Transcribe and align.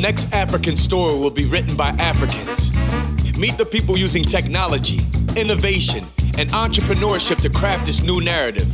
next 0.00 0.32
African 0.32 0.76
story 0.76 1.14
will 1.14 1.30
be 1.30 1.44
written 1.44 1.76
by 1.76 1.90
Africans. 1.90 2.72
Meet 3.38 3.58
the 3.58 3.66
people 3.66 3.98
using 3.98 4.24
technology, 4.24 4.98
innovation, 5.36 6.04
and 6.38 6.48
entrepreneurship 6.50 7.40
to 7.42 7.50
craft 7.50 7.86
this 7.86 8.02
new 8.02 8.20
narrative. 8.20 8.66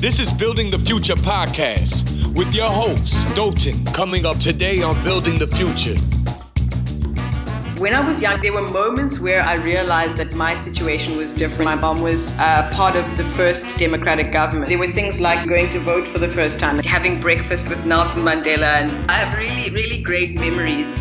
This 0.00 0.20
is 0.20 0.32
Building 0.32 0.70
the 0.70 0.78
Future 0.78 1.16
podcast 1.16 2.32
with 2.34 2.54
your 2.54 2.70
host, 2.70 3.26
Dotun, 3.34 3.92
coming 3.92 4.24
up 4.24 4.38
today 4.38 4.82
on 4.82 5.02
Building 5.02 5.36
the 5.36 5.48
Future. 5.48 5.96
When 7.78 7.94
I 7.94 8.00
was 8.00 8.20
young, 8.20 8.40
there 8.40 8.52
were 8.52 8.66
moments 8.66 9.20
where 9.20 9.40
I 9.40 9.54
realized 9.54 10.16
that 10.16 10.34
my 10.34 10.52
situation 10.52 11.16
was 11.16 11.32
different. 11.32 11.66
My 11.66 11.76
mom 11.76 12.02
was 12.02 12.36
uh, 12.36 12.68
part 12.72 12.96
of 12.96 13.16
the 13.16 13.22
first 13.36 13.78
democratic 13.78 14.32
government. 14.32 14.68
There 14.68 14.80
were 14.80 14.88
things 14.88 15.20
like 15.20 15.48
going 15.48 15.70
to 15.70 15.78
vote 15.78 16.08
for 16.08 16.18
the 16.18 16.26
first 16.28 16.58
time, 16.58 16.80
having 16.80 17.20
breakfast 17.20 17.68
with 17.68 17.86
Nelson 17.86 18.24
Mandela, 18.24 18.82
and 18.82 18.90
I 19.08 19.18
have 19.18 19.38
really, 19.38 19.70
really 19.70 20.02
great 20.02 20.34
memories. 20.34 20.96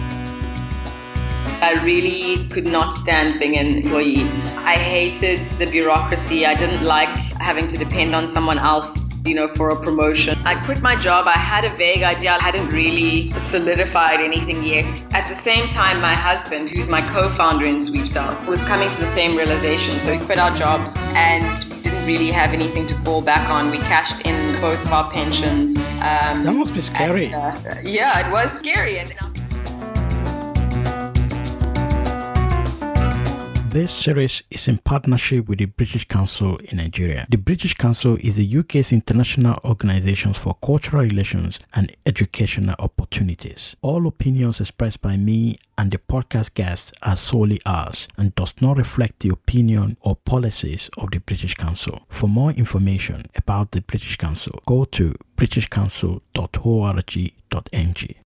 I 1.64 1.82
really 1.84 2.48
could 2.50 2.68
not 2.68 2.94
stand 2.94 3.40
being 3.40 3.58
an 3.58 3.78
employee. 3.78 4.30
I 4.58 4.76
hated 4.76 5.48
the 5.58 5.66
bureaucracy. 5.66 6.46
I 6.46 6.54
didn't 6.54 6.84
like 6.84 7.10
having 7.40 7.68
to 7.70 7.78
depend 7.80 8.14
on 8.14 8.30
someone 8.30 8.60
else 8.60 9.07
you 9.28 9.36
know, 9.36 9.48
for 9.56 9.70
a 9.70 9.76
promotion. 9.76 10.38
I 10.46 10.56
quit 10.66 10.82
my 10.82 10.96
job. 10.96 11.28
I 11.28 11.38
had 11.38 11.66
a 11.66 11.70
vague 11.70 12.04
idea. 12.04 12.32
I 12.32 12.40
hadn't 12.40 12.70
really 12.70 13.30
solidified 13.32 14.20
anything 14.20 14.64
yet. 14.64 15.08
At 15.14 15.28
the 15.28 15.36
same 15.36 15.70
time, 15.70 16.00
my 16.02 16.16
husband, 16.16 16.70
who's 16.70 16.88
my 16.88 17.02
co-founder 17.02 17.66
in 17.66 17.80
Sweep 17.82 18.08
South, 18.08 18.48
was 18.48 18.62
coming 18.64 18.90
to 18.92 19.00
the 19.00 19.06
same 19.06 19.36
realization. 19.36 20.00
So 20.00 20.18
we 20.18 20.26
quit 20.26 20.40
our 20.40 20.56
jobs 20.56 20.98
and 21.16 21.44
didn't 21.84 22.06
really 22.06 22.32
have 22.32 22.52
anything 22.54 22.88
to 22.88 22.96
fall 23.04 23.22
back 23.22 23.50
on. 23.50 23.70
We 23.70 23.78
cashed 23.80 24.26
in 24.26 24.60
both 24.62 24.82
of 24.86 24.92
our 24.92 25.12
pensions. 25.12 25.78
Um, 25.78 26.44
that 26.44 26.54
must 26.54 26.74
be 26.74 26.82
scary. 26.82 27.26
And, 27.26 27.68
uh, 27.68 27.76
yeah, 27.84 28.26
it 28.26 28.32
was 28.32 28.52
scary. 28.52 29.00
And 29.00 29.14
This 33.78 33.94
series 33.94 34.42
is 34.50 34.68
in 34.68 34.80
partnership 34.80 35.48
with 35.48 35.60
the 35.60 35.66
British 35.66 36.08
Council 36.08 36.58
in 36.64 36.78
Nigeria. 36.78 37.28
The 37.30 37.38
British 37.38 37.76
Council 37.76 38.18
is 38.20 38.38
the 38.38 38.58
UK's 38.58 38.92
international 38.92 39.60
organization 39.64 40.34
for 40.34 40.58
cultural 40.64 41.04
relations 41.04 41.60
and 41.76 41.96
educational 42.08 42.74
opportunities. 42.80 43.76
All 43.84 44.08
opinions 44.08 44.60
expressed 44.60 45.04
by 45.04 45.16
me 45.16 45.60
and 45.78 45.92
the 45.92 46.00
podcast 46.00 46.56
guests 46.56 46.92
are 47.04 47.16
solely 47.16 47.60
ours 47.68 48.08
and 48.18 48.34
does 48.34 48.56
not 48.62 48.78
reflect 48.78 49.20
the 49.20 49.30
opinion 49.30 49.96
or 50.02 50.16
policies 50.16 50.90
of 50.98 51.12
the 51.12 51.20
British 51.20 51.54
Council. 51.54 52.02
For 52.10 52.28
more 52.28 52.50
information 52.54 53.26
about 53.36 53.74
the 53.74 53.82
British 53.82 54.18
Council, 54.18 54.60
go 54.66 54.86
to 54.86 55.14
britishcouncil.org.ng. 55.38 58.27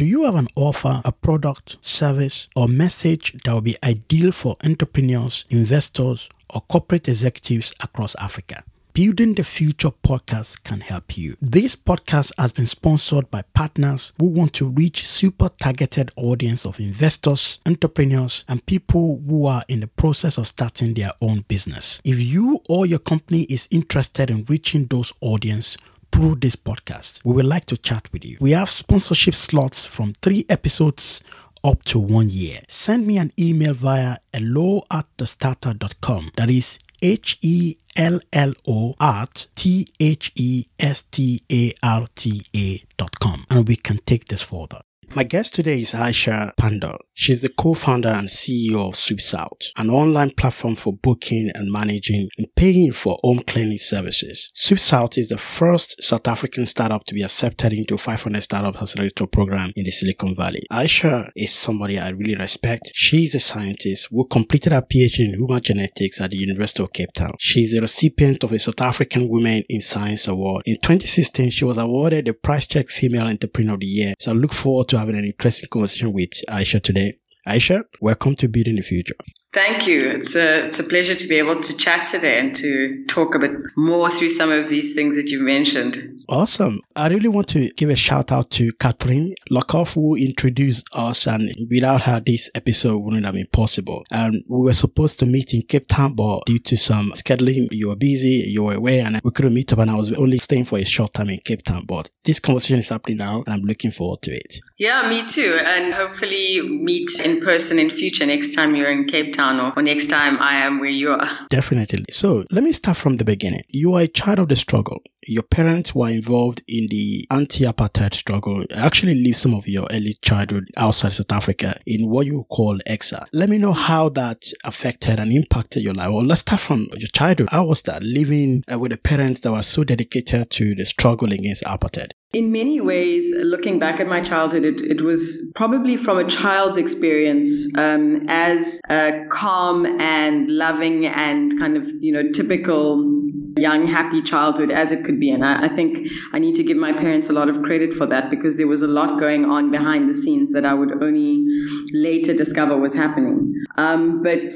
Do 0.00 0.06
you 0.06 0.24
have 0.24 0.34
an 0.34 0.48
offer, 0.56 1.02
a 1.04 1.12
product, 1.12 1.76
service, 1.82 2.48
or 2.56 2.68
message 2.68 3.34
that 3.44 3.52
will 3.52 3.60
be 3.60 3.76
ideal 3.84 4.32
for 4.32 4.56
entrepreneurs, 4.64 5.44
investors, 5.50 6.30
or 6.48 6.62
corporate 6.62 7.06
executives 7.06 7.74
across 7.80 8.14
Africa? 8.14 8.64
Building 8.94 9.34
the 9.34 9.44
Future 9.44 9.90
podcast 9.90 10.64
can 10.64 10.80
help 10.80 11.18
you. 11.18 11.36
This 11.42 11.76
podcast 11.76 12.32
has 12.38 12.50
been 12.50 12.66
sponsored 12.66 13.30
by 13.30 13.42
partners 13.52 14.14
who 14.18 14.28
want 14.28 14.54
to 14.54 14.68
reach 14.68 15.06
super 15.06 15.50
targeted 15.50 16.12
audience 16.16 16.64
of 16.64 16.80
investors, 16.80 17.60
entrepreneurs, 17.66 18.46
and 18.48 18.64
people 18.64 19.20
who 19.28 19.44
are 19.44 19.64
in 19.68 19.80
the 19.80 19.86
process 19.86 20.38
of 20.38 20.46
starting 20.46 20.94
their 20.94 21.10
own 21.20 21.44
business. 21.46 22.00
If 22.04 22.22
you 22.22 22.62
or 22.70 22.86
your 22.86 23.00
company 23.00 23.42
is 23.42 23.68
interested 23.70 24.30
in 24.30 24.46
reaching 24.46 24.86
those 24.86 25.12
audience, 25.20 25.76
through 26.12 26.36
this 26.36 26.56
podcast. 26.56 27.20
We 27.24 27.34
would 27.34 27.46
like 27.46 27.66
to 27.66 27.76
chat 27.76 28.12
with 28.12 28.24
you. 28.24 28.36
We 28.40 28.52
have 28.52 28.70
sponsorship 28.70 29.34
slots 29.34 29.84
from 29.84 30.12
three 30.14 30.46
episodes 30.48 31.20
up 31.62 31.82
to 31.84 31.98
one 31.98 32.30
year. 32.30 32.60
Send 32.68 33.06
me 33.06 33.18
an 33.18 33.32
email 33.38 33.74
via 33.74 34.18
hello 34.32 34.84
at 34.90 35.06
thestarter.com. 35.16 36.32
That 36.36 36.50
is 36.50 36.78
H 37.02 37.38
E 37.42 37.76
L 37.96 38.20
L 38.32 38.54
O 38.66 38.94
at 39.00 39.46
T 39.56 39.86
H 39.98 40.32
E 40.34 40.66
S 40.78 41.02
T 41.10 41.42
A 41.50 41.72
R 41.82 42.06
T 42.14 42.42
A 42.54 42.82
dot 42.96 43.18
com 43.20 43.44
and 43.50 43.66
we 43.66 43.76
can 43.76 43.98
take 44.06 44.28
this 44.28 44.42
further. 44.42 44.80
My 45.16 45.24
guest 45.24 45.54
today 45.54 45.80
is 45.80 45.90
Aisha 45.90 46.54
Pandor. 46.54 46.96
She's 47.14 47.42
the 47.42 47.48
co-founder 47.48 48.10
and 48.10 48.28
CEO 48.28 48.88
of 48.88 48.94
Sweep 48.94 49.20
South, 49.20 49.58
an 49.76 49.90
online 49.90 50.30
platform 50.30 50.76
for 50.76 50.92
booking 50.92 51.50
and 51.52 51.70
managing 51.70 52.28
and 52.38 52.46
paying 52.54 52.92
for 52.92 53.18
home 53.24 53.40
cleaning 53.44 53.78
services. 53.78 54.48
Sweep 54.54 54.78
South 54.78 55.18
is 55.18 55.28
the 55.28 55.36
first 55.36 56.00
South 56.00 56.28
African 56.28 56.64
startup 56.64 57.02
to 57.04 57.14
be 57.14 57.22
accepted 57.22 57.72
into 57.72 57.98
500 57.98 58.40
Startup 58.40 58.80
Accelerator 58.80 59.26
program 59.26 59.72
in 59.74 59.84
the 59.84 59.90
Silicon 59.90 60.36
Valley. 60.36 60.62
Aisha 60.70 61.28
is 61.34 61.52
somebody 61.52 61.98
I 61.98 62.10
really 62.10 62.36
respect. 62.36 62.92
She 62.94 63.24
is 63.24 63.34
a 63.34 63.40
scientist 63.40 64.08
who 64.12 64.28
completed 64.28 64.72
her 64.72 64.82
PhD 64.82 65.24
in 65.24 65.34
human 65.34 65.60
genetics 65.60 66.20
at 66.20 66.30
the 66.30 66.36
University 66.36 66.84
of 66.84 66.92
Cape 66.92 67.12
Town. 67.14 67.32
She 67.40 67.62
is 67.62 67.74
a 67.74 67.80
recipient 67.80 68.44
of 68.44 68.52
a 68.52 68.60
South 68.60 68.80
African 68.80 69.28
Women 69.28 69.64
in 69.68 69.80
Science 69.80 70.28
Award. 70.28 70.62
In 70.66 70.76
2016, 70.76 71.50
she 71.50 71.64
was 71.64 71.78
awarded 71.78 72.26
the 72.26 72.32
PriceCheck 72.32 72.88
Female 72.90 73.26
Entrepreneur 73.26 73.74
of 73.74 73.80
the 73.80 73.86
Year. 73.86 74.14
So 74.20 74.30
I 74.30 74.34
look 74.34 74.52
forward 74.52 74.88
to 74.88 74.99
having 75.00 75.16
an 75.16 75.24
interesting 75.24 75.66
conversation 75.70 76.12
with 76.12 76.30
Aisha 76.46 76.82
today. 76.82 77.14
Aisha, 77.48 77.84
welcome 78.02 78.34
to 78.34 78.48
Building 78.48 78.76
the 78.76 78.82
Future. 78.82 79.14
Thank 79.52 79.88
you. 79.88 80.08
It's 80.10 80.36
a, 80.36 80.64
it's 80.66 80.78
a 80.78 80.84
pleasure 80.84 81.16
to 81.16 81.26
be 81.26 81.36
able 81.36 81.60
to 81.60 81.76
chat 81.76 82.06
today 82.06 82.38
and 82.38 82.54
to 82.54 83.04
talk 83.08 83.34
a 83.34 83.38
bit 83.40 83.50
more 83.76 84.08
through 84.08 84.30
some 84.30 84.52
of 84.52 84.68
these 84.68 84.94
things 84.94 85.16
that 85.16 85.26
you 85.26 85.40
mentioned. 85.40 86.22
Awesome. 86.28 86.80
I 86.94 87.08
really 87.08 87.28
want 87.28 87.48
to 87.48 87.68
give 87.70 87.90
a 87.90 87.96
shout 87.96 88.30
out 88.30 88.50
to 88.50 88.72
Catherine 88.74 89.34
Lockoff, 89.50 89.94
who 89.94 90.14
introduced 90.14 90.86
us, 90.92 91.26
and 91.26 91.52
without 91.68 92.02
her, 92.02 92.22
this 92.24 92.48
episode 92.54 92.98
wouldn't 92.98 93.24
have 93.24 93.34
been 93.34 93.48
possible. 93.52 94.04
And 94.12 94.44
we 94.46 94.60
were 94.60 94.72
supposed 94.72 95.18
to 95.18 95.26
meet 95.26 95.52
in 95.52 95.62
Cape 95.62 95.88
Town, 95.88 96.14
but 96.14 96.46
due 96.46 96.60
to 96.60 96.76
some 96.76 97.10
scheduling, 97.12 97.66
you 97.72 97.88
were 97.88 97.96
busy, 97.96 98.44
you 98.46 98.62
were 98.62 98.74
away, 98.74 99.00
and 99.00 99.20
we 99.24 99.32
couldn't 99.32 99.54
meet 99.54 99.72
up, 99.72 99.80
and 99.80 99.90
I 99.90 99.96
was 99.96 100.12
only 100.12 100.38
staying 100.38 100.66
for 100.66 100.78
a 100.78 100.84
short 100.84 101.14
time 101.14 101.30
in 101.30 101.38
Cape 101.38 101.62
Town. 101.62 101.86
But 101.86 102.08
this 102.24 102.38
conversation 102.38 102.78
is 102.78 102.88
happening 102.88 103.18
now, 103.18 103.42
and 103.44 103.52
I'm 103.52 103.62
looking 103.62 103.90
forward 103.90 104.22
to 104.22 104.30
it. 104.30 104.60
Yeah, 104.78 105.08
me 105.10 105.26
too. 105.26 105.58
And 105.60 105.92
hopefully 105.92 106.62
meet 106.62 107.10
in 107.24 107.40
person 107.40 107.80
in 107.80 107.90
future 107.90 108.26
next 108.26 108.54
time 108.54 108.76
you're 108.76 108.92
in 108.92 109.08
Cape 109.08 109.32
Town 109.32 109.39
or, 109.40 109.72
or 109.76 109.82
next 109.82 110.08
time 110.08 110.38
I 110.40 110.56
am 110.56 110.80
where 110.80 110.90
you 110.90 111.10
are. 111.10 111.28
Definitely. 111.48 112.04
So 112.10 112.44
let 112.50 112.64
me 112.64 112.72
start 112.72 112.96
from 112.96 113.16
the 113.16 113.24
beginning. 113.24 113.62
You 113.68 113.94
are 113.94 114.02
a 114.02 114.08
child 114.08 114.38
of 114.38 114.48
the 114.48 114.56
struggle. 114.56 115.02
Your 115.26 115.42
parents 115.42 115.94
were 115.94 116.08
involved 116.08 116.62
in 116.66 116.86
the 116.88 117.26
anti-apartheid 117.30 118.14
struggle. 118.14 118.64
Actually, 118.74 119.22
live 119.22 119.36
some 119.36 119.54
of 119.54 119.68
your 119.68 119.86
early 119.90 120.14
childhood 120.22 120.68
outside 120.76 121.12
South 121.12 121.30
Africa 121.30 121.78
in 121.86 122.08
what 122.08 122.26
you 122.26 122.46
call 122.48 122.78
Exa. 122.88 123.26
Let 123.32 123.50
me 123.50 123.58
know 123.58 123.72
how 123.72 124.08
that 124.10 124.50
affected 124.64 125.18
and 125.18 125.30
impacted 125.32 125.82
your 125.82 125.94
life. 125.94 126.10
Well, 126.10 126.24
let's 126.24 126.40
start 126.40 126.60
from 126.60 126.88
your 126.96 127.08
childhood. 127.08 127.50
How 127.50 127.64
was 127.64 127.82
that 127.82 128.02
living 128.02 128.64
uh, 128.72 128.78
with 128.78 128.92
the 128.92 128.98
parents 128.98 129.40
that 129.40 129.52
were 129.52 129.62
so 129.62 129.84
dedicated 129.84 130.50
to 130.50 130.74
the 130.74 130.86
struggle 130.86 131.32
against 131.32 131.64
apartheid? 131.64 132.12
In 132.32 132.52
many 132.52 132.80
ways, 132.80 133.34
looking 133.34 133.80
back 133.80 133.98
at 133.98 134.06
my 134.06 134.20
childhood, 134.20 134.64
it, 134.64 134.80
it 134.80 135.02
was 135.02 135.52
probably 135.56 135.96
from 135.96 136.16
a 136.18 136.28
child's 136.30 136.78
experience 136.78 137.76
um, 137.76 138.24
as 138.28 138.80
a 138.88 139.26
calm 139.30 139.84
and 140.00 140.48
loving 140.48 141.06
and 141.06 141.58
kind 141.58 141.76
of, 141.76 141.82
you 142.00 142.12
know, 142.12 142.30
typical 142.30 143.19
young, 143.56 143.86
happy 143.86 144.22
childhood 144.22 144.70
as 144.70 144.92
it 144.92 145.04
could 145.04 145.20
be. 145.20 145.30
And 145.30 145.44
I, 145.44 145.66
I, 145.66 145.68
think 145.68 146.08
I 146.32 146.38
need 146.38 146.56
to 146.56 146.64
give 146.64 146.76
my 146.76 146.92
parents 146.92 147.30
a 147.30 147.32
lot 147.32 147.48
of 147.48 147.62
credit 147.62 147.94
for 147.94 148.06
that 148.06 148.30
because 148.30 148.56
there 148.56 148.66
was 148.66 148.82
a 148.82 148.86
lot 148.86 149.18
going 149.18 149.44
on 149.44 149.70
behind 149.70 150.08
the 150.08 150.14
scenes 150.14 150.50
that 150.52 150.64
I 150.64 150.74
would 150.74 151.02
only 151.02 151.46
later 151.92 152.34
discover 152.34 152.76
was 152.76 152.94
happening. 152.94 153.54
Um, 153.76 154.22
but 154.22 154.50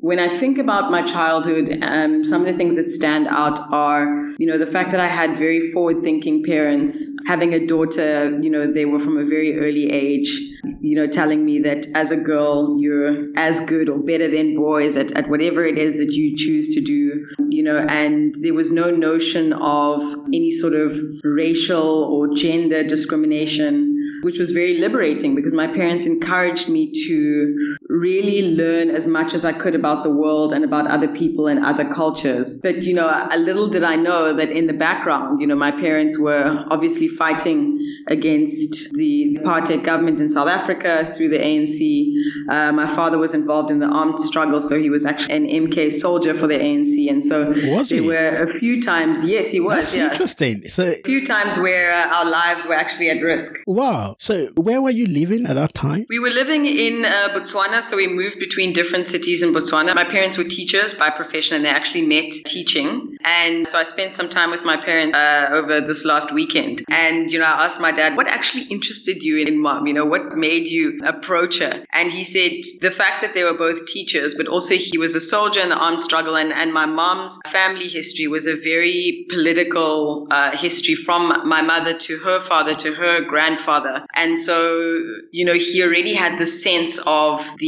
when 0.00 0.20
I 0.20 0.28
think 0.28 0.58
about 0.58 0.90
my 0.90 1.02
childhood, 1.02 1.78
um, 1.82 2.24
some 2.24 2.42
of 2.42 2.46
the 2.46 2.54
things 2.54 2.76
that 2.76 2.88
stand 2.88 3.26
out 3.26 3.58
are, 3.72 4.04
you 4.38 4.46
know, 4.46 4.56
the 4.56 4.66
fact 4.66 4.92
that 4.92 5.00
I 5.00 5.08
had 5.08 5.38
very 5.38 5.72
forward 5.72 6.04
thinking 6.04 6.44
parents, 6.44 7.16
having 7.26 7.52
a 7.52 7.66
daughter, 7.66 8.38
you 8.40 8.48
know, 8.48 8.72
they 8.72 8.84
were 8.84 9.00
from 9.00 9.18
a 9.18 9.24
very 9.24 9.58
early 9.58 9.90
age, 9.90 10.28
you 10.80 10.94
know, 10.94 11.08
telling 11.08 11.44
me 11.44 11.60
that 11.62 11.86
as 11.94 12.12
a 12.12 12.16
girl, 12.16 12.76
you're 12.80 13.36
as 13.36 13.66
good 13.66 13.88
or 13.88 13.98
better 13.98 14.28
than 14.28 14.54
boys 14.54 14.96
at, 14.96 15.16
at 15.16 15.28
whatever 15.28 15.64
it 15.66 15.78
is 15.78 15.96
that 15.96 16.12
you 16.12 16.36
choose 16.36 16.74
to 16.76 16.80
do, 16.80 17.26
you 17.48 17.64
know, 17.64 17.78
and 17.78 18.36
there 18.40 18.54
was 18.54 18.70
no 18.70 18.90
notion 18.90 19.52
of 19.52 20.02
any 20.28 20.52
sort 20.52 20.74
of 20.74 20.96
racial 21.24 22.04
or 22.04 22.34
gender 22.34 22.84
discrimination 22.84 23.96
which 24.22 24.38
was 24.38 24.50
very 24.50 24.78
liberating 24.78 25.34
because 25.34 25.52
my 25.52 25.66
parents 25.66 26.06
encouraged 26.06 26.68
me 26.68 26.92
to 27.06 27.76
really 27.88 28.54
learn 28.54 28.90
as 28.90 29.06
much 29.06 29.34
as 29.34 29.44
I 29.44 29.52
could 29.52 29.74
about 29.74 30.04
the 30.04 30.10
world 30.10 30.52
and 30.52 30.64
about 30.64 30.86
other 30.86 31.08
people 31.08 31.46
and 31.46 31.64
other 31.64 31.88
cultures. 31.92 32.58
But, 32.62 32.82
you 32.82 32.94
know, 32.94 33.08
a 33.08 33.38
little 33.38 33.68
did 33.68 33.82
I 33.84 33.96
know 33.96 34.36
that 34.36 34.50
in 34.50 34.66
the 34.66 34.72
background, 34.72 35.40
you 35.40 35.46
know, 35.46 35.56
my 35.56 35.70
parents 35.70 36.18
were 36.18 36.64
obviously 36.70 37.08
fighting 37.08 37.78
against 38.06 38.90
the 38.92 39.38
apartheid 39.40 39.84
government 39.84 40.20
in 40.20 40.28
South 40.28 40.48
Africa 40.48 41.12
through 41.16 41.30
the 41.30 41.38
ANC. 41.38 42.12
Uh, 42.50 42.72
my 42.72 42.94
father 42.94 43.18
was 43.18 43.34
involved 43.34 43.70
in 43.70 43.78
the 43.78 43.86
armed 43.86 44.20
struggle, 44.20 44.60
so 44.60 44.78
he 44.78 44.90
was 44.90 45.06
actually 45.06 45.34
an 45.34 45.46
MK 45.46 45.92
soldier 45.92 46.34
for 46.38 46.46
the 46.46 46.54
ANC. 46.54 47.10
And 47.10 47.24
so 47.24 47.52
was 47.70 47.88
there 47.88 48.00
he? 48.00 48.06
were 48.06 48.42
a 48.44 48.58
few 48.58 48.82
times, 48.82 49.24
yes, 49.24 49.48
he 49.50 49.60
was. 49.60 49.76
That's 49.76 49.96
yeah. 49.96 50.10
interesting. 50.10 50.68
So, 50.68 50.82
A 50.82 51.02
few 51.02 51.26
times 51.26 51.56
where 51.58 51.92
uh, 51.92 52.16
our 52.16 52.30
lives 52.30 52.66
were 52.66 52.74
actually 52.74 53.10
at 53.10 53.22
risk. 53.22 53.54
wow. 53.66 54.16
So, 54.18 54.48
where 54.56 54.82
were 54.82 54.90
you 54.90 55.06
living 55.06 55.46
at 55.46 55.54
that 55.54 55.74
time? 55.74 56.06
We 56.08 56.18
were 56.18 56.30
living 56.30 56.66
in 56.66 57.04
uh, 57.04 57.28
Botswana, 57.32 57.82
so 57.88 57.96
we 57.96 58.06
moved 58.06 58.38
between 58.38 58.72
different 58.72 59.06
cities 59.06 59.42
in 59.42 59.52
Botswana. 59.52 59.94
My 59.94 60.04
parents 60.04 60.36
were 60.38 60.44
teachers 60.44 60.94
by 60.94 61.10
profession, 61.10 61.56
and 61.56 61.64
they 61.64 61.70
actually 61.70 62.02
met 62.02 62.32
teaching. 62.44 63.16
And 63.24 63.66
so 63.66 63.78
I 63.78 63.82
spent 63.82 64.14
some 64.14 64.28
time 64.28 64.50
with 64.50 64.64
my 64.64 64.76
parents 64.76 65.16
uh, 65.16 65.48
over 65.52 65.80
this 65.80 66.04
last 66.04 66.32
weekend. 66.32 66.84
And, 66.90 67.30
you 67.32 67.38
know, 67.38 67.46
I 67.46 67.64
asked 67.64 67.80
my 67.80 67.92
dad, 67.92 68.16
what 68.16 68.28
actually 68.28 68.64
interested 68.64 69.22
you 69.22 69.38
in 69.38 69.58
mom? 69.58 69.86
You 69.86 69.94
know, 69.94 70.04
what 70.04 70.36
made 70.36 70.66
you 70.66 71.00
approach 71.04 71.58
her? 71.58 71.84
And 71.92 72.10
he 72.10 72.24
said 72.24 72.52
the 72.80 72.90
fact 72.90 73.22
that 73.22 73.34
they 73.34 73.44
were 73.44 73.56
both 73.56 73.86
teachers, 73.86 74.34
but 74.34 74.46
also 74.46 74.74
he 74.74 74.98
was 74.98 75.14
a 75.14 75.20
soldier 75.20 75.60
in 75.60 75.68
the 75.70 75.76
armed 75.76 76.00
struggle. 76.00 76.36
And, 76.36 76.52
and 76.52 76.72
my 76.72 76.86
mom's 76.86 77.38
family 77.50 77.88
history 77.88 78.26
was 78.28 78.46
a 78.46 78.56
very 78.56 79.26
political 79.30 80.26
uh, 80.30 80.56
history 80.56 80.94
from 80.94 81.48
my 81.48 81.62
mother 81.62 81.94
to 81.98 82.18
her 82.18 82.40
father 82.40 82.74
to 82.74 82.94
her 82.94 83.22
grandfather. 83.22 84.06
And 84.14 84.38
so, 84.38 84.78
you 85.32 85.44
know, 85.44 85.54
he 85.54 85.82
already 85.82 86.14
had 86.14 86.38
the 86.38 86.46
sense 86.46 86.98
of 87.06 87.44
the 87.58 87.67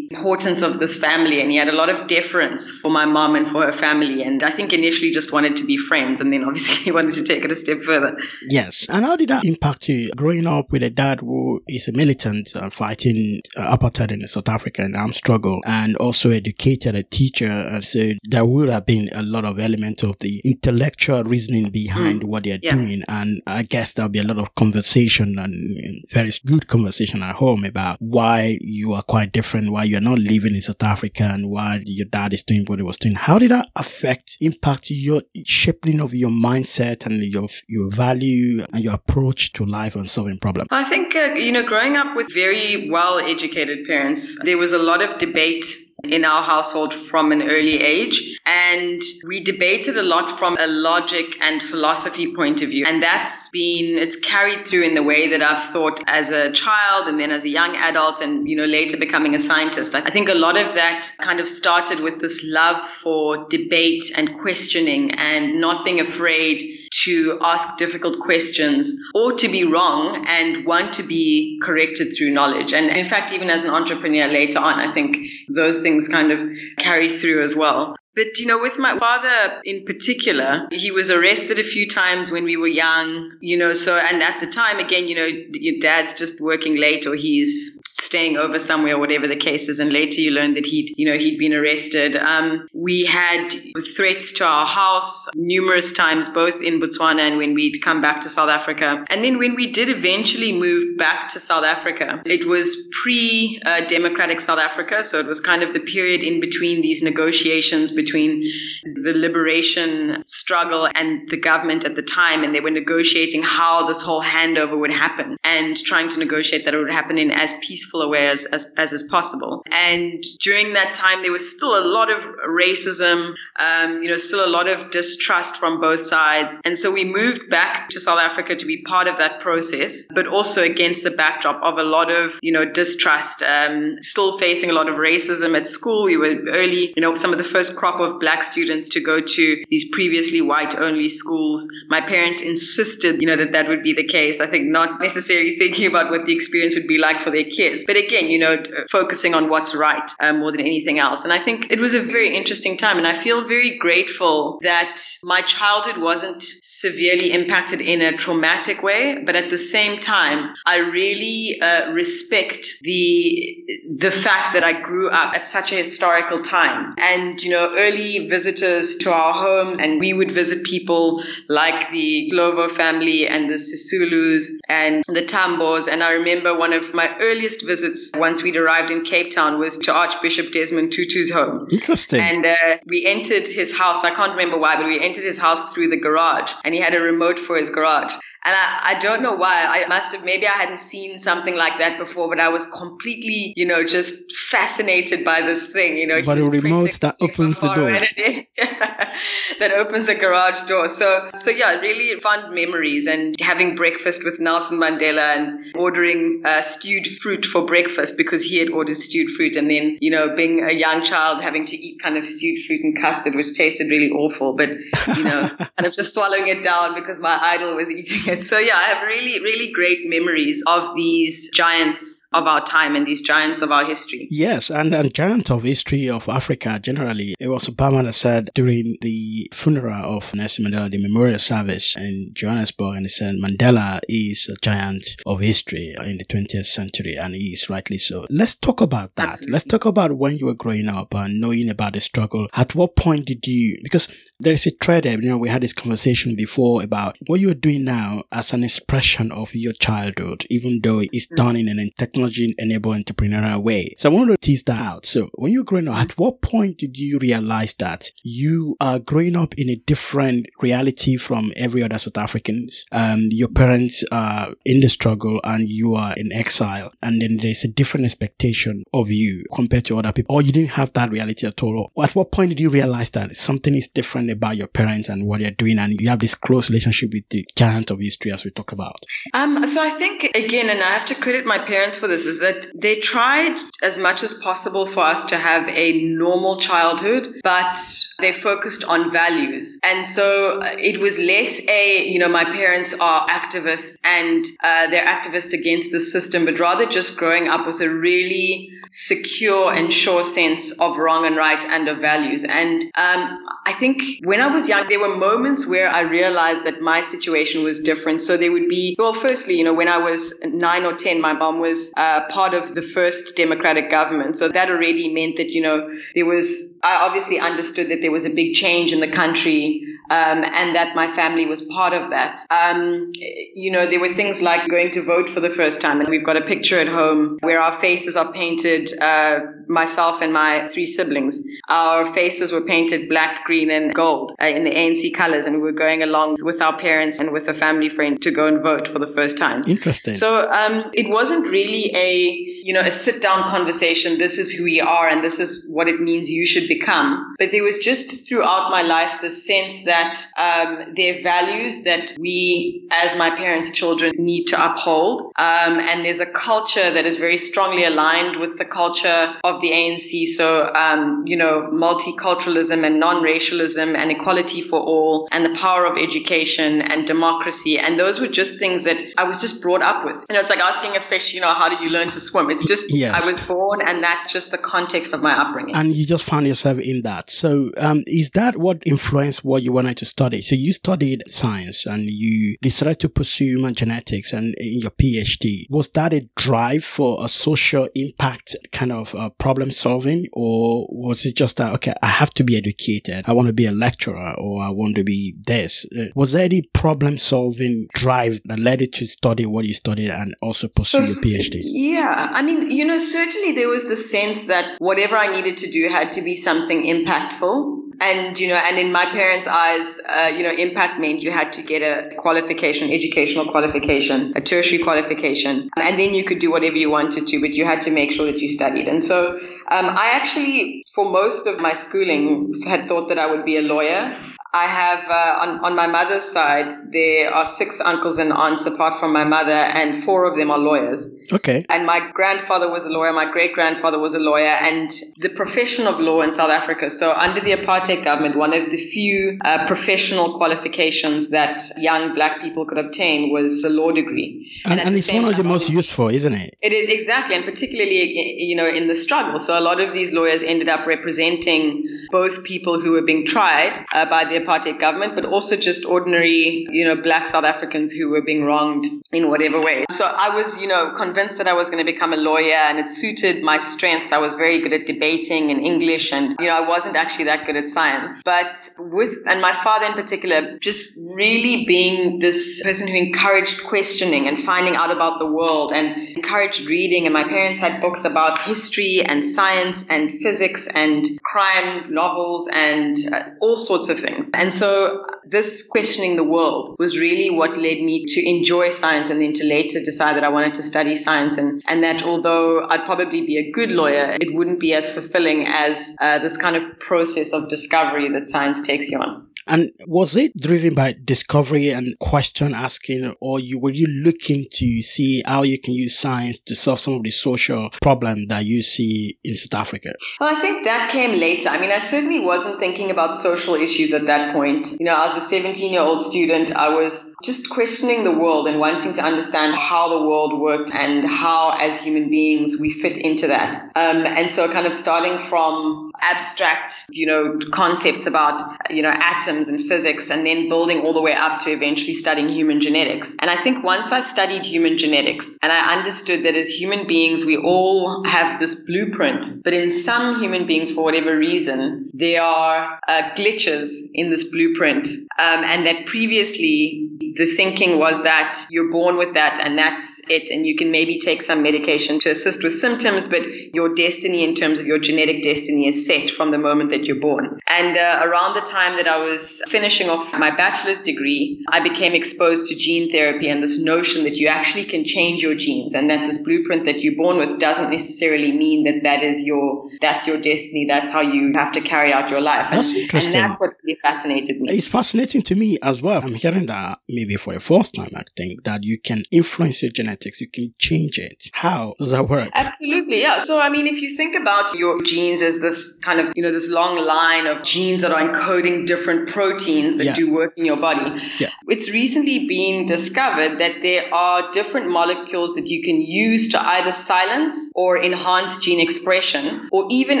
importance 0.10 0.62
of 0.62 0.78
this 0.78 0.98
family 0.98 1.40
and 1.40 1.50
he 1.50 1.56
had 1.56 1.68
a 1.68 1.72
lot 1.72 1.88
of 1.88 2.06
deference 2.06 2.70
for 2.70 2.90
my 2.90 3.04
mom 3.04 3.34
and 3.34 3.48
for 3.48 3.64
her 3.64 3.72
family. 3.72 4.22
And 4.22 4.42
I 4.42 4.50
think 4.50 4.72
initially 4.72 5.10
just 5.10 5.32
wanted 5.32 5.56
to 5.56 5.64
be 5.64 5.76
friends 5.76 6.20
and 6.20 6.32
then 6.32 6.44
obviously 6.44 6.76
he 6.84 6.92
wanted 6.92 7.14
to 7.14 7.24
take 7.24 7.44
it 7.44 7.52
a 7.52 7.54
step 7.54 7.82
further. 7.82 8.16
Yes. 8.42 8.86
And 8.88 9.04
how 9.04 9.16
did 9.16 9.28
that 9.28 9.44
impact 9.44 9.88
you 9.88 10.10
growing 10.12 10.46
up 10.46 10.70
with 10.70 10.82
a 10.82 10.90
dad 10.90 11.20
who 11.20 11.60
is 11.68 11.88
a 11.88 11.92
militant 11.92 12.56
uh, 12.56 12.70
fighting 12.70 13.40
uh, 13.56 13.76
apartheid 13.76 14.12
in 14.12 14.26
South 14.26 14.48
Africa 14.48 14.82
and 14.82 14.96
armed 14.96 15.14
struggle 15.14 15.60
and 15.66 15.96
also 15.96 16.30
educated, 16.30 16.94
a 16.94 17.02
teacher? 17.02 17.46
And 17.46 17.84
so 17.84 18.12
there 18.24 18.44
would 18.44 18.68
have 18.68 18.86
been 18.86 19.08
a 19.12 19.22
lot 19.22 19.44
of 19.44 19.58
element 19.58 20.02
of 20.02 20.18
the 20.18 20.40
intellectual 20.44 21.24
reasoning 21.24 21.70
behind 21.70 22.24
what 22.24 22.44
they're 22.44 22.58
yeah. 22.62 22.74
doing. 22.74 23.02
And 23.08 23.42
I 23.46 23.62
guess 23.62 23.94
there'll 23.94 24.08
be 24.08 24.18
a 24.18 24.24
lot 24.24 24.38
of 24.38 24.54
conversation 24.54 25.38
and 25.38 26.04
very 26.10 26.30
good 26.44 26.68
conversation 26.68 27.22
at 27.22 27.36
home 27.36 27.64
about 27.64 27.96
why 28.00 28.58
you 28.60 28.92
are 28.94 29.02
quite 29.02 29.32
different, 29.36 29.70
why 29.70 29.84
you're 29.84 30.00
not 30.00 30.18
living 30.18 30.54
in 30.54 30.62
South 30.62 30.82
Africa 30.82 31.24
and 31.24 31.50
why 31.50 31.82
your 31.84 32.06
dad 32.06 32.32
is 32.32 32.42
doing 32.42 32.64
what 32.64 32.78
he 32.78 32.82
was 32.82 32.96
doing. 32.96 33.14
How 33.14 33.38
did 33.38 33.50
that 33.50 33.68
affect, 33.76 34.38
impact 34.40 34.88
your 34.88 35.20
shaping 35.44 36.00
of 36.00 36.14
your 36.14 36.30
mindset 36.30 37.04
and 37.04 37.22
your, 37.22 37.46
your 37.68 37.90
value 37.90 38.64
and 38.72 38.82
your 38.82 38.94
approach 38.94 39.52
to 39.52 39.66
life 39.66 39.94
and 39.94 40.08
solving 40.08 40.38
problems? 40.38 40.68
I 40.70 40.88
think, 40.88 41.14
uh, 41.14 41.34
you 41.34 41.52
know, 41.52 41.62
growing 41.62 41.96
up 41.96 42.16
with 42.16 42.32
very 42.32 42.88
well 42.90 43.18
educated 43.18 43.86
parents, 43.86 44.42
there 44.42 44.56
was 44.56 44.72
a 44.72 44.78
lot 44.78 45.02
of 45.02 45.18
debate 45.18 45.66
in 46.10 46.24
our 46.24 46.42
household 46.42 46.94
from 46.94 47.32
an 47.32 47.42
early 47.42 47.80
age. 47.82 48.38
And 48.46 49.02
we 49.26 49.40
debated 49.40 49.96
a 49.96 50.02
lot 50.02 50.38
from 50.38 50.56
a 50.58 50.66
logic 50.66 51.36
and 51.40 51.60
philosophy 51.62 52.34
point 52.34 52.62
of 52.62 52.68
view. 52.68 52.84
And 52.86 53.02
that's 53.02 53.48
been, 53.48 53.98
it's 53.98 54.16
carried 54.16 54.66
through 54.66 54.82
in 54.82 54.94
the 54.94 55.02
way 55.02 55.28
that 55.28 55.42
I've 55.42 55.72
thought 55.72 56.00
as 56.06 56.30
a 56.30 56.52
child 56.52 57.08
and 57.08 57.18
then 57.18 57.30
as 57.30 57.44
a 57.44 57.48
young 57.48 57.74
adult 57.76 58.20
and, 58.20 58.48
you 58.48 58.56
know, 58.56 58.64
later 58.64 58.96
becoming 58.96 59.34
a 59.34 59.38
scientist. 59.38 59.94
I 59.94 60.10
think 60.10 60.28
a 60.28 60.34
lot 60.34 60.56
of 60.56 60.74
that 60.74 61.10
kind 61.18 61.40
of 61.40 61.48
started 61.48 62.00
with 62.00 62.20
this 62.20 62.42
love 62.44 62.88
for 63.02 63.48
debate 63.48 64.12
and 64.16 64.38
questioning 64.40 65.12
and 65.12 65.60
not 65.60 65.84
being 65.84 66.00
afraid 66.00 66.75
to 66.90 67.38
ask 67.42 67.78
difficult 67.78 68.18
questions 68.20 69.00
or 69.14 69.32
to 69.34 69.48
be 69.48 69.64
wrong 69.64 70.24
and 70.28 70.66
want 70.66 70.92
to 70.94 71.02
be 71.02 71.60
corrected 71.62 72.08
through 72.16 72.30
knowledge. 72.30 72.72
And 72.72 72.96
in 72.96 73.06
fact, 73.06 73.32
even 73.32 73.50
as 73.50 73.64
an 73.64 73.72
entrepreneur 73.72 74.28
later 74.28 74.58
on, 74.58 74.78
I 74.78 74.92
think 74.92 75.18
those 75.48 75.82
things 75.82 76.08
kind 76.08 76.32
of 76.32 76.48
carry 76.78 77.08
through 77.08 77.42
as 77.42 77.54
well. 77.54 77.96
But, 78.16 78.38
you 78.38 78.46
know, 78.46 78.62
with 78.62 78.78
my 78.78 78.98
father 78.98 79.60
in 79.62 79.84
particular, 79.84 80.68
he 80.72 80.90
was 80.90 81.10
arrested 81.10 81.58
a 81.58 81.62
few 81.62 81.86
times 81.86 82.32
when 82.32 82.44
we 82.44 82.56
were 82.56 82.66
young, 82.66 83.32
you 83.40 83.58
know, 83.58 83.74
so, 83.74 83.94
and 83.94 84.22
at 84.22 84.40
the 84.40 84.46
time, 84.46 84.78
again, 84.78 85.06
you 85.06 85.14
know, 85.14 85.26
your 85.26 85.80
dad's 85.82 86.14
just 86.14 86.40
working 86.40 86.76
late 86.76 87.06
or 87.06 87.14
he's 87.14 87.78
staying 87.86 88.38
over 88.38 88.58
somewhere 88.58 88.96
or 88.96 88.98
whatever 88.98 89.28
the 89.28 89.36
case 89.36 89.68
is. 89.68 89.80
And 89.80 89.92
later 89.92 90.22
you 90.22 90.30
learn 90.30 90.54
that 90.54 90.64
he'd, 90.64 90.94
you 90.96 91.12
know, 91.12 91.18
he'd 91.18 91.38
been 91.38 91.52
arrested. 91.52 92.16
Um, 92.16 92.66
we 92.72 93.04
had 93.04 93.54
threats 93.94 94.32
to 94.34 94.46
our 94.46 94.64
house 94.64 95.28
numerous 95.34 95.92
times, 95.92 96.30
both 96.30 96.62
in 96.62 96.80
Botswana 96.80 97.20
and 97.20 97.36
when 97.36 97.52
we'd 97.52 97.82
come 97.82 98.00
back 98.00 98.22
to 98.22 98.30
South 98.30 98.48
Africa. 98.48 99.04
And 99.10 99.22
then 99.22 99.36
when 99.36 99.56
we 99.56 99.72
did 99.72 99.90
eventually 99.90 100.58
move 100.58 100.96
back 100.96 101.28
to 101.30 101.38
South 101.38 101.64
Africa, 101.64 102.22
it 102.24 102.46
was 102.46 102.88
pre 103.02 103.60
uh, 103.66 103.82
democratic 103.82 104.40
South 104.40 104.58
Africa. 104.58 105.04
So 105.04 105.18
it 105.18 105.26
was 105.26 105.40
kind 105.40 105.62
of 105.62 105.74
the 105.74 105.80
period 105.80 106.22
in 106.22 106.40
between 106.40 106.80
these 106.80 107.02
negotiations 107.02 107.90
between 107.90 108.05
the 108.12 109.12
liberation 109.14 110.22
struggle 110.26 110.88
and 110.94 111.28
the 111.30 111.36
government 111.36 111.84
at 111.84 111.94
the 111.94 112.02
time. 112.02 112.44
And 112.44 112.54
they 112.54 112.60
were 112.60 112.70
negotiating 112.70 113.42
how 113.42 113.86
this 113.86 114.00
whole 114.00 114.22
handover 114.22 114.78
would 114.78 114.92
happen 114.92 115.36
and 115.44 115.76
trying 115.76 116.08
to 116.10 116.18
negotiate 116.18 116.64
that 116.64 116.74
it 116.74 116.78
would 116.78 116.92
happen 116.92 117.18
in 117.18 117.30
as 117.30 117.52
peaceful 117.60 118.02
a 118.02 118.08
way 118.08 118.28
as, 118.28 118.46
as, 118.46 118.72
as 118.76 118.92
is 118.92 119.04
possible. 119.04 119.62
And 119.70 120.22
during 120.40 120.74
that 120.74 120.92
time, 120.92 121.22
there 121.22 121.32
was 121.32 121.56
still 121.56 121.76
a 121.76 121.84
lot 121.84 122.10
of 122.10 122.22
racism, 122.48 123.34
um, 123.58 124.02
you 124.02 124.08
know, 124.08 124.16
still 124.16 124.44
a 124.44 124.48
lot 124.48 124.68
of 124.68 124.90
distrust 124.90 125.56
from 125.56 125.80
both 125.80 126.00
sides. 126.00 126.60
And 126.64 126.76
so 126.76 126.92
we 126.92 127.04
moved 127.04 127.48
back 127.50 127.88
to 127.90 128.00
South 128.00 128.18
Africa 128.18 128.56
to 128.56 128.66
be 128.66 128.82
part 128.82 129.08
of 129.08 129.18
that 129.18 129.40
process, 129.40 130.08
but 130.14 130.26
also 130.26 130.62
against 130.62 131.02
the 131.02 131.10
backdrop 131.10 131.62
of 131.62 131.78
a 131.78 131.82
lot 131.82 132.10
of, 132.10 132.38
you 132.42 132.52
know, 132.52 132.64
distrust, 132.64 133.42
um, 133.42 133.98
still 134.02 134.38
facing 134.38 134.70
a 134.70 134.72
lot 134.72 134.88
of 134.88 134.96
racism 134.96 135.56
at 135.56 135.66
school. 135.66 136.04
We 136.04 136.16
were 136.16 136.36
early, 136.48 136.92
you 136.94 137.02
know, 137.02 137.14
some 137.14 137.32
of 137.32 137.38
the 137.38 137.44
first 137.44 137.76
crop 137.76 137.95
of 138.00 138.20
black 138.20 138.42
students 138.44 138.90
to 138.90 139.00
go 139.00 139.20
to 139.20 139.64
these 139.68 139.90
previously 139.90 140.40
white 140.40 140.74
only 140.76 141.08
schools. 141.08 141.66
My 141.88 142.00
parents 142.00 142.42
insisted, 142.42 143.20
you 143.20 143.26
know, 143.26 143.36
that 143.36 143.52
that 143.52 143.68
would 143.68 143.82
be 143.82 143.92
the 143.92 144.06
case. 144.06 144.40
I 144.40 144.46
think 144.46 144.68
not 144.68 145.00
necessarily 145.00 145.56
thinking 145.56 145.86
about 145.86 146.10
what 146.10 146.26
the 146.26 146.34
experience 146.34 146.74
would 146.74 146.86
be 146.86 146.98
like 146.98 147.22
for 147.22 147.30
their 147.30 147.44
kids, 147.44 147.84
but 147.86 147.96
again, 147.96 148.28
you 148.28 148.38
know, 148.38 148.62
focusing 148.90 149.34
on 149.34 149.48
what's 149.48 149.74
right 149.74 150.10
um, 150.20 150.40
more 150.40 150.52
than 150.52 150.60
anything 150.60 150.98
else. 150.98 151.24
And 151.24 151.32
I 151.32 151.38
think 151.38 151.72
it 151.72 151.80
was 151.80 151.94
a 151.94 152.00
very 152.00 152.34
interesting 152.34 152.76
time. 152.76 152.98
And 152.98 153.06
I 153.06 153.14
feel 153.14 153.46
very 153.48 153.78
grateful 153.78 154.58
that 154.62 155.00
my 155.24 155.40
childhood 155.42 155.98
wasn't 155.98 156.42
severely 156.42 157.32
impacted 157.32 157.80
in 157.80 158.00
a 158.02 158.16
traumatic 158.16 158.82
way, 158.82 159.22
but 159.24 159.36
at 159.36 159.50
the 159.50 159.58
same 159.58 159.98
time, 160.00 160.54
I 160.64 160.78
really 160.78 161.60
uh, 161.60 161.92
respect 161.92 162.78
the 162.82 163.66
the 163.96 164.10
fact 164.10 164.54
that 164.54 164.64
I 164.64 164.80
grew 164.80 165.10
up 165.10 165.34
at 165.34 165.46
such 165.46 165.72
a 165.72 165.76
historical 165.76 166.40
time. 166.40 166.94
And 166.98 167.42
you 167.42 167.50
know, 167.50 167.74
early 167.86 168.28
visitors 168.28 168.96
to 168.96 169.12
our 169.12 169.32
homes, 169.32 169.80
and 169.80 170.00
we 170.00 170.12
would 170.12 170.32
visit 170.32 170.64
people 170.64 171.22
like 171.48 171.90
the 171.92 172.30
Slovo 172.32 172.74
family 172.74 173.28
and 173.28 173.48
the 173.48 173.54
Sisulus 173.54 174.48
and 174.68 175.04
the 175.06 175.22
Tambos. 175.22 175.88
And 175.88 176.02
I 176.02 176.12
remember 176.12 176.56
one 176.56 176.72
of 176.72 176.94
my 176.94 177.14
earliest 177.20 177.64
visits 177.64 178.12
once 178.16 178.42
we'd 178.42 178.56
arrived 178.56 178.90
in 178.90 179.04
Cape 179.04 179.30
Town 179.32 179.58
was 179.58 179.76
to 179.78 179.92
Archbishop 179.92 180.52
Desmond 180.52 180.92
Tutu's 180.92 181.30
home. 181.30 181.66
Interesting. 181.70 182.20
And 182.20 182.46
uh, 182.46 182.78
we 182.86 183.04
entered 183.06 183.46
his 183.46 183.76
house. 183.76 184.04
I 184.04 184.14
can't 184.14 184.32
remember 184.32 184.58
why, 184.58 184.76
but 184.76 184.86
we 184.86 185.00
entered 185.00 185.24
his 185.24 185.38
house 185.38 185.72
through 185.72 185.88
the 185.88 186.00
garage, 186.00 186.50
and 186.64 186.74
he 186.74 186.80
had 186.80 186.94
a 186.94 187.00
remote 187.00 187.38
for 187.38 187.56
his 187.56 187.70
garage. 187.70 188.12
And 188.46 188.54
I, 188.54 188.94
I 188.96 189.00
don't 189.02 189.22
know 189.22 189.34
why. 189.34 189.56
I 189.68 189.88
must 189.88 190.14
have, 190.14 190.24
maybe 190.24 190.46
I 190.46 190.52
hadn't 190.52 190.78
seen 190.78 191.18
something 191.18 191.56
like 191.56 191.78
that 191.78 191.98
before, 191.98 192.28
but 192.28 192.38
I 192.38 192.48
was 192.48 192.64
completely, 192.66 193.52
you 193.56 193.66
know, 193.66 193.82
just 193.84 194.32
fascinated 194.36 195.24
by 195.24 195.40
this 195.42 195.72
thing, 195.72 195.98
you 195.98 196.06
know. 196.06 196.22
But 196.22 196.38
a 196.38 196.44
remote 196.48 197.00
that 197.00 197.16
opens 197.20 197.56
the 197.56 197.74
door. 197.74 197.88
it- 198.16 198.46
that 199.58 199.72
opens 199.72 200.08
a 200.08 200.14
garage 200.14 200.60
door. 200.68 200.88
So, 200.88 201.30
so 201.34 201.50
yeah, 201.50 201.80
really 201.80 202.18
fond 202.20 202.54
memories 202.54 203.06
and 203.06 203.34
having 203.40 203.74
breakfast 203.74 204.22
with 204.24 204.38
Nelson 204.40 204.78
Mandela 204.78 205.36
and 205.36 205.76
ordering 205.76 206.42
uh, 206.44 206.62
stewed 206.62 207.06
fruit 207.20 207.44
for 207.44 207.64
breakfast 207.64 208.16
because 208.16 208.44
he 208.44 208.58
had 208.58 208.70
ordered 208.70 208.96
stewed 208.96 209.30
fruit. 209.30 209.56
And 209.56 209.70
then, 209.70 209.98
you 210.00 210.10
know, 210.10 210.34
being 210.36 210.62
a 210.62 210.72
young 210.72 211.02
child, 211.04 211.42
having 211.42 211.66
to 211.66 211.76
eat 211.76 212.00
kind 212.02 212.16
of 212.16 212.24
stewed 212.24 212.64
fruit 212.66 212.80
and 212.84 213.00
custard, 213.00 213.34
which 213.34 213.54
tasted 213.54 213.90
really 213.90 214.10
awful, 214.10 214.54
but, 214.54 214.70
you 214.70 215.24
know, 215.24 215.48
kind 215.58 215.86
of 215.86 215.94
just 215.94 216.14
swallowing 216.14 216.48
it 216.48 216.62
down 216.62 216.94
because 216.94 217.20
my 217.20 217.38
idol 217.42 217.74
was 217.74 217.90
eating 217.90 218.32
so 218.40 218.58
yeah, 218.58 218.74
I 218.76 218.94
have 218.94 219.06
really, 219.06 219.40
really 219.40 219.70
great 219.72 220.08
memories 220.08 220.62
of 220.66 220.94
these 220.94 221.50
giants 221.50 222.26
of 222.32 222.46
our 222.46 222.64
time 222.64 222.96
and 222.96 223.06
these 223.06 223.22
giants 223.22 223.62
of 223.62 223.72
our 223.72 223.84
history. 223.84 224.28
Yes, 224.30 224.70
and, 224.70 224.94
and 224.94 225.12
giant 225.12 225.50
of 225.50 225.62
history 225.62 226.08
of 226.08 226.28
Africa 226.28 226.78
generally. 226.80 227.34
It 227.38 227.48
was 227.48 227.68
Obama 227.68 228.04
that 228.04 228.14
said 228.14 228.50
during 228.54 228.96
the 229.00 229.48
funeral 229.52 230.16
of 230.16 230.34
Nelson 230.34 230.66
Mandela, 230.66 230.90
the 230.90 231.02
memorial 231.02 231.38
service 231.38 231.96
in 231.96 232.30
Johannesburg, 232.34 232.96
and 232.96 233.04
he 233.04 233.08
said 233.08 233.36
Mandela 233.36 234.00
is 234.08 234.48
a 234.48 234.56
giant 234.62 235.04
of 235.24 235.40
history 235.40 235.94
in 236.04 236.18
the 236.18 236.24
20th 236.24 236.66
century, 236.66 237.16
and 237.16 237.34
he 237.34 237.52
is 237.52 237.70
rightly 237.70 237.98
so. 237.98 238.26
Let's 238.30 238.54
talk 238.54 238.80
about 238.80 239.14
that. 239.16 239.28
Absolutely. 239.28 239.52
Let's 239.52 239.64
talk 239.64 239.84
about 239.84 240.16
when 240.16 240.38
you 240.38 240.46
were 240.46 240.54
growing 240.54 240.88
up 240.88 241.14
and 241.14 241.40
knowing 241.40 241.68
about 241.68 241.94
the 241.94 242.00
struggle. 242.00 242.48
At 242.54 242.74
what 242.74 242.96
point 242.96 243.26
did 243.26 243.46
you, 243.46 243.78
because 243.82 244.08
there 244.38 244.52
is 244.52 244.66
a 244.66 244.70
thread 244.70 245.04
there, 245.04 245.20
you 245.20 245.28
know, 245.28 245.38
we 245.38 245.48
had 245.48 245.62
this 245.62 245.72
conversation 245.72 246.36
before 246.36 246.82
about 246.82 247.16
what 247.26 247.40
you 247.40 247.50
are 247.50 247.54
doing 247.54 247.84
now 247.84 248.15
as 248.32 248.52
an 248.52 248.64
expression 248.64 249.32
of 249.32 249.54
your 249.54 249.72
childhood, 249.72 250.46
even 250.50 250.80
though 250.82 251.00
it's 251.00 251.26
mm. 251.26 251.36
done 251.36 251.56
in 251.56 251.68
a 251.68 251.90
technology 251.90 252.54
enabled 252.58 252.96
entrepreneurial 252.96 253.62
way. 253.62 253.94
So 253.98 254.10
I 254.10 254.12
want 254.12 254.30
to 254.30 254.36
tease 254.36 254.62
that 254.64 254.80
out. 254.80 255.06
So 255.06 255.28
when 255.34 255.52
you 255.52 255.60
were 255.60 255.64
growing 255.64 255.88
up, 255.88 255.96
at 255.96 256.18
what 256.18 256.42
point 256.42 256.78
did 256.78 256.98
you 256.98 257.18
realize 257.18 257.74
that 257.74 258.10
you 258.22 258.76
are 258.80 258.98
growing 258.98 259.36
up 259.36 259.54
in 259.56 259.68
a 259.68 259.76
different 259.76 260.46
reality 260.60 261.16
from 261.16 261.52
every 261.56 261.82
other 261.82 261.98
South 261.98 262.18
Africans? 262.18 262.84
Um, 262.92 263.28
your 263.30 263.48
parents 263.48 264.04
are 264.12 264.54
in 264.64 264.80
the 264.80 264.88
struggle 264.88 265.40
and 265.44 265.68
you 265.68 265.94
are 265.94 266.14
in 266.16 266.32
exile, 266.32 266.92
and 267.02 267.20
then 267.20 267.38
there's 267.38 267.64
a 267.64 267.68
different 267.68 268.06
expectation 268.06 268.84
of 268.92 269.10
you 269.10 269.44
compared 269.54 269.84
to 269.86 269.98
other 269.98 270.12
people, 270.12 270.34
or 270.34 270.42
you 270.42 270.52
didn't 270.52 270.70
have 270.70 270.92
that 270.94 271.10
reality 271.10 271.46
at 271.46 271.62
all. 271.62 271.90
At 272.02 272.14
what 272.14 272.32
point 272.32 272.50
did 272.50 272.60
you 272.60 272.68
realize 272.68 273.10
that 273.10 273.34
something 273.36 273.74
is 273.74 273.88
different 273.88 274.30
about 274.30 274.56
your 274.56 274.66
parents 274.66 275.08
and 275.08 275.26
what 275.26 275.40
they're 275.40 275.50
doing, 275.50 275.78
and 275.78 276.00
you 276.00 276.08
have 276.08 276.18
this 276.18 276.34
close 276.34 276.70
relationship 276.70 277.10
with 277.12 277.28
the 277.30 277.46
giant 277.56 277.90
of 277.90 278.00
history 278.08 278.32
as 278.32 278.44
we 278.44 278.50
talk 278.50 278.70
about? 278.72 279.00
Um, 279.34 279.66
so 279.66 279.78
I 279.82 279.90
think 280.00 280.16
again, 280.44 280.68
and 280.70 280.80
I 280.88 280.90
have 280.96 281.06
to 281.12 281.14
credit 281.24 281.44
my 281.54 281.60
parents 281.72 281.96
for 282.00 282.08
this, 282.12 282.24
is 282.32 282.40
that 282.40 282.58
they 282.74 282.96
tried 283.14 283.56
as 283.82 283.98
much 283.98 284.22
as 284.22 284.32
possible 284.48 284.86
for 284.94 285.00
us 285.00 285.24
to 285.26 285.36
have 285.36 285.68
a 285.68 285.88
normal 286.02 286.54
childhood, 286.68 287.24
but 287.42 287.78
they 288.18 288.32
focused 288.32 288.84
on 288.84 289.10
values. 289.10 289.78
And 289.82 290.06
so 290.06 290.60
uh, 290.60 290.76
it 290.78 291.00
was 291.00 291.18
less 291.18 291.52
a, 291.68 292.08
you 292.12 292.18
know, 292.18 292.28
my 292.28 292.44
parents 292.44 292.98
are 293.00 293.26
activists 293.28 293.98
and 294.04 294.44
uh, 294.62 294.88
they're 294.90 295.04
activists 295.16 295.52
against 295.52 295.92
the 295.92 296.00
system, 296.00 296.44
but 296.44 296.58
rather 296.58 296.86
just 296.86 297.18
growing 297.18 297.48
up 297.48 297.66
with 297.66 297.80
a 297.80 297.90
really 297.90 298.70
secure 298.90 299.72
and 299.72 299.92
sure 299.92 300.24
sense 300.24 300.78
of 300.80 300.96
wrong 300.96 301.26
and 301.26 301.36
right 301.36 301.64
and 301.64 301.88
of 301.88 301.98
values. 301.98 302.44
And 302.44 302.82
um, 302.94 303.20
I 303.66 303.74
think 303.80 304.02
when 304.22 304.40
I 304.40 304.46
was 304.46 304.68
young, 304.68 304.86
there 304.88 305.00
were 305.00 305.16
moments 305.16 305.68
where 305.68 305.88
I 305.88 306.02
realized 306.02 306.64
that 306.64 306.80
my 306.80 307.00
situation 307.00 307.64
was 307.64 307.80
different. 307.80 307.95
So 308.22 308.36
there 308.36 308.52
would 308.52 308.68
be, 308.68 308.96
well, 308.98 309.12
firstly, 309.12 309.56
you 309.56 309.64
know, 309.64 309.74
when 309.74 309.88
I 309.88 309.98
was 309.98 310.40
nine 310.44 310.84
or 310.84 310.94
10, 310.94 311.20
my 311.20 311.32
mom 311.32 311.60
was 311.60 311.92
uh, 311.96 312.26
part 312.28 312.54
of 312.54 312.74
the 312.74 312.82
first 312.82 313.36
Democratic 313.36 313.90
government. 313.90 314.36
So 314.36 314.48
that 314.48 314.70
already 314.70 315.12
meant 315.12 315.36
that, 315.36 315.50
you 315.50 315.62
know, 315.62 315.90
there 316.14 316.26
was, 316.26 316.78
I 316.82 316.96
obviously 316.96 317.38
understood 317.38 317.88
that 317.90 318.00
there 318.00 318.12
was 318.12 318.24
a 318.24 318.30
big 318.30 318.54
change 318.54 318.92
in 318.92 319.00
the 319.00 319.08
country 319.08 319.82
um, 320.10 320.44
and 320.44 320.76
that 320.76 320.94
my 320.94 321.08
family 321.08 321.46
was 321.46 321.62
part 321.62 321.92
of 321.92 322.10
that. 322.10 322.40
Um, 322.50 323.12
you 323.54 323.70
know, 323.70 323.86
there 323.86 324.00
were 324.00 324.12
things 324.12 324.42
like 324.42 324.68
going 324.68 324.90
to 324.92 325.02
vote 325.02 325.28
for 325.28 325.40
the 325.40 325.50
first 325.50 325.80
time. 325.80 326.00
And 326.00 326.08
we've 326.08 326.24
got 326.24 326.36
a 326.36 326.42
picture 326.42 326.78
at 326.78 326.88
home 326.88 327.38
where 327.40 327.60
our 327.60 327.72
faces 327.72 328.16
are 328.16 328.32
painted, 328.32 328.90
uh, 329.00 329.40
myself 329.68 330.22
and 330.22 330.32
my 330.32 330.68
three 330.68 330.86
siblings. 330.86 331.42
Our 331.68 332.12
faces 332.12 332.52
were 332.52 332.60
painted 332.60 333.08
black, 333.08 333.44
green, 333.44 333.70
and 333.70 333.92
gold 333.92 334.32
uh, 334.40 334.46
in 334.46 334.64
the 334.64 334.70
ANC 334.70 335.14
colors. 335.14 335.46
And 335.46 335.56
we 335.56 335.62
were 335.62 335.72
going 335.72 336.02
along 336.02 336.36
with 336.40 336.60
our 336.60 336.78
parents 336.78 337.18
and 337.18 337.32
with 337.32 337.48
a 337.48 337.54
family 337.54 337.85
friend 337.88 338.20
to 338.22 338.30
go 338.30 338.46
and 338.46 338.62
vote 338.62 338.88
for 338.88 338.98
the 338.98 339.06
first 339.06 339.38
time. 339.38 339.64
Interesting. 339.66 340.14
So 340.14 340.50
um, 340.50 340.90
it 340.94 341.08
wasn't 341.08 341.50
really 341.50 341.94
a 341.94 342.56
you 342.66 342.72
know, 342.72 342.80
a 342.80 342.90
sit 342.90 343.22
down 343.22 343.42
conversation. 343.44 344.18
This 344.18 344.38
is 344.38 344.50
who 344.50 344.64
we 344.64 344.80
are 344.80 345.06
and 345.06 345.22
this 345.22 345.38
is 345.38 345.70
what 345.70 345.86
it 345.86 346.00
means 346.00 346.28
you 346.28 346.44
should 346.44 346.66
become. 346.66 347.36
But 347.38 347.52
there 347.52 347.62
was 347.62 347.78
just 347.78 348.26
throughout 348.26 348.72
my 348.72 348.82
life 348.82 349.20
the 349.20 349.30
sense 349.30 349.84
that 349.84 350.20
um, 350.36 350.92
there 350.96 351.16
are 351.16 351.22
values 351.22 351.84
that 351.84 352.16
we, 352.18 352.88
as 352.90 353.16
my 353.16 353.30
parents' 353.30 353.72
children, 353.72 354.14
need 354.18 354.46
to 354.46 354.56
uphold. 354.60 355.22
Um, 355.36 355.78
and 355.78 356.04
there's 356.04 356.18
a 356.18 356.32
culture 356.32 356.90
that 356.90 357.06
is 357.06 357.18
very 357.18 357.36
strongly 357.36 357.84
aligned 357.84 358.40
with 358.40 358.58
the 358.58 358.64
culture 358.64 359.32
of 359.44 359.60
the 359.60 359.70
ANC. 359.70 360.26
So, 360.26 360.74
um, 360.74 361.22
you 361.24 361.36
know, 361.36 361.70
multiculturalism 361.72 362.84
and 362.84 362.98
non 362.98 363.22
racialism 363.22 363.94
and 363.94 364.10
equality 364.10 364.60
for 364.60 364.80
all 364.80 365.28
and 365.30 365.44
the 365.44 365.54
power 365.56 365.86
of 365.86 365.96
education 365.98 366.82
and 366.82 367.06
democracy. 367.06 367.75
And 367.78 367.98
those 367.98 368.20
were 368.20 368.28
just 368.28 368.58
things 368.58 368.84
that 368.84 368.98
I 369.18 369.24
was 369.24 369.40
just 369.40 369.62
brought 369.62 369.82
up 369.82 370.04
with. 370.04 370.16
You 370.28 370.34
know, 370.34 370.40
it's 370.40 370.50
like 370.50 370.58
asking 370.58 370.96
a 370.96 371.00
fish, 371.00 371.34
you 371.34 371.40
know, 371.40 371.52
how 371.54 371.68
did 371.68 371.80
you 371.80 371.90
learn 371.90 372.10
to 372.10 372.20
swim? 372.20 372.50
It's 372.50 372.66
just 372.66 372.92
yes. 372.92 373.22
I 373.22 373.30
was 373.30 373.40
born, 373.42 373.80
and 373.82 374.02
that's 374.02 374.32
just 374.32 374.50
the 374.50 374.58
context 374.58 375.12
of 375.12 375.22
my 375.22 375.32
upbringing. 375.32 375.74
And 375.74 375.94
you 375.94 376.06
just 376.06 376.24
found 376.24 376.46
yourself 376.46 376.78
in 376.78 377.02
that. 377.02 377.30
So, 377.30 377.70
um, 377.78 378.04
is 378.06 378.30
that 378.30 378.56
what 378.56 378.82
influenced 378.86 379.44
what 379.44 379.62
you 379.62 379.72
wanted 379.72 379.96
to 379.98 380.04
study? 380.04 380.42
So, 380.42 380.54
you 380.54 380.72
studied 380.72 381.24
science, 381.28 381.86
and 381.86 382.04
you 382.04 382.56
decided 382.62 383.00
to 383.00 383.08
pursue 383.08 383.56
human 383.56 383.74
genetics, 383.74 384.32
and 384.32 384.54
in 384.56 384.80
your 384.80 384.90
PhD, 384.90 385.66
was 385.70 385.88
that 385.90 386.12
a 386.12 386.28
drive 386.36 386.84
for 386.84 387.24
a 387.24 387.28
social 387.28 387.88
impact 387.94 388.56
kind 388.72 388.92
of 388.92 389.14
uh, 389.14 389.30
problem 389.30 389.70
solving, 389.70 390.26
or 390.32 390.86
was 390.90 391.24
it 391.24 391.36
just 391.36 391.56
that 391.56 391.72
okay, 391.74 391.94
I 392.02 392.08
have 392.08 392.30
to 392.34 392.44
be 392.44 392.56
educated, 392.56 393.24
I 393.26 393.32
want 393.32 393.48
to 393.48 393.52
be 393.52 393.66
a 393.66 393.72
lecturer, 393.72 394.34
or 394.38 394.62
I 394.62 394.70
want 394.70 394.96
to 394.96 395.04
be 395.04 395.34
this? 395.46 395.86
Uh, 395.96 396.06
was 396.14 396.32
there 396.32 396.44
any 396.44 396.62
problem 396.62 397.18
solving 397.18 397.65
drive 397.94 398.40
that 398.44 398.58
led 398.58 398.80
you 398.80 398.86
to 398.86 399.06
study 399.06 399.46
what 399.46 399.64
you 399.64 399.74
studied 399.74 400.10
and 400.10 400.34
also 400.42 400.68
pursue 400.68 401.02
so, 401.02 401.28
your 401.28 401.38
PhD? 401.38 401.60
Yeah, 401.62 402.30
I 402.32 402.42
mean, 402.42 402.70
you 402.70 402.84
know, 402.84 402.98
certainly 402.98 403.52
there 403.52 403.68
was 403.68 403.88
the 403.88 403.96
sense 403.96 404.46
that 404.46 404.76
whatever 404.78 405.16
I 405.16 405.28
needed 405.28 405.56
to 405.58 405.70
do 405.70 405.88
had 405.88 406.12
to 406.12 406.22
be 406.22 406.34
something 406.34 406.84
impactful. 406.84 407.82
And, 407.98 408.38
you 408.38 408.48
know, 408.48 408.60
and 408.62 408.78
in 408.78 408.92
my 408.92 409.06
parents' 409.06 409.46
eyes, 409.46 409.98
uh, 410.06 410.30
you 410.36 410.42
know, 410.42 410.52
impact 410.52 411.00
meant 411.00 411.22
you 411.22 411.30
had 411.30 411.54
to 411.54 411.62
get 411.62 411.80
a 411.80 412.14
qualification, 412.16 412.92
educational 412.92 413.50
qualification, 413.50 414.34
a 414.36 414.40
tertiary 414.42 414.82
qualification, 414.82 415.70
and 415.78 415.98
then 415.98 416.12
you 416.12 416.22
could 416.22 416.38
do 416.38 416.50
whatever 416.50 416.76
you 416.76 416.90
wanted 416.90 417.26
to, 417.26 417.40
but 417.40 417.52
you 417.54 417.64
had 417.64 417.80
to 417.82 417.90
make 417.90 418.12
sure 418.12 418.26
that 418.26 418.36
you 418.36 418.48
studied. 418.48 418.86
And 418.86 419.02
so 419.02 419.32
um, 419.70 419.86
I 419.88 420.10
actually, 420.12 420.84
for 420.94 421.10
most 421.10 421.46
of 421.46 421.58
my 421.58 421.72
schooling, 421.72 422.52
had 422.66 422.86
thought 422.86 423.08
that 423.08 423.18
I 423.18 423.30
would 423.30 423.46
be 423.46 423.56
a 423.56 423.62
lawyer. 423.62 424.18
I 424.52 424.64
have 424.64 425.04
uh, 425.08 425.38
on 425.42 425.64
on 425.64 425.76
my 425.76 425.86
mother's 425.86 426.22
side 426.22 426.72
there 426.92 427.32
are 427.32 427.46
six 427.46 427.80
uncles 427.80 428.18
and 428.18 428.32
aunts 428.32 428.66
apart 428.66 428.98
from 428.98 429.12
my 429.12 429.24
mother, 429.24 429.52
and 429.52 430.02
four 430.02 430.24
of 430.24 430.36
them 430.36 430.50
are 430.50 430.58
lawyers. 430.58 431.08
Okay. 431.32 431.64
And 431.68 431.86
my 431.86 432.10
grandfather 432.12 432.70
was 432.70 432.86
a 432.86 432.90
lawyer. 432.90 433.12
My 433.12 433.30
great 433.30 433.52
grandfather 433.52 433.98
was 433.98 434.14
a 434.14 434.18
lawyer, 434.18 434.56
and 434.68 434.90
the 435.18 435.30
profession 435.30 435.86
of 435.86 435.98
law 435.98 436.22
in 436.22 436.32
South 436.32 436.50
Africa. 436.50 436.90
So 436.90 437.12
under 437.12 437.40
the 437.40 437.52
apartheid 437.52 438.04
government, 438.04 438.36
one 438.36 438.54
of 438.54 438.70
the 438.70 438.78
few 438.78 439.38
uh, 439.44 439.66
professional 439.66 440.36
qualifications 440.36 441.30
that 441.30 441.60
young 441.76 442.14
black 442.14 442.40
people 442.40 442.64
could 442.64 442.78
obtain 442.78 443.32
was 443.32 443.64
a 443.64 443.70
law 443.70 443.90
degree. 443.90 444.52
And, 444.64 444.80
and, 444.80 444.88
and 444.88 444.96
it's 444.96 445.12
one 445.12 445.24
of 445.24 445.36
the 445.36 445.44
most 445.44 445.68
useful, 445.68 446.08
isn't 446.08 446.34
it? 446.34 446.56
It 446.62 446.72
is 446.72 446.88
exactly, 446.88 447.34
and 447.34 447.44
particularly 447.44 448.42
you 448.42 448.56
know 448.56 448.68
in 448.68 448.86
the 448.86 448.94
struggle. 448.94 449.38
So 449.38 449.58
a 449.58 449.60
lot 449.60 449.80
of 449.80 449.92
these 449.92 450.12
lawyers 450.12 450.42
ended 450.42 450.68
up 450.68 450.86
representing 450.86 452.06
both 452.10 452.44
people 452.44 452.80
who 452.80 452.92
were 452.92 453.02
being 453.02 453.26
tried 453.26 453.84
uh, 453.92 454.08
by 454.08 454.24
the 454.24 454.36
apartheid 454.46 454.78
government, 454.78 455.14
but 455.14 455.24
also 455.24 455.56
just 455.56 455.84
ordinary, 455.84 456.66
you 456.70 456.84
know, 456.84 456.96
black 456.96 457.26
South 457.26 457.44
Africans 457.44 457.92
who 457.92 458.10
were 458.10 458.22
being 458.22 458.44
wronged 458.44 458.86
in 459.12 459.30
whatever 459.30 459.60
way. 459.60 459.84
So 459.90 460.04
I 460.06 460.34
was, 460.34 460.60
you 460.60 460.68
know, 460.68 460.92
convinced 460.96 461.38
that 461.38 461.48
I 461.48 461.54
was 461.54 461.70
going 461.70 461.84
to 461.84 461.90
become 461.90 462.12
a 462.12 462.16
lawyer 462.16 462.54
and 462.54 462.78
it 462.78 462.88
suited 462.88 463.42
my 463.42 463.58
strengths. 463.58 464.12
I 464.12 464.18
was 464.18 464.34
very 464.34 464.60
good 464.60 464.72
at 464.72 464.86
debating 464.86 465.50
and 465.50 465.60
English 465.64 466.12
and, 466.12 466.36
you 466.40 466.46
know, 466.46 466.56
I 466.56 466.68
wasn't 466.68 466.96
actually 466.96 467.24
that 467.24 467.46
good 467.46 467.56
at 467.56 467.68
science. 467.68 468.20
But 468.24 468.68
with, 468.78 469.16
and 469.26 469.40
my 469.40 469.52
father 469.52 469.86
in 469.86 469.94
particular, 469.94 470.58
just 470.58 470.96
really 470.98 471.64
being 471.64 472.18
this 472.18 472.62
person 472.62 472.88
who 472.88 472.96
encouraged 472.96 473.64
questioning 473.64 474.28
and 474.28 474.44
finding 474.44 474.76
out 474.76 474.90
about 474.90 475.18
the 475.18 475.26
world 475.26 475.72
and 475.72 475.96
encouraged 476.16 476.66
reading. 476.66 477.06
And 477.06 477.12
my 477.12 477.24
parents 477.24 477.60
had 477.60 477.80
books 477.80 478.04
about 478.04 478.38
history 478.40 479.02
and 479.04 479.24
science 479.24 479.88
and 479.88 480.10
physics 480.10 480.68
and 480.74 481.04
crime 481.22 481.92
novels 481.92 482.48
and 482.52 482.96
uh, 483.12 483.24
all 483.40 483.56
sorts 483.56 483.88
of 483.88 483.98
things. 483.98 484.25
And 484.34 484.52
so 484.52 485.04
this 485.24 485.66
questioning 485.66 486.16
the 486.16 486.24
world 486.24 486.76
was 486.78 486.98
really 486.98 487.30
what 487.30 487.56
led 487.56 487.78
me 487.78 488.04
to 488.06 488.28
enjoy 488.28 488.70
science 488.70 489.10
and 489.10 489.20
then 489.20 489.32
to 489.34 489.44
later 489.44 489.80
decide 489.80 490.16
that 490.16 490.24
I 490.24 490.28
wanted 490.28 490.54
to 490.54 490.62
study 490.62 490.96
science 490.96 491.38
and, 491.38 491.62
and 491.66 491.82
that 491.82 492.02
although 492.02 492.66
I'd 492.68 492.84
probably 492.84 493.26
be 493.26 493.38
a 493.38 493.50
good 493.50 493.70
lawyer, 493.70 494.16
it 494.20 494.34
wouldn't 494.34 494.60
be 494.60 494.74
as 494.74 494.92
fulfilling 494.92 495.46
as 495.46 495.96
uh, 496.00 496.18
this 496.18 496.36
kind 496.36 496.56
of 496.56 496.78
process 496.78 497.32
of 497.32 497.48
discovery 497.48 498.08
that 498.10 498.28
science 498.28 498.62
takes 498.62 498.90
you 498.90 498.98
on. 498.98 499.26
And 499.48 499.70
was 499.86 500.16
it 500.16 500.36
driven 500.36 500.74
by 500.74 500.96
discovery 501.04 501.70
and 501.70 501.96
question 502.00 502.52
asking, 502.52 503.14
or 503.20 503.38
you 503.38 503.60
were 503.60 503.70
you 503.70 503.86
looking 503.86 504.46
to 504.54 504.82
see 504.82 505.22
how 505.24 505.44
you 505.44 505.60
can 505.60 505.72
use 505.72 505.96
science 505.96 506.40
to 506.40 506.56
solve 506.56 506.80
some 506.80 506.94
of 506.94 507.04
the 507.04 507.12
social 507.12 507.70
problems 507.80 508.26
that 508.28 508.44
you 508.44 508.62
see 508.64 509.18
in 509.22 509.36
South 509.36 509.60
Africa? 509.60 509.94
Well, 510.18 510.34
I 510.36 510.40
think 510.40 510.64
that 510.64 510.90
came 510.90 511.12
later. 511.12 511.48
I 511.48 511.60
mean, 511.60 511.70
I 511.70 511.78
certainly 511.78 512.18
wasn't 512.18 512.58
thinking 512.58 512.90
about 512.90 513.14
social 513.14 513.54
issues 513.54 513.94
at 513.94 514.06
that 514.06 514.15
point. 514.32 514.72
You 514.78 514.86
know, 514.86 515.02
as 515.04 515.16
a 515.16 515.20
17 515.20 515.72
year 515.72 515.82
old 515.82 516.00
student, 516.00 516.54
I 516.54 516.68
was 516.70 517.14
just 517.22 517.50
questioning 517.50 518.04
the 518.04 518.12
world 518.12 518.48
and 518.48 518.58
wanting 518.60 518.92
to 518.94 519.02
understand 519.02 519.54
how 519.54 519.88
the 519.88 520.06
world 520.06 520.40
worked 520.40 520.70
and 520.72 521.08
how, 521.08 521.56
as 521.60 521.80
human 521.80 522.10
beings, 522.10 522.58
we 522.60 522.70
fit 522.70 522.98
into 522.98 523.28
that. 523.28 523.56
Um, 523.74 524.06
and 524.06 524.30
so, 524.30 524.50
kind 524.50 524.66
of 524.66 524.74
starting 524.74 525.18
from 525.18 525.92
abstract, 526.00 526.86
you 526.90 527.06
know, 527.06 527.38
concepts 527.52 528.06
about, 528.06 528.40
you 528.70 528.82
know, 528.82 528.92
atoms 528.92 529.48
and 529.48 529.62
physics, 529.62 530.10
and 530.10 530.26
then 530.26 530.48
building 530.48 530.80
all 530.80 530.92
the 530.92 531.02
way 531.02 531.14
up 531.14 531.40
to 531.40 531.50
eventually 531.50 531.94
studying 531.94 532.28
human 532.28 532.60
genetics. 532.60 533.16
And 533.20 533.30
I 533.30 533.36
think 533.36 533.64
once 533.64 533.92
I 533.92 534.00
studied 534.00 534.44
human 534.44 534.78
genetics 534.78 535.38
and 535.42 535.52
I 535.52 535.76
understood 535.76 536.24
that 536.24 536.34
as 536.34 536.48
human 536.48 536.86
beings, 536.86 537.24
we 537.24 537.36
all 537.36 538.04
have 538.04 538.40
this 538.40 538.64
blueprint, 538.66 539.26
but 539.44 539.54
in 539.54 539.70
some 539.70 540.20
human 540.20 540.46
beings, 540.46 540.72
for 540.72 540.84
whatever 540.84 541.16
reason, 541.16 541.90
there 541.92 542.22
are 542.22 542.78
uh, 542.86 543.10
glitches 543.16 543.68
in 543.94 544.05
this 544.10 544.30
blueprint, 544.30 544.86
um, 545.18 545.44
and 545.44 545.66
that 545.66 545.86
previously 545.86 546.90
the 547.16 547.26
thinking 547.26 547.78
was 547.78 548.02
that 548.02 548.38
you're 548.50 548.70
born 548.70 548.98
with 548.98 549.14
that 549.14 549.40
and 549.40 549.58
that's 549.58 550.00
it, 550.08 550.30
and 550.30 550.46
you 550.46 550.56
can 550.56 550.70
maybe 550.70 550.98
take 550.98 551.22
some 551.22 551.42
medication 551.42 551.98
to 552.00 552.10
assist 552.10 552.42
with 552.42 552.58
symptoms, 552.58 553.06
but 553.06 553.22
your 553.54 553.74
destiny 553.74 554.22
in 554.22 554.34
terms 554.34 554.60
of 554.60 554.66
your 554.66 554.78
genetic 554.78 555.22
destiny 555.22 555.68
is 555.68 555.86
set 555.86 556.10
from 556.10 556.30
the 556.30 556.38
moment 556.38 556.70
that 556.70 556.84
you're 556.84 557.00
born. 557.00 557.40
And 557.46 557.76
uh, 557.76 558.02
around 558.04 558.34
the 558.34 558.42
time 558.42 558.76
that 558.76 558.86
I 558.86 558.98
was 558.98 559.42
finishing 559.48 559.88
off 559.88 560.12
my 560.12 560.30
bachelor's 560.30 560.82
degree, 560.82 561.44
I 561.48 561.60
became 561.60 561.94
exposed 561.94 562.50
to 562.50 562.56
gene 562.56 562.90
therapy 562.90 563.28
and 563.28 563.42
this 563.42 563.62
notion 563.62 564.04
that 564.04 564.16
you 564.16 564.28
actually 564.28 564.64
can 564.64 564.84
change 564.84 565.22
your 565.22 565.34
genes 565.34 565.74
and 565.74 565.88
that 565.90 566.04
this 566.04 566.22
blueprint 566.22 566.64
that 566.66 566.80
you're 566.80 566.96
born 566.96 567.16
with 567.16 567.38
doesn't 567.38 567.70
necessarily 567.70 568.32
mean 568.32 568.64
that 568.64 568.82
that 568.82 569.02
is 569.02 569.26
your 569.26 569.68
that's 569.80 570.06
your 570.06 570.20
destiny. 570.20 570.66
That's 570.66 570.90
how 570.90 571.00
you 571.00 571.32
have 571.36 571.52
to 571.52 571.60
carry 571.60 571.92
out 571.92 572.10
your 572.10 572.20
life. 572.20 572.48
That's 572.50 572.70
and, 572.70 572.78
interesting. 572.78 573.14
And 573.14 573.30
that's 573.30 573.40
what 573.40 573.54
really 573.64 573.78
fascinated 573.96 574.40
me. 574.40 574.52
It's 574.52 574.66
fascinating 574.66 575.22
to 575.22 575.34
me 575.34 575.58
as 575.62 575.82
well. 575.82 576.02
I'm 576.02 576.14
hearing 576.14 576.46
that 576.46 576.80
maybe 576.88 577.16
for 577.16 577.34
the 577.34 577.40
first 577.40 577.74
time. 577.74 577.90
I 577.94 578.04
think 578.16 578.44
that 578.44 578.62
you 578.64 578.78
can 578.78 579.04
influence 579.10 579.62
your 579.62 579.70
genetics. 579.72 580.20
You 580.20 580.28
can 580.28 580.54
change 580.58 580.98
it. 580.98 581.24
How 581.32 581.74
does 581.78 581.90
that 581.92 582.08
work? 582.08 582.30
Absolutely, 582.34 583.00
yeah. 583.00 583.18
So 583.18 583.40
I 583.40 583.48
mean, 583.48 583.66
if 583.66 583.80
you 583.80 583.96
think 583.96 584.14
about 584.14 584.54
your 584.54 584.80
genes 584.82 585.22
as 585.22 585.40
this 585.40 585.78
kind 585.82 586.00
of 586.00 586.12
you 586.14 586.22
know 586.22 586.32
this 586.32 586.48
long 586.50 586.78
line 586.84 587.26
of 587.26 587.42
genes 587.42 587.82
that 587.82 587.90
are 587.92 588.04
encoding 588.06 588.66
different 588.66 589.08
proteins 589.08 589.76
that 589.78 589.84
Yeah. 589.86 589.94
do 589.94 590.12
work 590.12 590.32
in 590.36 590.44
your 590.44 590.56
body, 590.56 590.90
Yeah. 591.18 591.30
it's 591.48 591.70
recently 591.70 592.26
been 592.26 592.66
discovered 592.66 593.38
that 593.38 593.62
there 593.62 593.92
are 593.94 594.30
different 594.32 594.70
molecules 594.70 595.34
that 595.36 595.46
you 595.46 595.62
can 595.62 595.80
use 595.80 596.28
to 596.30 596.38
either 596.56 596.72
silence 596.72 597.34
or 597.54 597.82
enhance 597.82 598.38
gene 598.38 598.60
expression, 598.60 599.48
or 599.52 599.66
even 599.70 600.00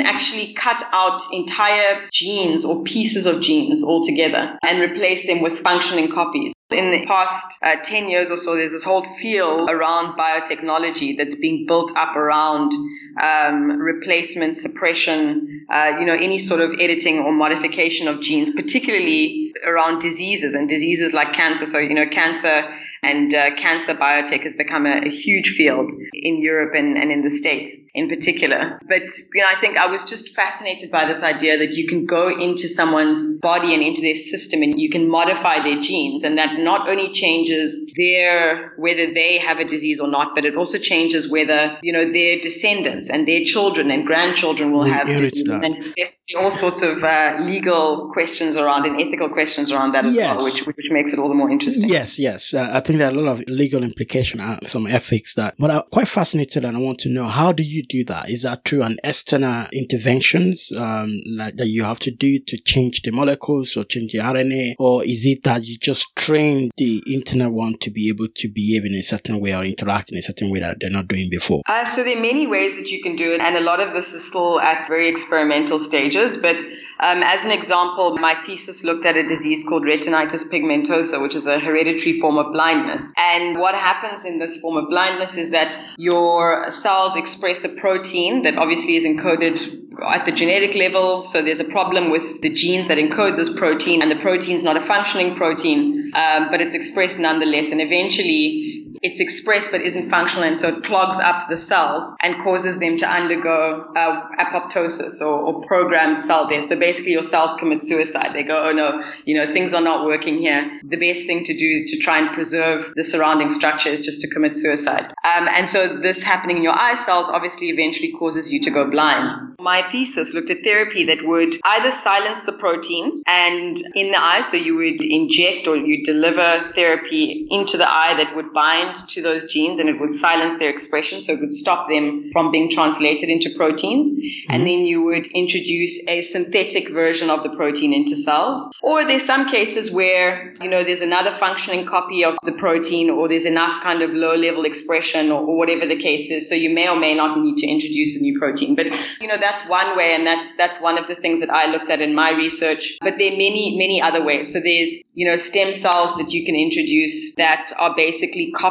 actually 0.00 0.52
cut 0.54 0.82
out 0.92 1.20
entire 1.32 2.08
genes 2.12 2.64
or 2.64 2.82
pieces 2.84 3.26
of 3.26 3.40
genes 3.40 3.82
altogether 3.86 4.58
and 4.62 4.80
replace 4.80 5.26
them 5.26 5.42
with 5.42 5.58
functioning 5.60 6.10
copies. 6.10 6.52
In 6.70 6.90
the 6.90 7.06
past 7.06 7.58
uh, 7.62 7.76
10 7.76 8.08
years 8.08 8.30
or 8.30 8.36
so, 8.36 8.56
there's 8.56 8.72
this 8.72 8.82
whole 8.82 9.04
field 9.04 9.70
around 9.70 10.18
biotechnology 10.18 11.16
that's 11.16 11.38
being 11.38 11.64
built 11.66 11.96
up 11.96 12.16
around 12.16 12.72
um, 13.20 13.70
replacement, 13.80 14.56
suppression, 14.56 15.66
uh, 15.70 15.96
you 15.98 16.06
know, 16.06 16.14
any 16.14 16.38
sort 16.38 16.60
of 16.60 16.72
editing 16.78 17.20
or 17.20 17.32
modification 17.32 18.08
of 18.08 18.20
genes, 18.20 18.50
particularly 18.50 19.52
around 19.64 20.00
diseases 20.00 20.54
and 20.54 20.68
diseases 20.68 21.12
like 21.12 21.32
cancer. 21.32 21.66
So, 21.66 21.78
you 21.78 21.94
know, 21.94 22.06
cancer 22.06 22.68
and 23.02 23.32
uh, 23.32 23.54
cancer 23.56 23.94
biotech 23.94 24.42
has 24.42 24.54
become 24.54 24.86
a, 24.86 25.02
a 25.06 25.10
huge 25.10 25.50
field 25.50 25.92
in 26.12 26.40
Europe 26.40 26.72
and, 26.74 26.98
and 26.98 27.12
in 27.12 27.22
the 27.22 27.30
States 27.30 27.78
in 27.94 28.08
particular. 28.08 28.80
But, 28.86 29.02
you 29.34 29.42
know, 29.42 29.48
I 29.48 29.54
think 29.60 29.76
I 29.76 29.86
was 29.86 30.04
just 30.04 30.34
fascinated 30.34 30.90
by 30.90 31.06
this 31.06 31.22
idea 31.22 31.58
that 31.58 31.72
you 31.72 31.86
can 31.86 32.06
go 32.06 32.28
into 32.28 32.68
someone's 32.68 33.38
body 33.40 33.74
and 33.74 33.82
into 33.82 34.00
their 34.00 34.14
system 34.14 34.62
and 34.62 34.78
you 34.78 34.90
can 34.90 35.10
modify 35.10 35.62
their 35.62 35.80
genes. 35.80 36.24
And 36.24 36.38
that 36.38 36.58
not 36.58 36.88
only 36.88 37.12
changes 37.12 37.92
their, 37.96 38.72
whether 38.76 39.12
they 39.12 39.38
have 39.38 39.60
a 39.60 39.64
disease 39.64 40.00
or 40.00 40.08
not, 40.08 40.34
but 40.34 40.44
it 40.44 40.56
also 40.56 40.78
changes 40.78 41.30
whether, 41.30 41.78
you 41.82 41.92
know, 41.92 42.10
their 42.10 42.40
descendants 42.40 43.05
and 43.10 43.26
their 43.26 43.44
children 43.44 43.90
and 43.90 44.06
grandchildren 44.06 44.72
will 44.72 44.84
Will 44.84 44.92
have 44.92 45.06
diseases. 45.06 45.48
that. 45.48 45.64
And 45.64 45.94
there's 45.96 46.18
all 46.38 46.50
sorts 46.50 46.82
of 46.82 47.02
uh, 47.02 47.38
legal 47.40 48.10
questions 48.12 48.56
around 48.56 48.86
and 48.86 49.00
ethical 49.00 49.28
questions 49.28 49.70
around 49.72 49.92
that 49.92 50.04
as 50.04 50.14
Yes. 50.14 50.36
well, 50.36 50.44
which, 50.44 50.66
which 50.66 50.86
makes 50.90 51.12
it 51.12 51.18
all 51.18 51.28
the 51.28 51.34
more 51.34 51.50
interesting. 51.50 51.88
Yes, 51.88 52.18
yes. 52.18 52.52
Uh, 52.54 52.68
I 52.72 52.80
think 52.80 52.98
there 52.98 53.08
are 53.08 53.10
a 53.10 53.14
lot 53.14 53.32
of 53.32 53.44
legal 53.48 53.82
implications 53.82 54.42
and 54.42 54.68
some 54.68 54.86
ethics 54.86 55.34
that, 55.34 55.54
but 55.58 55.70
I'm 55.70 55.82
quite 55.90 56.08
fascinated 56.08 56.64
and 56.64 56.76
I 56.76 56.80
want 56.80 56.98
to 57.00 57.08
know 57.08 57.24
how 57.26 57.52
do 57.52 57.62
you 57.62 57.82
do 57.82 58.04
that? 58.04 58.28
Is 58.30 58.42
that 58.42 58.64
through 58.64 58.82
an 58.82 58.98
external 59.04 59.66
interventions 59.72 60.72
um, 60.76 61.20
like 61.26 61.56
that 61.56 61.68
you 61.68 61.82
have 61.84 61.98
to 62.00 62.10
do 62.10 62.38
to 62.40 62.56
change 62.58 63.02
the 63.02 63.10
molecules 63.10 63.76
or 63.76 63.84
change 63.84 64.12
the 64.12 64.18
RNA, 64.18 64.74
or 64.78 65.04
is 65.04 65.24
it 65.26 65.42
that 65.44 65.64
you 65.64 65.78
just 65.78 66.14
train 66.16 66.70
the 66.76 67.02
internal 67.06 67.50
one 67.50 67.76
to 67.78 67.90
be 67.90 68.08
able 68.08 68.28
to 68.34 68.48
behave 68.48 68.84
in 68.84 68.94
a 68.94 69.02
certain 69.02 69.40
way 69.40 69.54
or 69.54 69.64
interact 69.64 70.12
in 70.12 70.18
a 70.18 70.22
certain 70.22 70.50
way 70.50 70.60
that 70.60 70.78
they're 70.80 70.90
not 70.90 71.08
doing 71.08 71.28
before? 71.30 71.62
Uh, 71.66 71.84
so 71.84 72.04
there 72.04 72.16
are 72.16 72.20
many 72.20 72.46
ways 72.46 72.76
that 72.76 72.88
you 72.90 72.95
can 73.02 73.16
do 73.16 73.32
it, 73.32 73.40
and 73.40 73.56
a 73.56 73.60
lot 73.60 73.80
of 73.80 73.92
this 73.92 74.12
is 74.12 74.26
still 74.26 74.60
at 74.60 74.86
very 74.88 75.08
experimental 75.08 75.78
stages. 75.78 76.36
But 76.38 76.62
um, 76.98 77.22
as 77.22 77.44
an 77.44 77.52
example, 77.52 78.16
my 78.16 78.34
thesis 78.34 78.82
looked 78.82 79.04
at 79.04 79.16
a 79.16 79.26
disease 79.26 79.64
called 79.68 79.84
retinitis 79.84 80.50
pigmentosa, 80.50 81.20
which 81.20 81.34
is 81.34 81.46
a 81.46 81.58
hereditary 81.58 82.18
form 82.20 82.38
of 82.38 82.52
blindness. 82.52 83.12
And 83.18 83.58
what 83.58 83.74
happens 83.74 84.24
in 84.24 84.38
this 84.38 84.58
form 84.60 84.78
of 84.78 84.88
blindness 84.88 85.36
is 85.36 85.50
that 85.50 85.78
your 85.98 86.70
cells 86.70 87.16
express 87.16 87.64
a 87.64 87.68
protein 87.68 88.42
that 88.42 88.56
obviously 88.56 88.96
is 88.96 89.04
encoded 89.04 89.82
at 90.06 90.24
the 90.24 90.32
genetic 90.32 90.74
level. 90.74 91.20
So 91.20 91.42
there's 91.42 91.60
a 91.60 91.64
problem 91.64 92.10
with 92.10 92.40
the 92.40 92.50
genes 92.50 92.88
that 92.88 92.96
encode 92.96 93.36
this 93.36 93.54
protein, 93.58 94.00
and 94.00 94.10
the 94.10 94.16
protein 94.16 94.56
is 94.56 94.64
not 94.64 94.78
a 94.78 94.80
functioning 94.80 95.36
protein, 95.36 96.12
um, 96.14 96.48
but 96.50 96.62
it's 96.62 96.74
expressed 96.74 97.18
nonetheless. 97.18 97.72
And 97.72 97.80
eventually, 97.82 98.75
it's 99.02 99.20
expressed 99.20 99.72
but 99.72 99.80
isn't 99.80 100.08
functional, 100.08 100.44
and 100.44 100.58
so 100.58 100.68
it 100.68 100.84
clogs 100.84 101.18
up 101.18 101.48
the 101.48 101.56
cells 101.56 102.16
and 102.22 102.42
causes 102.42 102.78
them 102.78 102.96
to 102.98 103.08
undergo 103.08 103.92
uh, 103.96 104.28
apoptosis 104.38 105.20
or, 105.20 105.40
or 105.40 105.62
programmed 105.62 106.20
cell 106.20 106.48
death. 106.48 106.66
So 106.66 106.78
basically, 106.78 107.12
your 107.12 107.22
cells 107.22 107.54
commit 107.58 107.82
suicide. 107.82 108.32
They 108.34 108.42
go, 108.42 108.68
oh 108.68 108.72
no, 108.72 109.02
you 109.24 109.36
know, 109.36 109.52
things 109.52 109.74
are 109.74 109.82
not 109.82 110.04
working 110.04 110.38
here. 110.38 110.80
The 110.84 110.96
best 110.96 111.26
thing 111.26 111.44
to 111.44 111.56
do 111.56 111.86
to 111.86 111.98
try 111.98 112.18
and 112.18 112.32
preserve 112.32 112.92
the 112.94 113.04
surrounding 113.04 113.48
structure 113.48 113.88
is 113.88 114.04
just 114.04 114.20
to 114.22 114.28
commit 114.28 114.56
suicide. 114.56 115.06
Um, 115.24 115.48
and 115.48 115.68
so 115.68 115.96
this 115.96 116.22
happening 116.22 116.58
in 116.58 116.62
your 116.62 116.78
eye 116.78 116.94
cells 116.94 117.30
obviously 117.30 117.68
eventually 117.68 118.12
causes 118.12 118.52
you 118.52 118.60
to 118.60 118.70
go 118.70 118.90
blind. 118.90 119.56
My 119.58 119.82
thesis 119.82 120.34
looked 120.34 120.50
at 120.50 120.62
therapy 120.62 121.04
that 121.04 121.26
would 121.26 121.56
either 121.64 121.90
silence 121.90 122.44
the 122.44 122.52
protein 122.52 123.22
and 123.26 123.76
in 123.94 124.12
the 124.12 124.18
eye, 124.18 124.42
so 124.42 124.56
you 124.56 124.76
would 124.76 125.02
inject 125.02 125.66
or 125.66 125.76
you 125.76 126.04
deliver 126.04 126.70
therapy 126.74 127.46
into 127.50 127.76
the 127.76 127.88
eye 127.88 128.14
that 128.18 128.36
would 128.36 128.52
bind 128.52 128.85
to 128.94 129.22
those 129.22 129.46
genes 129.46 129.78
and 129.78 129.88
it 129.88 130.00
would 130.00 130.12
silence 130.12 130.58
their 130.58 130.70
expression, 130.70 131.22
so 131.22 131.32
it 131.32 131.40
would 131.40 131.52
stop 131.52 131.88
them 131.88 132.30
from 132.32 132.50
being 132.50 132.70
translated 132.70 133.28
into 133.28 133.50
proteins. 133.56 134.10
Mm-hmm. 134.10 134.52
And 134.52 134.66
then 134.66 134.84
you 134.84 135.02
would 135.02 135.26
introduce 135.28 136.06
a 136.08 136.20
synthetic 136.20 136.90
version 136.90 137.30
of 137.30 137.42
the 137.42 137.50
protein 137.50 137.92
into 137.92 138.16
cells. 138.16 138.58
Or 138.82 139.04
there's 139.04 139.24
some 139.24 139.48
cases 139.48 139.92
where, 139.92 140.52
you 140.60 140.68
know, 140.68 140.84
there's 140.84 141.00
another 141.00 141.30
functioning 141.30 141.86
copy 141.86 142.24
of 142.24 142.36
the 142.44 142.52
protein 142.52 143.10
or 143.10 143.28
there's 143.28 143.46
enough 143.46 143.82
kind 143.82 144.02
of 144.02 144.10
low 144.10 144.34
level 144.34 144.64
expression 144.64 145.30
or, 145.30 145.42
or 145.42 145.58
whatever 145.58 145.86
the 145.86 145.96
case 145.96 146.30
is. 146.30 146.48
So 146.48 146.54
you 146.54 146.70
may 146.70 146.88
or 146.88 146.98
may 146.98 147.14
not 147.14 147.38
need 147.38 147.56
to 147.58 147.66
introduce 147.66 148.18
a 148.18 148.22
new 148.22 148.38
protein. 148.38 148.74
But, 148.74 148.86
you 149.20 149.28
know, 149.28 149.36
that's 149.36 149.68
one 149.68 149.96
way 149.96 150.14
and 150.14 150.26
that's 150.26 150.56
that's 150.56 150.80
one 150.80 150.98
of 150.98 151.06
the 151.06 151.14
things 151.14 151.40
that 151.40 151.50
I 151.50 151.70
looked 151.70 151.90
at 151.90 152.00
in 152.00 152.14
my 152.14 152.30
research. 152.32 152.98
But 153.00 153.18
there 153.18 153.32
are 153.32 153.36
many, 153.36 153.76
many 153.76 154.00
other 154.00 154.24
ways. 154.24 154.52
So 154.52 154.60
there's, 154.60 155.02
you 155.14 155.26
know, 155.26 155.36
stem 155.36 155.72
cells 155.72 156.16
that 156.16 156.30
you 156.30 156.44
can 156.44 156.54
introduce 156.54 157.34
that 157.36 157.72
are 157.78 157.94
basically 157.94 158.50
copies 158.52 158.65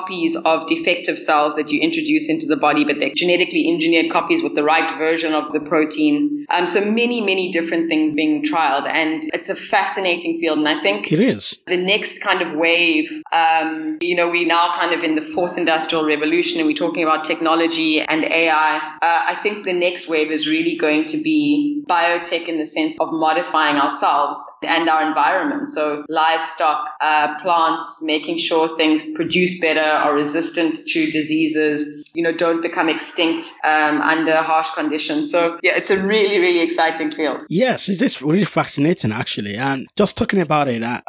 of 0.45 0.67
defective 0.67 1.17
cells 1.17 1.55
that 1.55 1.69
you 1.69 1.81
introduce 1.81 2.29
into 2.29 2.45
the 2.45 2.58
body, 2.58 2.84
but 2.84 2.97
they're 2.99 3.13
genetically 3.15 3.67
engineered 3.71 4.12
copies 4.12 4.43
with 4.43 4.55
the 4.55 4.63
right 4.63 4.97
version 4.97 5.34
of 5.34 5.51
the 5.51 5.60
protein. 5.60 6.45
Um, 6.49 6.65
so 6.65 6.81
many, 6.81 7.21
many 7.21 7.51
different 7.51 7.89
things 7.89 8.15
being 8.15 8.43
trialed. 8.43 8.89
And 8.91 9.23
it's 9.34 9.49
a 9.49 9.55
fascinating 9.55 10.39
field. 10.39 10.60
And 10.60 10.67
I 10.67 10.81
think 10.81 11.12
It 11.12 11.19
is. 11.19 11.58
the 11.67 11.77
next 11.77 12.19
kind 12.21 12.41
of 12.41 12.53
wave, 12.53 13.12
um, 13.31 13.97
you 14.01 14.15
know, 14.15 14.29
we're 14.29 14.47
now 14.47 14.75
kind 14.75 14.93
of 14.93 15.03
in 15.03 15.15
the 15.15 15.21
fourth 15.21 15.58
industrial 15.58 16.05
revolution 16.05 16.60
and 16.60 16.67
we're 16.67 16.75
talking 16.75 17.03
about 17.03 17.23
technology 17.23 18.01
and 18.01 18.23
AI. 18.25 18.77
Uh, 18.77 19.23
I 19.27 19.36
think 19.41 19.65
the 19.65 19.73
next 19.73 20.08
wave 20.08 20.31
is 20.31 20.47
really 20.47 20.77
going 20.77 21.05
to 21.05 21.17
be 21.21 21.84
biotech 21.89 22.47
in 22.47 22.58
the 22.58 22.65
sense 22.65 22.99
of 22.99 23.10
modifying 23.12 23.77
ourselves 23.77 24.38
and 24.63 24.89
our 24.89 25.08
environment. 25.08 25.69
So 25.69 26.03
livestock, 26.10 26.89
uh, 27.01 27.39
plants, 27.41 28.01
making 28.03 28.38
sure 28.38 28.67
things 28.77 29.03
produce 29.13 29.60
better, 29.62 29.84
are 29.85 30.13
resistant 30.13 30.85
to 30.87 31.11
diseases, 31.11 32.03
you 32.13 32.23
know, 32.23 32.31
don't 32.31 32.61
become 32.61 32.89
extinct 32.89 33.47
um, 33.63 34.01
under 34.01 34.41
harsh 34.41 34.69
conditions. 34.71 35.31
So 35.31 35.59
yeah, 35.63 35.75
it's 35.75 35.89
a 35.89 36.01
really 36.01 36.39
really, 36.39 36.61
exciting 36.61 37.11
field. 37.11 37.41
Yes, 37.49 37.89
it 37.89 38.01
is 38.01 38.21
really 38.21 38.45
fascinating, 38.45 39.11
actually. 39.11 39.55
And 39.55 39.87
just 39.95 40.17
talking 40.17 40.39
about 40.39 40.67
it, 40.67 40.83
I, 40.83 41.01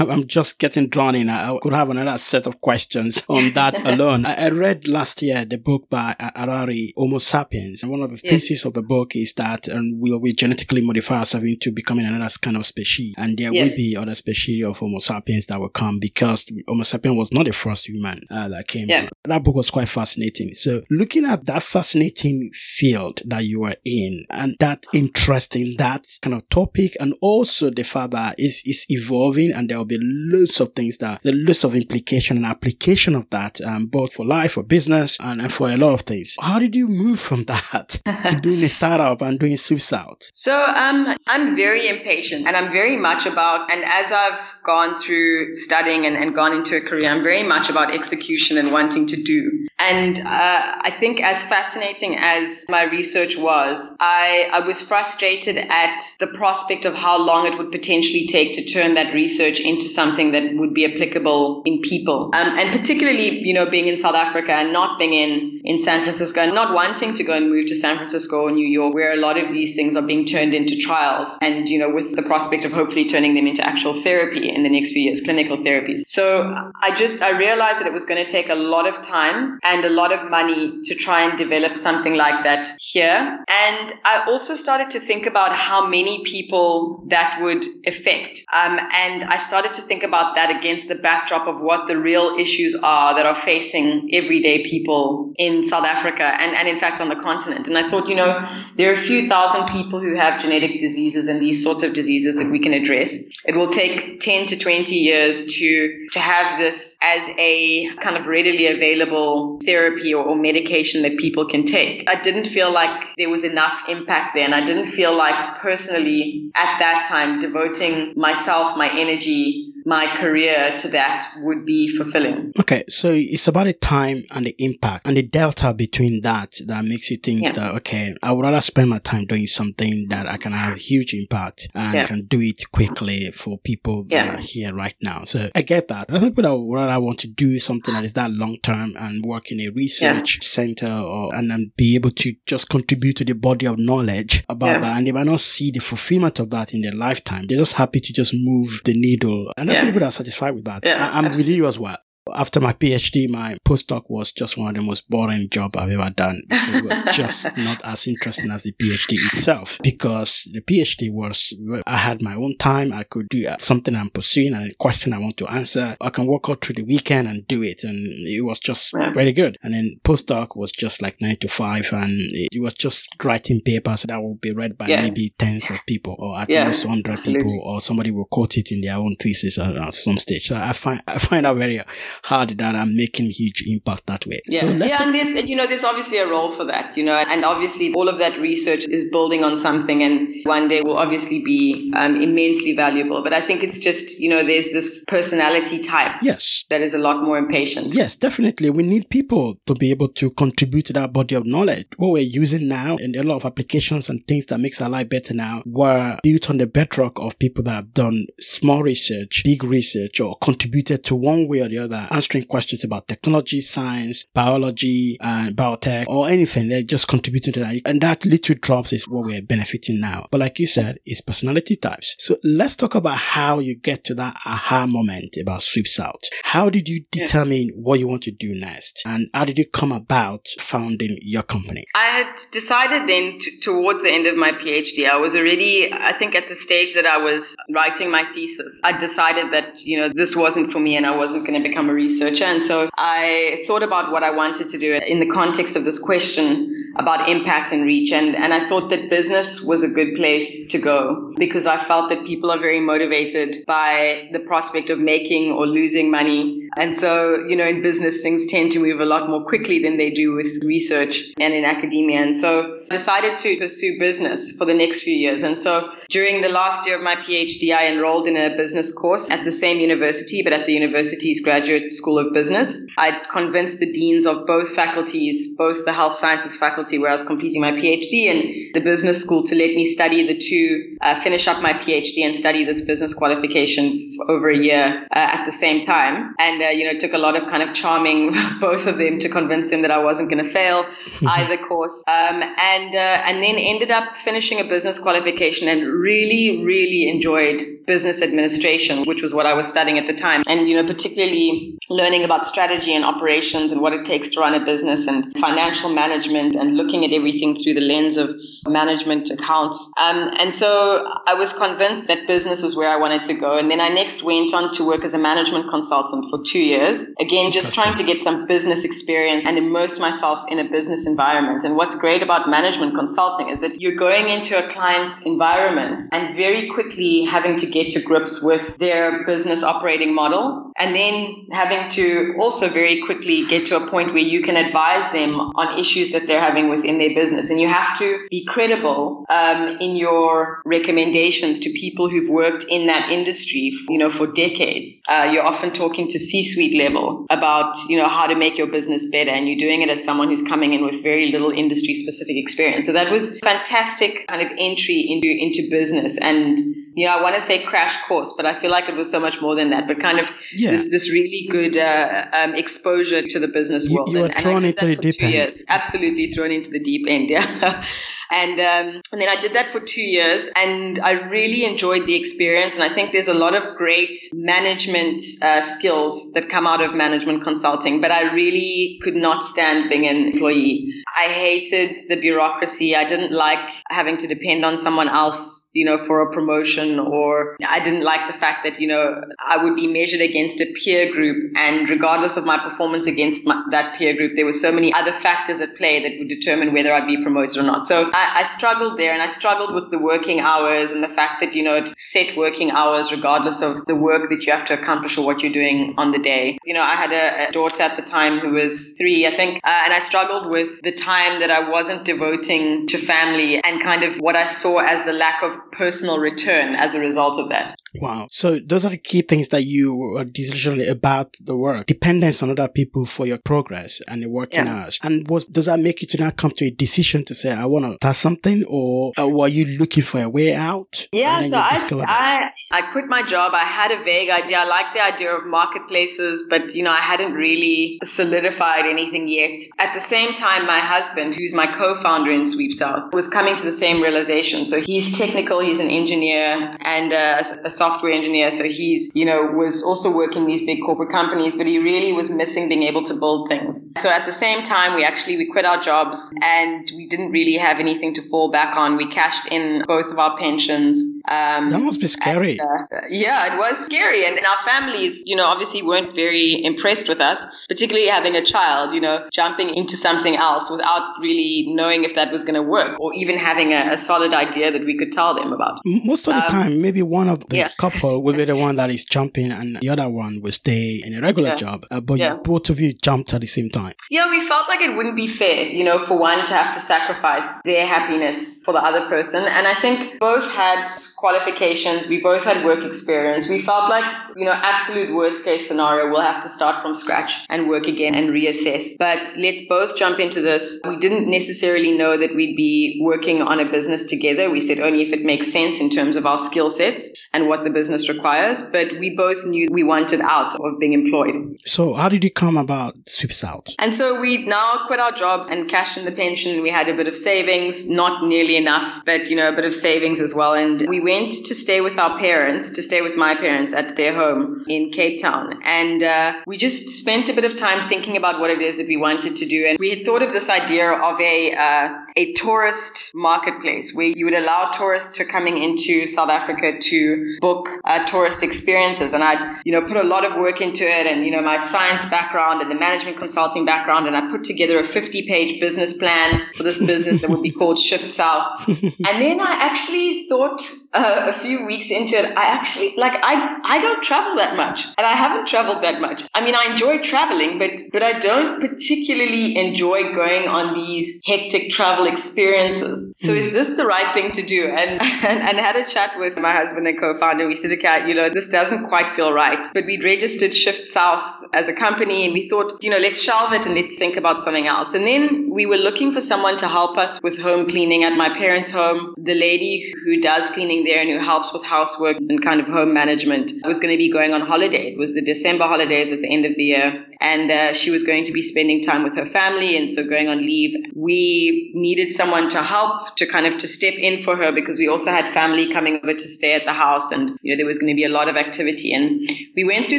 am 0.00 0.26
just 0.26 0.58
getting 0.58 0.88
drawn 0.88 1.14
in. 1.14 1.28
I 1.28 1.56
could 1.60 1.72
have 1.72 1.90
another 1.90 2.18
set 2.18 2.46
of 2.46 2.60
questions 2.60 3.22
on 3.28 3.52
that 3.54 3.78
alone. 3.86 4.24
I, 4.26 4.46
I, 4.46 4.48
read 4.50 4.88
last 4.88 5.22
year 5.22 5.44
the 5.44 5.58
book 5.58 5.88
by 5.90 6.14
Harari, 6.36 6.92
Homo 6.96 7.18
sapiens. 7.18 7.82
And 7.82 7.90
one 7.90 8.02
of 8.02 8.10
the 8.10 8.16
theses 8.16 8.64
of 8.64 8.74
the 8.74 8.82
book 8.82 9.16
is 9.16 9.32
that 9.34 9.68
um, 9.68 10.00
we'll 10.00 10.20
be 10.20 10.32
genetically 10.32 10.84
modify 10.84 11.18
ourselves 11.18 11.46
into 11.46 11.72
becoming 11.72 12.06
another 12.06 12.28
kind 12.40 12.56
of 12.56 12.66
species. 12.66 13.14
And 13.18 13.38
there 13.38 13.52
will 13.52 13.74
be 13.74 13.96
other 13.96 14.14
species 14.14 14.64
of 14.64 14.78
Homo 14.78 14.98
sapiens 14.98 15.46
that 15.46 15.60
will 15.60 15.68
come 15.68 15.98
because 15.98 16.48
Homo 16.68 16.82
sapiens 16.82 17.16
was 17.16 17.32
not 17.32 17.46
the 17.46 17.52
first 17.52 17.81
human 17.88 18.22
uh, 18.30 18.48
that 18.48 18.68
came. 18.68 18.88
Yeah. 18.88 19.08
That 19.24 19.42
book 19.42 19.54
was 19.54 19.70
quite 19.70 19.88
fascinating. 19.88 20.54
So 20.54 20.82
looking 20.90 21.24
at 21.24 21.46
that 21.46 21.62
fascinating 21.62 22.50
field 22.54 23.22
that 23.24 23.44
you 23.44 23.64
are 23.64 23.76
in 23.84 24.24
and 24.30 24.56
that 24.60 24.86
interest 24.92 25.56
in 25.56 25.76
that 25.76 26.06
kind 26.20 26.34
of 26.34 26.48
topic 26.48 26.96
and 27.00 27.14
also 27.20 27.70
the 27.70 27.82
fact 27.82 28.12
that 28.12 28.34
is 28.38 28.62
is 28.64 28.86
evolving 28.88 29.52
and 29.52 29.68
there 29.68 29.78
will 29.78 29.84
be 29.84 29.98
loads 30.00 30.60
of 30.60 30.72
things 30.74 30.98
that 30.98 31.22
the 31.22 31.32
loads 31.32 31.64
of 31.64 31.74
implication 31.74 32.36
and 32.36 32.46
application 32.46 33.14
of 33.14 33.28
that 33.30 33.60
um, 33.62 33.86
both 33.86 34.12
for 34.12 34.24
life 34.24 34.52
for 34.52 34.62
business 34.62 35.18
and, 35.20 35.40
and 35.40 35.52
for 35.52 35.68
a 35.68 35.76
lot 35.76 35.92
of 35.92 36.02
things 36.02 36.36
how 36.40 36.58
did 36.58 36.74
you 36.74 36.86
move 36.86 37.18
from 37.18 37.44
that 37.44 37.88
to 38.28 38.38
doing 38.40 38.62
a 38.62 38.68
startup 38.68 39.22
and 39.22 39.38
doing 39.38 39.56
SweepSouth 39.56 40.28
so 40.32 40.64
um, 40.64 41.16
i'm 41.26 41.56
very 41.56 41.88
impatient 41.88 42.46
and 42.46 42.56
i'm 42.56 42.72
very 42.72 42.96
much 42.96 43.26
about 43.26 43.70
and 43.70 43.84
as 43.84 44.12
i've 44.12 44.54
gone 44.64 44.98
through 44.98 45.54
studying 45.54 46.06
and, 46.06 46.16
and 46.16 46.34
gone 46.34 46.52
into 46.52 46.76
a 46.76 46.80
career 46.80 47.10
i'm 47.10 47.22
very 47.22 47.42
much 47.42 47.68
about 47.72 47.94
execution 47.94 48.58
and 48.58 48.70
wanting 48.70 49.06
to 49.08 49.20
do 49.22 49.66
and 49.90 50.16
uh, 50.20 50.22
I 50.26 50.94
think 51.00 51.20
as 51.20 51.42
fascinating 51.42 52.16
as 52.16 52.66
my 52.68 52.84
research 52.84 53.36
was, 53.36 53.96
I, 53.98 54.48
I 54.52 54.60
was 54.60 54.80
frustrated 54.80 55.56
at 55.56 56.00
the 56.20 56.28
prospect 56.28 56.84
of 56.84 56.94
how 56.94 57.18
long 57.18 57.46
it 57.46 57.58
would 57.58 57.72
potentially 57.72 58.28
take 58.28 58.52
to 58.54 58.64
turn 58.64 58.94
that 58.94 59.12
research 59.12 59.58
into 59.58 59.88
something 59.88 60.30
that 60.32 60.54
would 60.54 60.72
be 60.72 60.84
applicable 60.84 61.62
in 61.66 61.80
people. 61.80 62.30
Um, 62.32 62.58
and 62.58 62.70
particularly, 62.78 63.40
you 63.40 63.52
know, 63.52 63.68
being 63.68 63.88
in 63.88 63.96
South 63.96 64.14
Africa 64.14 64.52
and 64.52 64.72
not 64.72 65.00
being 65.00 65.14
in, 65.14 65.60
in 65.64 65.80
San 65.80 66.02
Francisco 66.02 66.40
and 66.40 66.54
not 66.54 66.74
wanting 66.74 67.14
to 67.14 67.24
go 67.24 67.32
and 67.32 67.50
move 67.50 67.66
to 67.66 67.74
San 67.74 67.96
Francisco 67.96 68.42
or 68.42 68.52
New 68.52 68.68
York, 68.68 68.94
where 68.94 69.12
a 69.12 69.16
lot 69.16 69.36
of 69.36 69.48
these 69.48 69.74
things 69.74 69.96
are 69.96 70.02
being 70.02 70.26
turned 70.26 70.54
into 70.54 70.76
trials 70.76 71.36
and, 71.42 71.68
you 71.68 71.80
know, 71.80 71.90
with 71.90 72.14
the 72.14 72.22
prospect 72.22 72.64
of 72.64 72.72
hopefully 72.72 73.08
turning 73.08 73.34
them 73.34 73.48
into 73.48 73.66
actual 73.66 73.94
therapy 73.94 74.48
in 74.48 74.62
the 74.62 74.68
next 74.68 74.92
few 74.92 75.02
years, 75.02 75.20
clinical 75.20 75.56
therapies. 75.56 76.02
So 76.06 76.54
I 76.80 76.94
just, 76.94 77.20
I 77.20 77.36
realized 77.36 77.61
that 77.78 77.86
it 77.86 77.92
was 77.92 78.04
going 78.04 78.24
to 78.24 78.30
take 78.30 78.48
a 78.48 78.54
lot 78.54 78.86
of 78.86 79.02
time 79.02 79.58
and 79.62 79.84
a 79.84 79.90
lot 79.90 80.12
of 80.12 80.30
money 80.30 80.80
to 80.84 80.94
try 80.94 81.22
and 81.28 81.38
develop 81.38 81.78
something 81.78 82.14
like 82.14 82.44
that 82.44 82.68
here. 82.80 83.44
And 83.48 83.92
I 84.04 84.24
also 84.26 84.54
started 84.54 84.90
to 84.90 85.00
think 85.00 85.26
about 85.26 85.52
how 85.52 85.86
many 85.86 86.24
people 86.24 87.04
that 87.08 87.38
would 87.40 87.64
affect. 87.86 88.42
Um, 88.52 88.78
and 88.78 89.24
I 89.24 89.38
started 89.38 89.72
to 89.74 89.82
think 89.82 90.02
about 90.02 90.36
that 90.36 90.56
against 90.56 90.88
the 90.88 90.94
backdrop 90.94 91.46
of 91.46 91.60
what 91.60 91.88
the 91.88 91.98
real 91.98 92.36
issues 92.38 92.74
are 92.82 93.14
that 93.14 93.26
are 93.26 93.34
facing 93.34 94.10
everyday 94.12 94.64
people 94.64 95.32
in 95.38 95.64
South 95.64 95.84
Africa 95.84 96.24
and, 96.24 96.56
and 96.56 96.68
in 96.68 96.78
fact 96.78 97.00
on 97.00 97.08
the 97.08 97.16
continent. 97.16 97.68
And 97.68 97.78
I 97.78 97.88
thought, 97.88 98.08
you 98.08 98.14
know, 98.14 98.46
there 98.76 98.90
are 98.90 98.94
a 98.94 98.98
few 98.98 99.28
thousand 99.28 99.68
people 99.68 100.00
who 100.00 100.14
have 100.14 100.40
genetic 100.40 100.80
diseases 100.80 101.28
and 101.28 101.40
these 101.40 101.62
sorts 101.62 101.82
of 101.82 101.94
diseases 101.94 102.36
that 102.36 102.50
we 102.50 102.58
can 102.58 102.72
address. 102.72 103.28
It 103.44 103.56
will 103.56 103.70
take 103.70 104.20
10 104.20 104.46
to 104.46 104.58
20 104.58 104.94
years 104.94 105.46
to, 105.54 106.08
to 106.12 106.18
have 106.18 106.58
this 106.58 106.96
as 107.00 107.28
a 107.38 107.51
kind 108.00 108.16
of 108.16 108.26
readily 108.26 108.66
available 108.66 109.58
therapy 109.64 110.14
or, 110.14 110.24
or 110.24 110.36
medication 110.36 111.02
that 111.02 111.16
people 111.18 111.46
can 111.46 111.64
take. 111.64 112.08
I 112.08 112.20
didn't 112.20 112.46
feel 112.46 112.72
like 112.72 113.08
there 113.16 113.30
was 113.30 113.44
enough 113.44 113.88
impact 113.88 114.34
there. 114.34 114.44
And 114.44 114.54
I 114.54 114.64
didn't 114.64 114.86
feel 114.86 115.16
like 115.16 115.58
personally 115.58 116.50
at 116.54 116.78
that 116.78 117.06
time 117.08 117.40
devoting 117.40 118.14
myself, 118.16 118.76
my 118.76 118.90
energy, 118.92 119.71
my 119.84 120.06
career 120.16 120.76
to 120.78 120.88
that 120.88 121.24
would 121.42 121.64
be 121.64 121.88
fulfilling. 121.88 122.52
Okay, 122.58 122.84
so 122.88 123.10
it's 123.10 123.48
about 123.48 123.66
the 123.66 123.72
time 123.72 124.24
and 124.30 124.46
the 124.46 124.54
impact 124.58 125.06
and 125.06 125.16
the 125.16 125.22
delta 125.22 125.72
between 125.74 126.20
that 126.22 126.58
that 126.66 126.84
makes 126.84 127.10
you 127.10 127.16
think 127.16 127.42
yeah. 127.42 127.52
that 127.52 127.74
okay, 127.76 128.14
I 128.22 128.32
would 128.32 128.42
rather 128.42 128.60
spend 128.60 128.90
my 128.90 128.98
time 128.98 129.26
doing 129.26 129.46
something 129.46 130.06
that 130.08 130.26
I 130.26 130.36
can 130.36 130.52
have 130.52 130.76
a 130.76 130.78
huge 130.78 131.14
impact 131.14 131.68
and 131.74 131.94
yeah. 131.94 132.06
can 132.06 132.22
do 132.22 132.40
it 132.40 132.70
quickly 132.72 133.30
for 133.32 133.58
people 133.58 134.06
yeah. 134.08 134.26
that 134.26 134.34
are 134.38 134.42
here 134.42 134.74
right 134.74 134.96
now. 135.02 135.24
So 135.24 135.50
I 135.54 135.62
get 135.62 135.88
that. 135.88 136.06
I 136.08 136.18
think 136.18 136.36
that 136.36 136.56
would 136.56 136.74
rather 136.74 137.00
want 137.00 137.18
to 137.20 137.28
do 137.28 137.58
something 137.58 137.94
that 137.94 138.04
is 138.04 138.14
that 138.14 138.30
long 138.30 138.58
term 138.62 138.94
and 138.96 139.24
work 139.24 139.50
in 139.50 139.60
a 139.60 139.68
research 139.68 140.42
center 140.42 140.90
or 140.90 141.34
and 141.34 141.50
then 141.50 141.72
be 141.76 141.94
able 141.94 142.10
to 142.10 142.34
just 142.46 142.68
contribute 142.68 143.16
to 143.16 143.24
the 143.24 143.34
body 143.34 143.66
of 143.66 143.78
knowledge 143.78 144.44
about 144.48 144.80
that. 144.80 144.96
And 144.96 145.06
they 145.06 145.12
might 145.12 145.26
not 145.26 145.40
see 145.40 145.70
the 145.70 145.80
fulfillment 145.80 146.38
of 146.38 146.50
that 146.50 146.74
in 146.74 146.82
their 146.82 146.92
lifetime. 146.92 147.46
They're 147.46 147.58
just 147.58 147.74
happy 147.74 148.00
to 148.00 148.12
just 148.12 148.32
move 148.34 148.80
the 148.84 148.94
needle. 148.94 149.52
And 149.56 149.71
yeah. 149.78 149.84
people 149.84 150.00
that 150.00 150.06
are 150.06 150.10
satisfied 150.12 150.54
with 150.54 150.64
that. 150.64 150.84
Yeah, 150.84 151.10
I- 151.12 151.18
am 151.18 151.24
with 151.24 151.46
you 151.46 151.66
as 151.66 151.78
well. 151.78 151.98
After 152.34 152.60
my 152.60 152.72
PhD, 152.72 153.28
my 153.28 153.56
postdoc 153.64 154.04
was 154.08 154.32
just 154.32 154.56
one 154.56 154.68
of 154.68 154.74
the 154.76 154.82
most 154.82 155.10
boring 155.10 155.48
job 155.50 155.76
I've 155.76 155.90
ever 155.90 156.10
done. 156.10 156.42
It 156.50 156.84
was 156.84 157.16
just 157.16 157.56
not 157.56 157.84
as 157.84 158.06
interesting 158.06 158.50
as 158.50 158.62
the 158.62 158.72
PhD 158.72 159.16
itself 159.32 159.78
because 159.82 160.48
the 160.52 160.60
PhD 160.60 161.12
was, 161.12 161.52
I 161.86 161.96
had 161.96 162.22
my 162.22 162.34
own 162.34 162.56
time. 162.58 162.92
I 162.92 163.02
could 163.02 163.28
do 163.28 163.46
uh, 163.48 163.56
something 163.58 163.94
I'm 163.96 164.10
pursuing 164.10 164.54
and 164.54 164.70
a 164.70 164.74
question 164.76 165.12
I 165.12 165.18
want 165.18 165.36
to 165.38 165.48
answer. 165.48 165.96
I 166.00 166.10
can 166.10 166.26
work 166.26 166.48
out 166.48 166.64
through 166.64 166.76
the 166.76 166.84
weekend 166.84 167.26
and 167.26 167.46
do 167.48 167.62
it. 167.62 167.82
And 167.82 167.98
it 168.26 168.42
was 168.42 168.58
just 168.58 168.92
yeah. 168.92 169.12
very 169.12 169.32
good. 169.32 169.58
And 169.62 169.74
then 169.74 170.00
postdoc 170.04 170.56
was 170.56 170.70
just 170.70 171.02
like 171.02 171.20
nine 171.20 171.36
to 171.36 171.48
five 171.48 171.92
and 171.92 172.12
it 172.32 172.62
was 172.62 172.74
just 172.74 173.08
writing 173.24 173.60
papers 173.60 174.02
that 174.02 174.22
will 174.22 174.36
be 174.36 174.52
read 174.52 174.78
by 174.78 174.86
yeah. 174.86 175.02
maybe 175.02 175.32
tens 175.38 175.70
of 175.70 175.84
people 175.86 176.16
or 176.18 176.38
at 176.38 176.48
yeah, 176.48 176.66
least 176.66 176.86
hundred 176.86 177.18
people 177.24 177.60
or 177.64 177.80
somebody 177.80 178.10
will 178.10 178.26
quote 178.26 178.56
it 178.56 178.70
in 178.70 178.80
their 178.80 178.96
own 178.96 179.16
thesis 179.16 179.58
at, 179.58 179.76
at 179.76 179.94
some 179.94 180.18
stage. 180.18 180.48
So 180.48 180.56
I 180.56 180.72
find, 180.72 181.02
I 181.06 181.18
find 181.18 181.44
that 181.44 181.56
very 181.56 181.82
hard 182.24 182.50
that 182.50 182.74
I'm 182.74 182.96
making 182.96 183.26
huge 183.30 183.64
impact 183.66 184.06
that 184.06 184.26
way. 184.26 184.40
Yeah, 184.46 184.60
so 184.60 184.66
yeah, 184.68 185.02
and 185.02 185.14
there's 185.14 185.44
you 185.44 185.56
know 185.56 185.66
there's 185.66 185.84
obviously 185.84 186.18
a 186.18 186.28
role 186.28 186.52
for 186.52 186.64
that, 186.64 186.96
you 186.96 187.04
know, 187.04 187.14
and 187.16 187.44
obviously 187.44 187.92
all 187.94 188.08
of 188.08 188.18
that 188.18 188.38
research 188.38 188.86
is 188.88 189.10
building 189.10 189.44
on 189.44 189.56
something, 189.56 190.02
and 190.02 190.44
one 190.44 190.68
day 190.68 190.82
will 190.82 190.98
obviously 190.98 191.42
be 191.44 191.92
um, 191.96 192.20
immensely 192.20 192.74
valuable. 192.74 193.22
But 193.22 193.32
I 193.32 193.40
think 193.40 193.62
it's 193.62 193.78
just 193.78 194.18
you 194.18 194.28
know 194.28 194.42
there's 194.42 194.70
this 194.72 195.04
personality 195.08 195.80
type, 195.80 196.12
yes, 196.22 196.64
that 196.70 196.82
is 196.82 196.94
a 196.94 196.98
lot 196.98 197.22
more 197.22 197.38
impatient. 197.38 197.94
Yes, 197.94 198.16
definitely. 198.16 198.70
We 198.70 198.82
need 198.82 199.10
people 199.10 199.56
to 199.66 199.74
be 199.74 199.90
able 199.90 200.08
to 200.08 200.30
contribute 200.30 200.86
to 200.86 200.92
that 200.94 201.12
body 201.12 201.34
of 201.34 201.46
knowledge. 201.46 201.86
What 201.96 202.12
we're 202.12 202.22
using 202.22 202.68
now, 202.68 202.96
and 202.96 203.16
a 203.16 203.22
lot 203.22 203.36
of 203.36 203.44
applications 203.44 204.08
and 204.08 204.24
things 204.26 204.46
that 204.46 204.58
makes 204.58 204.80
our 204.80 204.88
life 204.88 205.08
better 205.08 205.34
now, 205.34 205.62
were 205.66 206.18
built 206.22 206.50
on 206.50 206.58
the 206.58 206.66
bedrock 206.66 207.18
of 207.18 207.38
people 207.38 207.64
that 207.64 207.74
have 207.74 207.92
done 207.92 208.26
small 208.40 208.82
research, 208.82 209.42
big 209.44 209.64
research, 209.64 210.20
or 210.20 210.36
contributed 210.40 211.04
to 211.04 211.14
one 211.14 211.48
way 211.48 211.60
or 211.60 211.68
the 211.68 211.78
other 211.78 212.01
Uh, 212.02 212.14
answering 212.14 212.44
questions 212.44 212.84
about 212.84 213.06
technology, 213.06 213.60
science, 213.60 214.24
biology, 214.34 215.16
and 215.20 215.56
biotech, 215.56 216.06
or 216.08 216.28
anything. 216.28 216.68
They're 216.68 216.82
just 216.82 217.08
contributing 217.08 217.52
to 217.54 217.60
that. 217.60 217.80
And 217.84 218.00
that 218.00 218.24
little 218.24 218.56
drops 218.60 218.92
is 218.92 219.06
what 219.08 219.24
we're 219.26 219.42
benefiting 219.42 220.00
now. 220.00 220.26
But 220.30 220.40
like 220.40 220.58
you 220.58 220.66
said, 220.66 220.98
it's 221.04 221.20
personality 221.20 221.76
types. 221.76 222.16
So 222.18 222.36
let's 222.42 222.76
talk 222.76 222.94
about 222.94 223.18
how 223.18 223.58
you 223.60 223.76
get 223.76 224.04
to 224.04 224.14
that 224.14 224.36
aha 224.44 224.86
moment 224.86 225.36
about 225.40 225.60
SweepSouth. 225.60 226.24
How 226.44 226.70
did 226.70 226.88
you 226.88 227.04
determine 227.10 227.68
yeah. 227.68 227.74
what 227.76 227.98
you 227.98 228.08
want 228.08 228.22
to 228.24 228.32
do 228.32 228.54
next? 228.54 229.02
And 229.06 229.28
how 229.34 229.44
did 229.44 229.58
you 229.58 229.66
come 229.66 229.92
about 229.92 230.48
founding 230.58 231.18
your 231.20 231.42
company? 231.42 231.84
I 231.94 232.06
had 232.06 232.40
decided 232.50 233.08
then 233.08 233.38
to, 233.38 233.60
towards 233.60 234.02
the 234.02 234.10
end 234.10 234.26
of 234.26 234.36
my 234.36 234.52
PhD, 234.52 235.08
I 235.08 235.16
was 235.16 235.36
already, 235.36 235.92
I 235.92 236.12
think 236.18 236.34
at 236.34 236.48
the 236.48 236.54
stage 236.54 236.94
that 236.94 237.06
I 237.06 237.18
was 237.18 237.54
writing 237.72 238.10
my 238.10 238.24
thesis, 238.34 238.80
I 238.82 238.96
decided 238.96 239.52
that, 239.52 239.78
you 239.78 240.00
know, 240.00 240.10
this 240.12 240.34
wasn't 240.34 240.72
for 240.72 240.80
me 240.80 240.96
and 240.96 241.06
I 241.06 241.14
wasn't 241.16 241.46
going 241.46 241.62
to 241.62 241.68
become 241.68 241.88
a 241.88 241.91
researcher. 241.92 242.44
And 242.44 242.62
so 242.62 242.88
I 242.96 243.64
thought 243.66 243.82
about 243.82 244.12
what 244.12 244.22
I 244.22 244.30
wanted 244.30 244.68
to 244.70 244.78
do 244.78 244.92
in 244.94 245.20
the 245.20 245.30
context 245.30 245.76
of 245.76 245.84
this 245.84 245.98
question 245.98 246.92
about 246.96 247.28
impact 247.28 247.72
and 247.72 247.84
reach. 247.84 248.12
And, 248.12 248.36
and 248.36 248.52
I 248.52 248.68
thought 248.68 248.90
that 248.90 249.08
business 249.08 249.62
was 249.62 249.82
a 249.82 249.88
good 249.88 250.14
place 250.16 250.68
to 250.68 250.78
go 250.78 251.32
because 251.36 251.66
I 251.66 251.78
felt 251.78 252.10
that 252.10 252.24
people 252.26 252.50
are 252.50 252.58
very 252.58 252.80
motivated 252.80 253.56
by 253.66 254.28
the 254.32 254.40
prospect 254.40 254.90
of 254.90 254.98
making 254.98 255.52
or 255.52 255.66
losing 255.66 256.10
money. 256.10 256.61
And 256.76 256.94
so, 256.94 257.44
you 257.46 257.56
know, 257.56 257.66
in 257.66 257.82
business, 257.82 258.22
things 258.22 258.46
tend 258.46 258.72
to 258.72 258.80
move 258.80 259.00
a 259.00 259.04
lot 259.04 259.28
more 259.28 259.44
quickly 259.44 259.82
than 259.82 259.98
they 259.98 260.10
do 260.10 260.34
with 260.34 260.62
research 260.64 261.32
and 261.38 261.52
in 261.52 261.64
academia. 261.64 262.20
And 262.20 262.34
so 262.34 262.76
I 262.90 262.94
decided 262.94 263.38
to 263.38 263.56
pursue 263.58 263.98
business 263.98 264.56
for 264.56 264.64
the 264.64 264.74
next 264.74 265.02
few 265.02 265.14
years. 265.14 265.42
And 265.42 265.58
so 265.58 265.90
during 266.08 266.40
the 266.40 266.48
last 266.48 266.86
year 266.86 266.96
of 266.96 267.02
my 267.02 267.16
PhD, 267.16 267.74
I 267.74 267.88
enrolled 267.88 268.26
in 268.26 268.36
a 268.36 268.56
business 268.56 268.94
course 268.94 269.30
at 269.30 269.44
the 269.44 269.50
same 269.50 269.80
university, 269.80 270.42
but 270.42 270.52
at 270.52 270.66
the 270.66 270.72
university's 270.72 271.42
graduate 271.42 271.92
school 271.92 272.18
of 272.18 272.32
business. 272.32 272.80
I 272.96 273.20
convinced 273.30 273.80
the 273.80 273.92
deans 273.92 274.26
of 274.26 274.46
both 274.46 274.74
faculties, 274.74 275.54
both 275.56 275.84
the 275.84 275.92
health 275.92 276.14
sciences 276.14 276.56
faculty 276.56 276.98
where 276.98 277.10
I 277.10 277.12
was 277.12 277.22
completing 277.22 277.60
my 277.60 277.72
PhD 277.72 278.30
and 278.30 278.74
the 278.74 278.80
business 278.80 279.20
school 279.20 279.42
to 279.44 279.54
let 279.54 279.74
me 279.74 279.84
study 279.84 280.26
the 280.26 280.38
two, 280.38 280.96
uh, 281.00 281.14
finish 281.16 281.48
up 281.48 281.62
my 281.62 281.74
PhD 281.74 282.24
and 282.24 282.34
study 282.34 282.64
this 282.64 282.84
business 282.86 283.12
qualification 283.12 284.16
over 284.28 284.48
a 284.48 284.56
year 284.56 285.06
uh, 285.10 285.18
at 285.18 285.44
the 285.44 285.52
same 285.52 285.82
time. 285.82 286.34
And 286.38 286.61
uh, 286.62 286.68
you 286.68 286.84
know, 286.84 286.90
it 286.90 287.00
took 287.00 287.12
a 287.12 287.18
lot 287.18 287.36
of 287.36 287.48
kind 287.48 287.62
of 287.62 287.74
charming 287.74 288.32
both 288.60 288.86
of 288.86 288.98
them 288.98 289.18
to 289.20 289.28
convince 289.28 289.70
them 289.70 289.82
that 289.82 289.90
I 289.90 289.98
wasn't 289.98 290.30
going 290.30 290.44
to 290.44 290.50
fail 290.50 290.86
either 291.26 291.56
course. 291.56 292.02
Um, 292.08 292.42
and 292.42 292.94
uh, 292.94 293.22
and 293.26 293.42
then 293.42 293.56
ended 293.56 293.90
up 293.90 294.16
finishing 294.16 294.60
a 294.60 294.64
business 294.64 294.98
qualification 294.98 295.68
and 295.68 295.86
really, 295.86 296.64
really 296.64 297.08
enjoyed 297.08 297.62
business 297.86 298.22
administration, 298.22 299.04
which 299.04 299.22
was 299.22 299.34
what 299.34 299.46
I 299.46 299.54
was 299.54 299.68
studying 299.68 299.98
at 299.98 300.06
the 300.06 300.14
time. 300.14 300.42
And 300.46 300.68
you 300.68 300.76
know, 300.76 300.86
particularly 300.86 301.78
learning 301.88 302.24
about 302.24 302.46
strategy 302.46 302.94
and 302.94 303.04
operations 303.04 303.72
and 303.72 303.80
what 303.80 303.92
it 303.92 304.04
takes 304.04 304.30
to 304.30 304.40
run 304.40 304.54
a 304.54 304.64
business 304.64 305.06
and 305.06 305.32
financial 305.38 305.90
management 305.90 306.54
and 306.54 306.76
looking 306.76 307.04
at 307.04 307.12
everything 307.12 307.56
through 307.56 307.74
the 307.74 307.80
lens 307.80 308.16
of 308.16 308.34
management 308.66 309.30
accounts. 309.30 309.90
Um, 309.96 310.30
and 310.38 310.54
so 310.54 311.04
I 311.26 311.34
was 311.34 311.52
convinced 311.52 312.06
that 312.08 312.26
business 312.26 312.62
was 312.62 312.76
where 312.76 312.88
I 312.88 312.96
wanted 312.96 313.24
to 313.26 313.34
go. 313.34 313.58
And 313.58 313.70
then 313.70 313.80
I 313.80 313.88
next 313.88 314.22
went 314.22 314.54
on 314.54 314.72
to 314.74 314.86
work 314.86 315.04
as 315.04 315.14
a 315.14 315.18
management 315.18 315.70
consultant 315.70 316.26
for 316.30 316.40
two 316.44 316.60
years. 316.60 317.04
Again, 317.20 317.52
just 317.52 317.72
trying 317.72 317.96
to 317.96 318.04
get 318.04 318.20
some 318.20 318.46
business 318.46 318.84
experience 318.84 319.46
and 319.46 319.58
immerse 319.58 319.98
myself 319.98 320.44
in 320.48 320.58
a 320.58 320.68
business 320.68 321.06
environment. 321.06 321.64
And 321.64 321.76
what's 321.76 321.94
great 321.94 322.22
about 322.22 322.48
management 322.48 322.94
consulting 322.94 323.50
is 323.50 323.60
that 323.60 323.80
you're 323.80 323.96
going 323.96 324.28
into 324.28 324.56
a 324.56 324.68
client's 324.70 325.24
environment 325.26 326.04
and 326.12 326.36
very 326.36 326.70
quickly 326.70 327.24
having 327.24 327.56
to 327.56 327.66
get 327.66 327.90
to 327.90 328.00
grips 328.00 328.42
with 328.42 328.78
their 328.78 329.24
business 329.24 329.62
operating 329.62 330.14
model 330.14 330.72
and 330.76 330.94
then 330.94 331.46
having 331.52 331.88
to 331.90 332.34
also 332.38 332.68
very 332.68 333.02
quickly 333.02 333.46
get 333.46 333.66
to 333.66 333.76
a 333.76 333.90
point 333.90 334.12
where 334.12 334.22
you 334.22 334.42
can 334.42 334.56
advise 334.56 335.10
them 335.12 335.34
on 335.34 335.78
issues 335.78 336.12
that 336.12 336.26
they're 336.26 336.40
having 336.40 336.68
within 336.68 336.98
their 336.98 337.14
business. 337.14 337.50
And 337.50 337.60
you 337.60 337.68
have 337.68 337.98
to 337.98 338.26
be 338.30 338.46
credible 338.52 339.24
um, 339.30 339.78
in 339.80 339.96
your 339.96 340.60
recommendations 340.64 341.60
to 341.60 341.70
people 341.70 342.08
who've 342.08 342.28
worked 342.28 342.64
in 342.68 342.86
that 342.86 343.10
industry, 343.10 343.72
you 343.88 343.98
know, 343.98 344.10
for 344.10 344.26
decades. 344.26 345.02
Uh, 345.08 345.30
you're 345.32 345.44
often 345.44 345.72
talking 345.72 346.08
to 346.08 346.18
C-suite 346.18 346.76
level 346.76 347.26
about, 347.30 347.74
you 347.88 347.96
know, 347.96 348.08
how 348.08 348.26
to 348.26 348.34
make 348.34 348.58
your 348.58 348.66
business 348.66 349.10
better, 349.10 349.30
and 349.30 349.48
you're 349.48 349.58
doing 349.58 349.82
it 349.82 349.88
as 349.88 350.02
someone 350.02 350.28
who's 350.28 350.42
coming 350.42 350.72
in 350.72 350.84
with 350.84 351.02
very 351.02 351.30
little 351.30 351.50
industry-specific 351.50 352.36
experience. 352.36 352.86
So 352.86 352.92
that 352.92 353.10
was 353.10 353.38
fantastic 353.42 354.26
kind 354.28 354.42
of 354.42 354.52
entry 354.58 355.00
into 355.08 355.28
into 355.28 355.68
business 355.70 356.20
and 356.20 356.58
you 356.94 357.06
know, 357.06 357.18
I 357.18 357.22
want 357.22 357.34
to 357.36 357.40
say 357.40 357.62
crash 357.62 357.96
course, 358.06 358.34
but 358.36 358.44
I 358.44 358.54
feel 358.54 358.70
like 358.70 358.88
it 358.88 358.94
was 358.94 359.10
so 359.10 359.18
much 359.18 359.40
more 359.40 359.54
than 359.54 359.70
that. 359.70 359.86
But 359.86 359.98
kind 360.00 360.18
of 360.18 360.30
yeah. 360.52 360.72
this, 360.72 360.90
this 360.90 361.10
really 361.10 361.48
good 361.50 361.76
uh, 361.76 362.26
um, 362.32 362.54
exposure 362.54 363.26
to 363.26 363.38
the 363.38 363.48
business 363.48 363.88
world. 363.88 364.08
You, 364.08 364.16
you 364.16 364.22
were 364.22 364.28
and, 364.28 364.40
thrown 364.40 364.56
and 364.56 364.66
into 364.66 364.86
the 364.86 364.96
deep 364.96 365.22
end. 365.22 365.32
Years. 365.32 365.64
Absolutely 365.68 366.30
thrown 366.30 366.50
into 366.50 366.70
the 366.70 366.80
deep 366.80 367.06
end. 367.08 367.30
Yeah. 367.30 367.84
and 368.32 368.58
um, 368.58 369.02
and 369.12 369.20
then 369.20 369.28
I 369.28 369.40
did 369.40 369.54
that 369.54 369.70
for 369.72 369.80
two 369.80 370.02
years, 370.02 370.48
and 370.56 370.98
I 371.00 371.12
really 371.28 371.64
enjoyed 371.64 372.06
the 372.06 372.14
experience. 372.14 372.74
And 372.74 372.82
I 372.82 372.88
think 372.88 373.12
there's 373.12 373.28
a 373.28 373.34
lot 373.34 373.54
of 373.54 373.76
great 373.76 374.18
management 374.32 375.22
uh, 375.42 375.60
skills 375.60 376.32
that 376.32 376.48
come 376.48 376.66
out 376.66 376.82
of 376.82 376.94
management 376.94 377.44
consulting. 377.44 378.00
But 378.00 378.10
I 378.10 378.32
really 378.32 378.98
could 379.02 379.16
not 379.16 379.44
stand 379.44 379.90
being 379.90 380.06
an 380.06 380.32
employee. 380.32 380.92
I 381.16 381.26
hated 381.26 382.00
the 382.08 382.16
bureaucracy. 382.16 382.96
I 382.96 383.04
didn't 383.04 383.32
like 383.32 383.70
having 383.90 384.16
to 384.18 384.26
depend 384.26 384.64
on 384.64 384.78
someone 384.78 385.08
else, 385.08 385.70
you 385.74 385.84
know, 385.84 386.04
for 386.06 386.22
a 386.22 386.32
promotion 386.32 386.98
or 386.98 387.56
I 387.68 387.84
didn't 387.84 388.02
like 388.02 388.26
the 388.26 388.32
fact 388.32 388.64
that, 388.64 388.80
you 388.80 388.88
know, 388.88 389.20
I 389.38 389.62
would 389.62 389.76
be 389.76 389.86
measured 389.86 390.22
against 390.22 390.60
a 390.60 390.72
peer 390.72 391.12
group. 391.12 391.52
And 391.56 391.88
regardless 391.88 392.36
of 392.36 392.46
my 392.46 392.58
performance 392.58 393.06
against 393.06 393.46
my, 393.46 393.62
that 393.70 393.98
peer 393.98 394.16
group, 394.16 394.32
there 394.36 394.46
were 394.46 394.52
so 394.52 394.72
many 394.72 394.92
other 394.94 395.12
factors 395.12 395.60
at 395.60 395.76
play 395.76 396.02
that 396.02 396.18
would 396.18 396.28
determine 396.28 396.72
whether 396.72 396.94
I'd 396.94 397.06
be 397.06 397.22
promoted 397.22 397.58
or 397.58 397.62
not. 397.62 397.86
So 397.86 398.10
I, 398.14 398.21
I 398.34 398.42
struggled 398.44 398.98
there 398.98 399.12
and 399.12 399.22
I 399.22 399.26
struggled 399.26 399.74
with 399.74 399.90
the 399.90 399.98
working 399.98 400.40
hours 400.40 400.90
and 400.90 401.02
the 401.02 401.08
fact 401.08 401.40
that, 401.40 401.54
you 401.54 401.62
know, 401.62 401.76
it's 401.76 402.12
set 402.12 402.36
working 402.36 402.70
hours 402.70 403.10
regardless 403.10 403.62
of 403.62 403.84
the 403.86 403.96
work 403.96 404.30
that 404.30 404.44
you 404.44 404.52
have 404.52 404.64
to 404.66 404.74
accomplish 404.74 405.18
or 405.18 405.26
what 405.26 405.40
you're 405.40 405.52
doing 405.52 405.94
on 405.98 406.12
the 406.12 406.18
day. 406.18 406.58
You 406.64 406.74
know, 406.74 406.82
I 406.82 406.94
had 406.94 407.12
a, 407.12 407.48
a 407.48 407.52
daughter 407.52 407.82
at 407.82 407.96
the 407.96 408.02
time 408.02 408.38
who 408.38 408.52
was 408.52 408.96
three, 408.96 409.26
I 409.26 409.34
think, 409.34 409.56
uh, 409.64 409.82
and 409.84 409.92
I 409.92 409.98
struggled 409.98 410.50
with 410.50 410.80
the 410.82 410.92
time 410.92 411.40
that 411.40 411.50
I 411.50 411.70
wasn't 411.70 412.04
devoting 412.04 412.86
to 412.88 412.98
family 412.98 413.60
and 413.64 413.80
kind 413.80 414.02
of 414.02 414.16
what 414.18 414.36
I 414.36 414.44
saw 414.44 414.78
as 414.78 415.04
the 415.04 415.12
lack 415.12 415.42
of 415.42 415.52
personal 415.82 416.18
return 416.18 416.76
as 416.76 416.94
a 416.94 417.00
result 417.00 417.40
of 417.40 417.48
that. 417.48 417.74
Wow. 417.96 418.28
So 418.30 418.60
those 418.64 418.84
are 418.84 418.90
the 418.90 418.98
key 418.98 419.22
things 419.22 419.48
that 419.48 419.64
you 419.64 419.96
were 419.96 420.24
decisionally 420.24 420.88
about 420.88 421.36
the 421.40 421.56
work. 421.56 421.86
Dependence 421.86 422.40
on 422.42 422.50
other 422.50 422.68
people 422.68 423.04
for 423.04 423.26
your 423.26 423.38
progress 423.38 424.00
and 424.06 424.22
the 424.22 424.28
working 424.28 424.66
yeah. 424.66 424.84
hours. 424.84 425.00
And 425.02 425.28
was 425.28 425.46
does 425.46 425.66
that 425.66 425.80
make 425.80 426.00
you 426.00 426.08
to 426.08 426.18
now 426.18 426.30
come 426.30 426.52
to 426.52 426.66
a 426.66 426.70
decision 426.70 427.24
to 427.24 427.34
say 427.34 427.50
I 427.50 427.66
want 427.66 427.84
to 427.84 427.94
start 427.96 428.16
something, 428.16 428.64
or 428.68 429.12
uh, 429.18 429.28
were 429.28 429.48
you 429.48 429.76
looking 429.78 430.04
for 430.04 430.22
a 430.22 430.28
way 430.28 430.54
out? 430.54 431.08
Yeah. 431.12 431.40
So 431.40 431.58
I, 431.58 431.74
I 432.06 432.50
I 432.70 432.92
quit 432.92 433.06
my 433.08 433.22
job. 433.24 433.52
I 433.54 433.64
had 433.64 433.90
a 433.90 434.02
vague 434.04 434.30
idea. 434.30 434.58
I 434.58 434.64
like 434.64 434.94
the 434.94 435.02
idea 435.02 435.34
of 435.34 435.46
marketplaces, 435.46 436.46
but 436.48 436.74
you 436.74 436.84
know 436.84 436.92
I 436.92 437.00
hadn't 437.00 437.34
really 437.34 437.98
solidified 438.04 438.86
anything 438.86 439.28
yet. 439.28 439.60
At 439.78 439.94
the 439.94 440.00
same 440.00 440.34
time, 440.34 440.66
my 440.66 440.78
husband, 440.78 441.34
who's 441.34 441.52
my 441.52 441.66
co-founder 441.66 442.30
in 442.30 442.46
Sweep 442.46 442.72
South, 442.72 443.12
was 443.12 443.28
coming 443.28 443.56
to 443.56 443.64
the 443.64 443.72
same 443.72 444.00
realization. 444.00 444.64
So 444.64 444.80
he's 444.80 445.18
technical. 445.18 445.58
He's 445.60 445.71
an 445.80 445.90
engineer 445.90 446.76
and 446.80 447.12
a, 447.12 447.44
a 447.64 447.70
software 447.70 448.12
engineer. 448.12 448.50
So 448.50 448.64
he's, 448.64 449.10
you 449.14 449.24
know, 449.24 449.46
was 449.52 449.82
also 449.82 450.14
working 450.14 450.46
these 450.46 450.64
big 450.64 450.80
corporate 450.84 451.10
companies, 451.10 451.56
but 451.56 451.66
he 451.66 451.78
really 451.78 452.12
was 452.12 452.30
missing 452.30 452.68
being 452.68 452.82
able 452.84 453.02
to 453.04 453.14
build 453.14 453.48
things. 453.48 453.92
So 453.98 454.08
at 454.08 454.26
the 454.26 454.32
same 454.32 454.62
time, 454.62 454.94
we 454.94 455.04
actually, 455.04 455.36
we 455.36 455.50
quit 455.50 455.64
our 455.64 455.80
jobs 455.80 456.32
and 456.42 456.90
we 456.96 457.06
didn't 457.06 457.32
really 457.32 457.56
have 457.56 457.78
anything 457.78 458.14
to 458.14 458.22
fall 458.30 458.50
back 458.50 458.76
on. 458.76 458.96
We 458.96 459.08
cashed 459.08 459.46
in 459.50 459.84
both 459.86 460.06
of 460.06 460.18
our 460.18 460.36
pensions. 460.36 461.02
Um, 461.28 461.70
that 461.70 461.80
must 461.80 462.00
be 462.00 462.06
scary. 462.06 462.58
And, 462.58 462.60
uh, 462.60 463.00
yeah, 463.08 463.54
it 463.54 463.58
was 463.58 463.84
scary. 463.84 464.26
And 464.26 464.38
our 464.38 464.64
families, 464.64 465.22
you 465.24 465.36
know, 465.36 465.46
obviously 465.46 465.82
weren't 465.82 466.14
very 466.14 466.64
impressed 466.64 467.08
with 467.08 467.20
us, 467.20 467.44
particularly 467.68 468.08
having 468.08 468.36
a 468.36 468.44
child, 468.44 468.94
you 468.94 469.00
know, 469.00 469.28
jumping 469.32 469.74
into 469.74 469.96
something 469.96 470.36
else 470.36 470.70
without 470.70 471.14
really 471.20 471.66
knowing 471.68 472.04
if 472.04 472.14
that 472.14 472.30
was 472.32 472.42
going 472.44 472.54
to 472.54 472.62
work 472.62 472.98
or 473.00 473.12
even 473.14 473.38
having 473.38 473.72
a, 473.72 473.92
a, 473.92 473.96
solid 473.96 474.34
idea 474.34 474.70
that 474.70 474.84
we 474.84 474.96
could 474.98 475.12
tell 475.12 475.34
them 475.34 475.51
about. 475.52 475.80
Most 475.84 476.28
of 476.28 476.34
the 476.34 476.44
um, 476.44 476.50
time, 476.50 476.82
maybe 476.82 477.02
one 477.02 477.28
of 477.28 477.48
the 477.48 477.56
yes. 477.56 477.76
couple 477.76 478.22
will 478.22 478.34
be 478.34 478.44
the 478.44 478.56
one 478.56 478.76
that 478.76 478.90
is 478.90 479.04
jumping 479.04 479.50
and 479.50 479.76
the 479.76 479.88
other 479.88 480.08
one 480.08 480.40
will 480.40 480.52
stay 480.52 481.02
in 481.04 481.14
a 481.14 481.20
regular 481.20 481.50
yeah. 481.50 481.56
job. 481.56 481.86
Uh, 481.90 482.00
but 482.00 482.18
yeah. 482.18 482.34
both 482.34 482.70
of 482.70 482.80
you 482.80 482.92
jumped 482.92 483.32
at 483.34 483.40
the 483.40 483.46
same 483.46 483.70
time. 483.70 483.94
Yeah, 484.10 484.30
we 484.30 484.40
felt 484.46 484.68
like 484.68 484.80
it 484.80 484.96
wouldn't 484.96 485.16
be 485.16 485.26
fair, 485.26 485.66
you 485.66 485.84
know, 485.84 486.04
for 486.06 486.18
one 486.18 486.44
to 486.46 486.54
have 486.54 486.72
to 486.74 486.80
sacrifice 486.80 487.60
their 487.62 487.86
happiness 487.86 488.62
for 488.64 488.72
the 488.72 488.80
other 488.80 489.06
person. 489.08 489.42
And 489.42 489.66
I 489.66 489.74
think 489.74 490.18
both 490.18 490.50
had 490.52 490.88
qualifications. 491.16 492.08
We 492.08 492.20
both 492.20 492.44
had 492.44 492.64
work 492.64 492.84
experience. 492.84 493.48
We 493.48 493.62
felt 493.62 493.88
like, 493.88 494.04
you 494.36 494.44
know, 494.44 494.52
absolute 494.52 495.14
worst 495.14 495.44
case 495.44 495.66
scenario, 495.68 496.10
we'll 496.10 496.20
have 496.22 496.42
to 496.42 496.48
start 496.48 496.82
from 496.82 496.94
scratch 496.94 497.32
and 497.48 497.68
work 497.68 497.86
again 497.86 498.14
and 498.14 498.30
reassess. 498.30 498.96
But 498.98 499.32
let's 499.38 499.62
both 499.68 499.96
jump 499.96 500.18
into 500.18 500.40
this. 500.40 500.80
We 500.86 500.96
didn't 500.96 501.30
necessarily 501.30 501.96
know 501.96 502.16
that 502.16 502.34
we'd 502.34 502.56
be 502.56 503.00
working 503.02 503.42
on 503.42 503.60
a 503.60 503.70
business 503.70 504.04
together. 504.06 504.50
We 504.50 504.60
said 504.60 504.78
only 504.78 505.02
if 505.02 505.12
it 505.12 505.24
makes 505.24 505.41
sense 505.44 505.80
in 505.80 505.90
terms 505.90 506.16
of 506.16 506.26
our 506.26 506.38
skill 506.38 506.70
sets 506.70 507.12
and 507.34 507.48
what 507.48 507.64
the 507.64 507.70
business 507.70 508.08
requires. 508.08 508.70
But 508.70 508.98
we 508.98 509.10
both 509.10 509.44
knew 509.46 509.68
we 509.70 509.82
wanted 509.82 510.20
out 510.20 510.54
of 510.54 510.78
being 510.78 510.92
employed. 510.92 511.60
So 511.66 511.94
how 511.94 512.08
did 512.08 512.24
you 512.24 512.30
come 512.30 512.56
about 512.56 512.96
Sweep 513.06 513.32
Out? 513.44 513.74
And 513.78 513.94
so 513.94 514.20
we 514.20 514.44
now 514.44 514.84
quit 514.86 515.00
our 515.00 515.12
jobs 515.12 515.48
and 515.48 515.68
cashed 515.68 515.96
in 515.96 516.04
the 516.04 516.12
pension. 516.12 516.62
We 516.62 516.70
had 516.70 516.88
a 516.88 516.94
bit 516.94 517.06
of 517.06 517.16
savings, 517.16 517.88
not 517.88 518.26
nearly 518.26 518.56
enough, 518.56 519.02
but 519.06 519.30
you 519.30 519.36
know, 519.36 519.48
a 519.48 519.52
bit 519.52 519.64
of 519.64 519.72
savings 519.72 520.20
as 520.20 520.34
well. 520.34 520.54
And 520.54 520.86
we 520.88 521.00
went 521.00 521.32
to 521.32 521.54
stay 521.54 521.80
with 521.80 521.98
our 521.98 522.18
parents, 522.18 522.70
to 522.70 522.82
stay 522.82 523.00
with 523.00 523.16
my 523.16 523.34
parents 523.34 523.72
at 523.72 523.96
their 523.96 524.14
home 524.14 524.64
in 524.68 524.90
Cape 524.90 525.20
Town. 525.20 525.60
And 525.64 526.02
uh, 526.02 526.34
we 526.46 526.58
just 526.58 526.88
spent 526.88 527.28
a 527.28 527.32
bit 527.32 527.44
of 527.44 527.56
time 527.56 527.88
thinking 527.88 528.16
about 528.16 528.40
what 528.40 528.50
it 528.50 528.60
is 528.60 528.76
that 528.76 528.86
we 528.86 528.96
wanted 528.96 529.36
to 529.36 529.46
do. 529.46 529.66
And 529.66 529.78
we 529.78 529.90
had 529.90 530.04
thought 530.04 530.22
of 530.22 530.32
this 530.32 530.48
idea 530.48 530.92
of 530.92 531.20
a, 531.20 531.52
uh, 531.52 531.88
a 532.16 532.32
tourist 532.34 533.12
marketplace 533.14 533.94
where 533.94 534.06
you 534.06 534.26
would 534.26 534.34
allow 534.34 534.70
tourists 534.70 535.16
who 535.16 535.24
are 535.24 535.26
coming 535.26 535.62
into 535.62 536.06
South 536.06 536.28
Africa 536.28 536.78
to 536.78 537.21
book 537.40 537.68
uh, 537.84 538.04
tourist 538.04 538.42
experiences. 538.42 539.12
And 539.12 539.22
I, 539.22 539.60
you 539.64 539.72
know, 539.72 539.82
put 539.82 539.96
a 539.96 540.02
lot 540.02 540.24
of 540.24 540.38
work 540.38 540.60
into 540.60 540.84
it 540.84 541.06
and, 541.06 541.24
you 541.24 541.30
know, 541.30 541.42
my 541.42 541.58
science 541.58 542.08
background 542.08 542.62
and 542.62 542.70
the 542.70 542.74
management 542.74 543.18
consulting 543.18 543.64
background. 543.64 544.06
And 544.06 544.16
I 544.16 544.30
put 544.30 544.44
together 544.44 544.78
a 544.78 544.84
50 544.84 545.26
page 545.26 545.60
business 545.60 545.98
plan 545.98 546.42
for 546.56 546.62
this 546.62 546.78
business 546.84 547.20
that 547.20 547.30
would 547.30 547.42
be 547.42 547.50
called 547.50 547.78
Shift 547.88 548.08
South. 548.08 548.66
and 548.68 548.94
then 549.00 549.40
I 549.40 549.58
actually 549.60 550.28
thought 550.28 550.62
uh, 550.92 551.26
a 551.28 551.32
few 551.32 551.64
weeks 551.64 551.90
into 551.90 552.16
it, 552.16 552.36
I 552.36 552.54
actually, 552.54 552.94
like, 552.96 553.18
I, 553.22 553.58
I 553.64 553.80
don't 553.80 554.02
travel 554.02 554.36
that 554.36 554.56
much 554.56 554.84
and 554.98 555.06
I 555.06 555.12
haven't 555.12 555.46
traveled 555.46 555.82
that 555.84 556.00
much. 556.00 556.24
I 556.34 556.44
mean, 556.44 556.54
I 556.54 556.70
enjoy 556.70 556.98
traveling, 556.98 557.58
but, 557.58 557.80
but 557.92 558.02
I 558.02 558.18
don't 558.18 558.60
particularly 558.60 559.56
enjoy 559.56 560.12
going 560.12 560.48
on 560.48 560.74
these 560.74 561.20
hectic 561.24 561.70
travel 561.70 562.06
experiences. 562.06 563.12
So 563.16 563.32
is 563.32 563.52
this 563.52 563.76
the 563.76 563.86
right 563.86 564.12
thing 564.14 564.32
to 564.32 564.42
do? 564.42 564.66
And, 564.66 565.00
and, 565.02 565.40
and 565.40 565.58
had 565.58 565.76
a 565.76 565.84
chat 565.84 566.18
with 566.18 566.38
my 566.38 566.52
husband 566.52 566.86
and 566.86 566.98
co 566.98 567.11
co-founder. 567.12 567.46
We 567.46 567.54
said, 567.54 567.72
okay, 567.78 568.08
you 568.08 568.14
know, 568.14 568.28
this 568.30 568.48
doesn't 568.48 568.88
quite 568.88 569.10
feel 569.10 569.32
right. 569.32 569.66
But 569.74 569.86
we'd 569.86 570.04
registered 570.04 570.54
Shift 570.54 570.86
South 570.86 571.44
as 571.52 571.68
a 571.68 571.72
company 571.72 572.24
and 572.24 572.32
we 572.32 572.48
thought, 572.48 572.82
you 572.82 572.90
know, 572.90 572.98
let's 572.98 573.20
shelve 573.20 573.52
it 573.52 573.66
and 573.66 573.74
let's 573.74 573.96
think 573.96 574.16
about 574.16 574.40
something 574.40 574.66
else. 574.66 574.94
And 574.94 575.06
then 575.06 575.50
we 575.50 575.66
were 575.66 575.76
looking 575.76 576.12
for 576.12 576.20
someone 576.20 576.56
to 576.58 576.68
help 576.68 576.96
us 576.96 577.20
with 577.22 577.38
home 577.38 577.68
cleaning 577.68 578.04
at 578.04 578.16
my 578.16 578.28
parents' 578.30 578.70
home. 578.70 579.14
The 579.18 579.34
lady 579.34 579.92
who 580.04 580.20
does 580.20 580.50
cleaning 580.50 580.84
there 580.84 581.00
and 581.00 581.10
who 581.10 581.18
helps 581.18 581.52
with 581.52 581.64
housework 581.64 582.16
and 582.18 582.42
kind 582.42 582.60
of 582.60 582.68
home 582.68 582.94
management 582.94 583.52
was 583.64 583.78
going 583.78 583.92
to 583.92 583.98
be 583.98 584.10
going 584.10 584.32
on 584.32 584.40
holiday. 584.40 584.92
It 584.92 584.98
was 584.98 585.14
the 585.14 585.22
December 585.22 585.64
holidays 585.64 586.12
at 586.12 586.20
the 586.20 586.32
end 586.32 586.44
of 586.44 586.54
the 586.56 586.64
year. 586.64 587.06
And 587.20 587.50
uh, 587.50 587.72
she 587.74 587.90
was 587.90 588.04
going 588.04 588.24
to 588.24 588.32
be 588.32 588.42
spending 588.42 588.82
time 588.82 589.04
with 589.04 589.16
her 589.16 589.26
family 589.26 589.76
and 589.76 589.88
so 589.88 590.06
going 590.06 590.28
on 590.28 590.38
leave. 590.38 590.74
We 590.94 591.70
needed 591.74 592.12
someone 592.12 592.50
to 592.50 592.62
help 592.62 593.16
to 593.16 593.26
kind 593.26 593.46
of 593.46 593.58
to 593.58 593.68
step 593.68 593.94
in 593.94 594.22
for 594.22 594.36
her 594.36 594.52
because 594.52 594.78
we 594.78 594.88
also 594.88 595.10
had 595.10 595.32
family 595.32 595.72
coming 595.72 596.00
over 596.02 596.14
to 596.14 596.28
stay 596.28 596.54
at 596.54 596.64
the 596.64 596.72
house 596.72 597.01
and 597.10 597.38
you 597.42 597.52
know 597.52 597.56
there 597.56 597.66
was 597.66 597.78
going 597.78 597.90
to 597.90 597.96
be 597.96 598.04
a 598.04 598.08
lot 598.08 598.28
of 598.28 598.36
activity 598.36 598.92
and 598.92 599.28
we 599.56 599.64
went 599.64 599.86
through 599.86 599.98